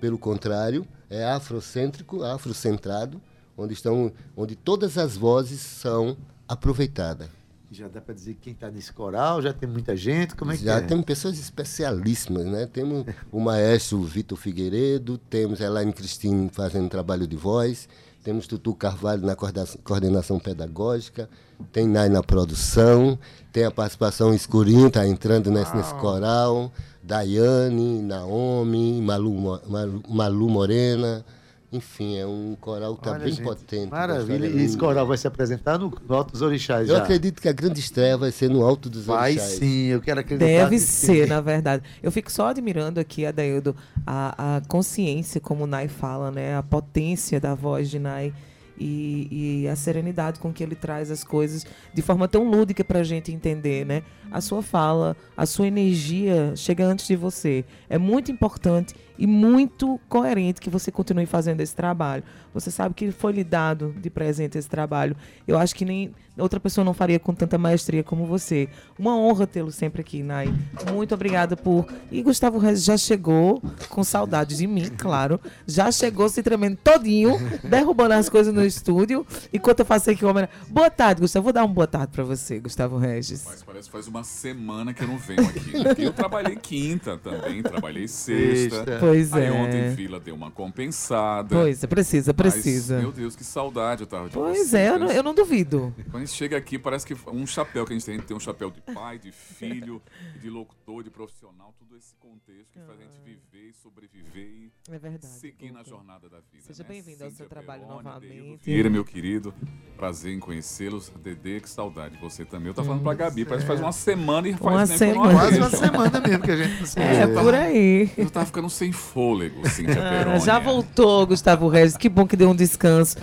pelo 0.00 0.18
contrário, 0.18 0.86
é 1.08 1.24
afrocêntrico, 1.24 2.22
afrocentrado, 2.22 3.20
onde 3.56 3.74
estão, 3.74 4.12
onde 4.36 4.56
todas 4.56 4.96
as 4.96 5.16
vozes 5.16 5.60
são 5.60 6.16
aproveitadas. 6.48 7.28
Já 7.72 7.86
dá 7.86 8.00
para 8.00 8.14
dizer 8.14 8.36
quem 8.40 8.52
está 8.52 8.68
nesse 8.68 8.92
coral, 8.92 9.40
já 9.40 9.52
tem 9.52 9.68
muita 9.68 9.96
gente, 9.96 10.34
como 10.34 10.50
é 10.50 10.56
que 10.56 10.64
Já 10.64 10.78
é? 10.78 10.80
temos 10.80 11.04
pessoas 11.04 11.38
especialíssimas, 11.38 12.44
né? 12.44 12.66
Temos 12.66 13.06
o 13.30 13.38
maestro 13.38 14.02
Vitor 14.02 14.36
Figueiredo, 14.36 15.16
temos 15.16 15.60
a 15.60 15.66
Elaine 15.66 15.92
Cristine 15.92 16.50
fazendo 16.52 16.88
trabalho 16.88 17.28
de 17.28 17.36
voz, 17.36 17.88
temos 18.22 18.46
Tutu 18.46 18.74
Carvalho 18.74 19.26
na 19.26 19.34
coordenação 19.34 20.38
pedagógica, 20.38 21.28
tem 21.72 21.86
Nai 21.86 22.08
na 22.08 22.22
produção, 22.22 23.18
tem 23.52 23.64
a 23.64 23.70
participação 23.70 24.34
Escurinho, 24.34 24.88
está 24.88 25.06
entrando 25.06 25.50
nesse, 25.50 25.74
nesse 25.76 25.94
coral, 25.94 26.72
Daiane, 27.02 28.02
Naomi, 28.02 29.00
Malu, 29.00 29.60
Malu, 29.66 30.02
Malu 30.08 30.48
Morena, 30.48 31.24
Enfim, 31.72 32.18
é 32.18 32.26
um 32.26 32.56
coral 32.60 32.96
tá 32.96 33.12
Olha, 33.12 33.20
bem 33.20 33.32
gente, 33.32 33.44
potente. 33.44 33.90
Maravilha. 33.90 34.46
E 34.46 34.64
esse 34.64 34.76
coral 34.76 35.06
vai 35.06 35.16
se 35.16 35.26
apresentar 35.28 35.78
no 35.78 35.92
no 36.08 36.14
Alto 36.16 36.32
dos 36.32 36.42
Orixás 36.42 36.88
Eu 36.88 36.96
já. 36.96 37.02
acredito 37.02 37.40
que 37.40 37.48
a 37.48 37.52
grande 37.52 37.78
estreia 37.78 38.16
vai 38.16 38.32
ser 38.32 38.50
no 38.50 38.64
Alto 38.64 38.90
dos 38.90 39.04
Vai 39.04 39.32
Orixás. 39.32 39.52
sim, 39.52 39.86
eu 39.86 40.00
quero 40.00 40.18
acreditar. 40.18 40.46
Deve 40.46 40.76
que 40.76 40.80
ser, 40.82 41.24
sim. 41.24 41.28
na 41.28 41.40
verdade. 41.40 41.84
Eu 42.02 42.10
fico 42.10 42.30
só 42.32 42.48
admirando 42.48 42.98
aqui, 42.98 43.24
Adaildo, 43.24 43.76
a, 44.04 44.56
a 44.56 44.60
consciência, 44.62 45.40
como 45.40 45.62
o 45.62 45.66
Nai 45.66 45.86
fala, 45.86 46.32
né? 46.32 46.56
A 46.56 46.62
potência 46.62 47.38
da 47.38 47.54
voz 47.54 47.88
de 47.88 48.00
Nai 48.00 48.32
e, 48.76 49.62
e 49.62 49.68
a 49.68 49.76
serenidade 49.76 50.40
com 50.40 50.52
que 50.52 50.62
ele 50.64 50.74
traz 50.74 51.10
as 51.10 51.22
coisas 51.22 51.66
de 51.92 52.02
forma 52.02 52.26
tão 52.26 52.50
lúdica 52.50 52.82
pra 52.82 53.02
gente 53.02 53.30
entender, 53.30 53.84
né? 53.84 54.02
A 54.30 54.40
sua 54.40 54.62
fala, 54.62 55.16
a 55.36 55.44
sua 55.44 55.66
energia 55.66 56.52
chega 56.56 56.84
antes 56.84 57.06
de 57.06 57.14
você. 57.14 57.64
É 57.88 57.98
muito 57.98 58.32
importante 58.32 58.94
e 59.20 59.26
muito 59.26 60.00
coerente 60.08 60.62
que 60.62 60.70
você 60.70 60.90
continue 60.90 61.26
fazendo 61.26 61.60
esse 61.60 61.76
trabalho. 61.76 62.24
Você 62.54 62.70
sabe 62.70 62.94
que 62.94 63.12
foi 63.12 63.32
lhe 63.32 63.44
dado 63.44 63.94
de 64.00 64.08
presente 64.08 64.56
esse 64.56 64.68
trabalho. 64.68 65.14
Eu 65.46 65.58
acho 65.58 65.74
que 65.74 65.84
nem 65.84 66.12
outra 66.38 66.58
pessoa 66.58 66.82
não 66.84 66.94
faria 66.94 67.18
com 67.18 67.34
tanta 67.34 67.58
maestria 67.58 68.02
como 68.02 68.24
você. 68.24 68.66
Uma 68.98 69.14
honra 69.16 69.46
tê-lo 69.46 69.70
sempre 69.70 70.00
aqui, 70.00 70.22
Nai. 70.22 70.52
Muito 70.90 71.14
obrigada 71.14 71.54
por. 71.54 71.86
E 72.10 72.22
Gustavo 72.22 72.58
Reis 72.58 72.82
já 72.82 72.96
chegou 72.96 73.62
com 73.90 74.02
saudade 74.02 74.56
de 74.56 74.66
mim, 74.66 74.88
claro. 74.96 75.38
Já 75.66 75.92
chegou 75.92 76.28
se 76.30 76.42
tremendo 76.42 76.78
todinho, 76.82 77.36
derrubando 77.62 78.14
as 78.14 78.28
coisas 78.30 78.54
no 78.54 78.64
estúdio. 78.64 79.26
Enquanto 79.52 79.80
eu 79.80 79.84
faço 79.84 80.10
aqui 80.10 80.24
uma. 80.24 80.48
Boa 80.68 80.90
tarde, 80.90 81.20
Gustavo. 81.20 81.44
Vou 81.44 81.52
dar 81.52 81.64
uma 81.64 81.74
boa 81.74 81.86
tarde 81.86 82.08
pra 82.12 82.24
você, 82.24 82.58
Gustavo 82.58 82.96
Regis. 82.96 83.44
Mas 83.46 83.62
parece 83.62 83.88
que 83.88 83.92
faz 83.92 84.08
uma 84.08 84.24
semana 84.24 84.94
que 84.94 85.04
eu 85.04 85.08
não 85.08 85.18
venho 85.18 85.42
aqui. 85.46 85.72
né? 85.72 85.94
Eu 85.98 86.12
trabalhei 86.12 86.56
quinta 86.56 87.18
também, 87.18 87.62
trabalhei 87.62 88.08
sexta. 88.08 88.76
Sexta. 88.76 89.09
Pois 89.10 89.32
Aí 89.32 89.44
é. 89.44 89.50
ontem 89.52 89.96
fila 89.96 90.20
deu 90.20 90.34
uma 90.34 90.50
compensada. 90.50 91.54
Pois 91.56 91.82
é, 91.82 91.86
precisa, 91.86 92.34
Mas, 92.36 92.52
precisa. 92.54 92.98
meu 92.98 93.12
Deus, 93.12 93.34
que 93.36 93.44
saudade 93.44 94.02
eu 94.02 94.06
tava 94.06 94.28
de 94.28 94.34
Pois 94.34 94.58
vocês. 94.58 94.74
é, 94.74 94.88
eu 94.90 94.98
não, 94.98 95.10
eu 95.10 95.22
não 95.22 95.34
duvido. 95.34 95.94
Quando 96.10 96.22
a 96.22 96.26
gente 96.26 96.32
chega 96.36 96.56
aqui, 96.56 96.78
parece 96.78 97.06
que 97.06 97.14
um 97.30 97.46
chapéu 97.46 97.84
que 97.84 97.92
a 97.92 97.96
gente 97.98 98.04
tem, 98.06 98.18
tem 98.20 98.36
um 98.36 98.40
chapéu 98.40 98.70
de 98.70 98.80
pai, 98.80 99.18
de 99.18 99.32
filho, 99.32 100.00
de 100.40 100.48
locutor, 100.50 101.02
de 101.02 101.10
profissional, 101.10 101.74
tudo 101.78 101.96
esse 101.96 102.14
contexto 102.16 102.70
que 102.72 102.78
faz 102.80 102.98
a 102.98 103.02
gente 103.02 103.18
viver 103.24 103.68
e 103.70 103.72
sobreviver 103.74 104.42
e 104.46 104.72
É 104.90 104.98
verdade. 104.98 105.26
seguir 105.26 105.72
na 105.72 105.82
jornada 105.82 106.28
da 106.28 106.38
vida. 106.38 106.64
Seja 106.66 106.82
né? 106.82 106.88
bem-vindo 106.88 107.24
ao 107.24 107.30
seu 107.30 107.46
trabalho 107.48 107.82
Peroni, 107.82 108.04
novamente. 108.04 108.64
Vieira, 108.64 108.88
meu 108.90 109.04
querido, 109.04 109.52
prazer 109.96 110.32
em 110.32 110.38
conhecê-los. 110.40 111.10
Dedê, 111.22 111.60
que 111.60 111.68
saudade 111.68 112.14
de 112.16 112.20
você 112.20 112.44
também. 112.44 112.68
Eu 112.68 112.74
tô 112.74 112.82
falando 112.84 113.02
pra 113.02 113.14
Gabi, 113.14 113.44
parece 113.44 113.64
que 113.64 113.68
faz 113.68 113.80
uma 113.80 113.92
semana 113.92 114.48
e 114.48 114.52
faz 114.54 114.62
Uma 114.62 114.86
tempo 114.86 114.92
que 114.92 114.98
semana. 114.98 115.32
Quase 115.34 115.58
uma 115.58 115.70
semana 115.70 116.20
mesmo 116.20 116.42
que 116.44 116.50
a 116.50 116.56
gente 116.56 116.80
não 116.80 116.86
se 116.86 116.98
É, 117.00 117.26
vê. 117.26 117.34
por 117.34 117.54
aí. 117.54 118.10
Eu 118.16 118.30
tava 118.30 118.46
ficando 118.46 118.70
sem 118.70 118.92
fôlego, 119.00 119.68
Cíntia 119.68 119.96
Ah, 120.04 120.10
Peroni. 120.10 120.40
já 120.40 120.58
voltou, 120.58 121.26
Gustavo 121.26 121.68
Regis. 121.68 121.96
Que 121.96 122.08
bom 122.08 122.26
que 122.26 122.36
deu 122.36 122.50
um 122.50 122.54
descanso. 122.54 123.16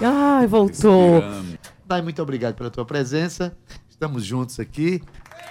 Ai, 0.00 0.46
voltou. 0.46 1.14
Respirando. 1.20 1.58
Dai, 1.86 2.02
muito 2.02 2.22
obrigado 2.22 2.54
pela 2.54 2.70
tua 2.70 2.84
presença. 2.84 3.52
Estamos 3.88 4.24
juntos 4.24 4.58
aqui. 4.60 5.02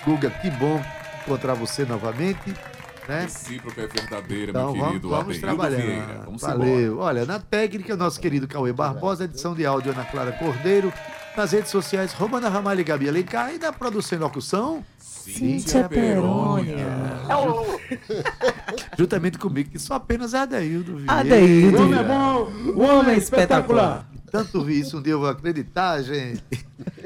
Guga, 0.06 0.30
que 0.30 0.50
bom 0.52 0.82
encontrar 1.26 1.54
você 1.54 1.86
novamente. 1.86 2.54
Né? 3.08 3.22
Recíproca 3.24 3.82
é 3.82 3.88
verdadeira, 3.88 4.52
Então 4.52 4.72
meu 4.72 4.76
vamos, 4.76 4.88
querido 4.88 5.10
vamos 5.10 5.24
Adeildo 5.38 5.42
trabalhar. 5.48 5.78
Vieira. 5.82 6.22
Vamos 6.26 6.44
embora. 6.44 6.58
Valeu. 6.60 7.00
Olha, 7.00 7.26
na 7.26 7.40
técnica, 7.40 7.96
nosso 7.98 8.20
querido 8.20 8.48
Cauê 8.48 8.72
Barbosa, 8.72 9.26
edição 9.26 9.54
de 9.56 9.66
áudio 9.66 9.92
Ana 9.92 10.06
Clara 10.06 10.32
Cordeiro. 10.34 10.94
Nas 11.36 11.52
redes 11.54 11.72
sociais, 11.72 12.12
Romana 12.12 12.50
Ramalho 12.50 12.82
e 12.82 12.84
Gabi 12.84 13.08
Alencar. 13.08 13.54
E 13.54 13.58
na 13.58 13.72
produção 13.72 14.18
e 14.18 14.22
locução, 14.22 14.84
Cíntia 14.98 15.88
Perônia. 15.88 16.88
juntamente 18.98 19.38
comigo, 19.38 19.70
que 19.70 19.80
só 19.80 19.96
apenas 19.96 20.34
é 20.34 20.40
Adaildo 20.40 20.98
Vieira. 20.98 21.14
Adaildo. 21.14 21.78
O 21.78 21.82
homem 21.84 22.00
é 22.00 22.04
bom, 22.04 22.52
o 22.76 22.82
homem 22.82 23.16
é 23.16 23.18
espetacular. 23.18 24.10
Tanto 24.32 24.64
vi 24.64 24.80
isso, 24.80 24.98
um 24.98 25.02
dia 25.02 25.14
eu 25.14 25.20
vou 25.20 25.30
acreditar, 25.30 26.02
gente. 26.02 26.44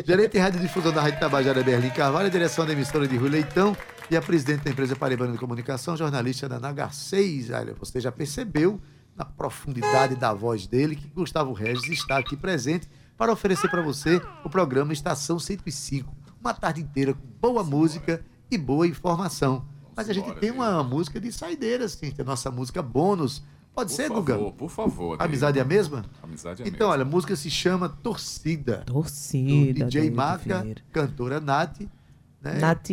Gerente 0.06 0.34
de 0.34 0.38
Rádio 0.38 0.60
Difusão 0.60 0.92
da 0.92 1.02
Rádio 1.02 1.20
Tabajara, 1.20 1.64
Berlim 1.64 1.90
Carvalho, 1.90 2.30
direção 2.30 2.66
da 2.66 2.74
emissora 2.74 3.08
de 3.08 3.18
Rui 3.18 3.30
Leitão 3.30 3.76
e 4.10 4.16
a 4.16 4.22
presidente 4.22 4.64
da 4.64 4.72
empresa 4.72 4.96
Paraibana 4.96 5.32
de 5.32 5.40
Comunicação, 5.40 5.98
jornalista 5.98 6.48
da 6.48 6.60
Nagar 6.60 6.94
6. 6.94 7.50
Olha, 7.50 7.74
você 7.74 8.00
já 8.00 8.12
percebeu 8.12 8.80
na 9.16 9.26
profundidade 9.26 10.16
da 10.16 10.34
voz 10.34 10.68
dele 10.68 10.96
que 10.96 11.08
Gustavo 11.08 11.52
Regis 11.54 11.90
está 11.90 12.18
aqui 12.18 12.38
presente 12.38 12.88
para 13.18 13.32
oferecer 13.32 13.70
para 13.70 13.82
você 13.82 14.22
o 14.44 14.50
programa 14.50 14.94
Estação 14.94 15.40
105. 15.40 16.14
Uma 16.40 16.54
tarde 16.54 16.82
inteira 16.82 17.14
com 17.14 17.28
boa 17.42 17.64
música 17.64 18.24
e 18.52 18.58
boa 18.58 18.88
informação. 18.88 19.66
Mas 19.96 20.10
a 20.10 20.14
gente 20.14 20.34
tem 20.36 20.52
uma 20.52 20.84
música 20.84 21.20
de 21.20 21.32
saideira, 21.32 21.86
assim, 21.86 22.12
tem 22.12 22.24
a 22.24 22.26
nossa 22.26 22.52
música 22.52 22.82
bônus. 22.82 23.42
Pode 23.74 23.90
Por 23.90 23.96
ser, 23.96 24.08
favor, 24.08 24.22
Guga? 24.24 24.52
por 24.54 24.70
favor. 24.70 25.18
Amizade 25.22 25.60
é 25.60 25.62
a 25.62 25.66
mesma? 25.66 26.06
Amizade 26.24 26.64
é 26.64 26.68
Então, 26.68 26.88
mesmo. 26.88 26.92
olha, 26.94 27.02
a 27.02 27.06
música 27.06 27.36
se 27.36 27.50
chama 27.50 27.90
Torcida. 27.90 28.84
do 28.86 28.94
Torcida. 28.94 29.86
DJ 29.86 30.02
Adaildo 30.10 30.16
Maca, 30.16 30.66
cantora 30.92 31.40
Nath. 31.42 31.82
Né? 32.42 32.60
Nath. 32.60 32.90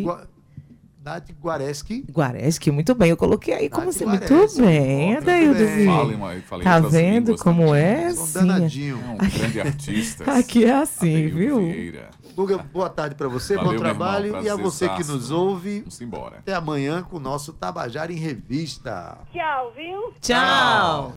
Nath 1.05 1.31
Guareschi. 1.43 2.05
Guareschi, 2.11 2.71
muito 2.71 2.95
bem. 2.95 3.11
Eu 3.11 3.17
coloquei 3.17 3.55
aí 3.55 3.69
como 3.69 3.89
assim, 3.91 4.05
muito 4.07 4.33
Guareschi. 4.33 4.61
bem, 4.63 5.07
Muito 5.09 5.23
Adaildo 5.23 5.55
bem. 5.59 5.67
Vieira. 5.77 5.93
Falem, 5.93 6.41
falem 6.43 6.65
Tá 6.65 6.79
vendo 6.81 7.37
como 7.39 7.75
é? 7.75 8.09
Um 8.09 8.15
Sim. 8.15 8.39
danadinho. 8.39 9.01
É 9.01 9.13
um 9.13 9.17
grande 9.39 9.61
artista. 9.61 10.33
Aqui 10.33 10.65
é 10.65 10.73
assim, 10.75 11.11
Adeildo 11.27 11.37
viu? 11.37 11.59
Vieira. 11.61 12.11
Guga, 12.35 12.57
boa 12.59 12.89
tarde 12.89 13.15
para 13.15 13.29
você, 13.29 13.57
Valeu, 13.57 13.73
bom 13.73 13.79
meu 13.81 13.91
irmão, 13.91 14.07
trabalho. 14.09 14.43
e 14.43 14.49
a 14.49 14.57
você 14.57 14.89
que 14.89 15.05
nos 15.05 15.31
ouve, 15.31 15.81
Vamos 15.81 16.01
embora. 16.01 16.39
até 16.39 16.55
amanhã 16.55 17.03
com 17.03 17.17
o 17.19 17.21
nosso 17.21 17.53
Tabajara 17.53 18.11
em 18.11 18.17
Revista. 18.17 19.19
Tchau, 19.33 19.73
viu? 19.77 20.15
Tchau. 20.21 21.11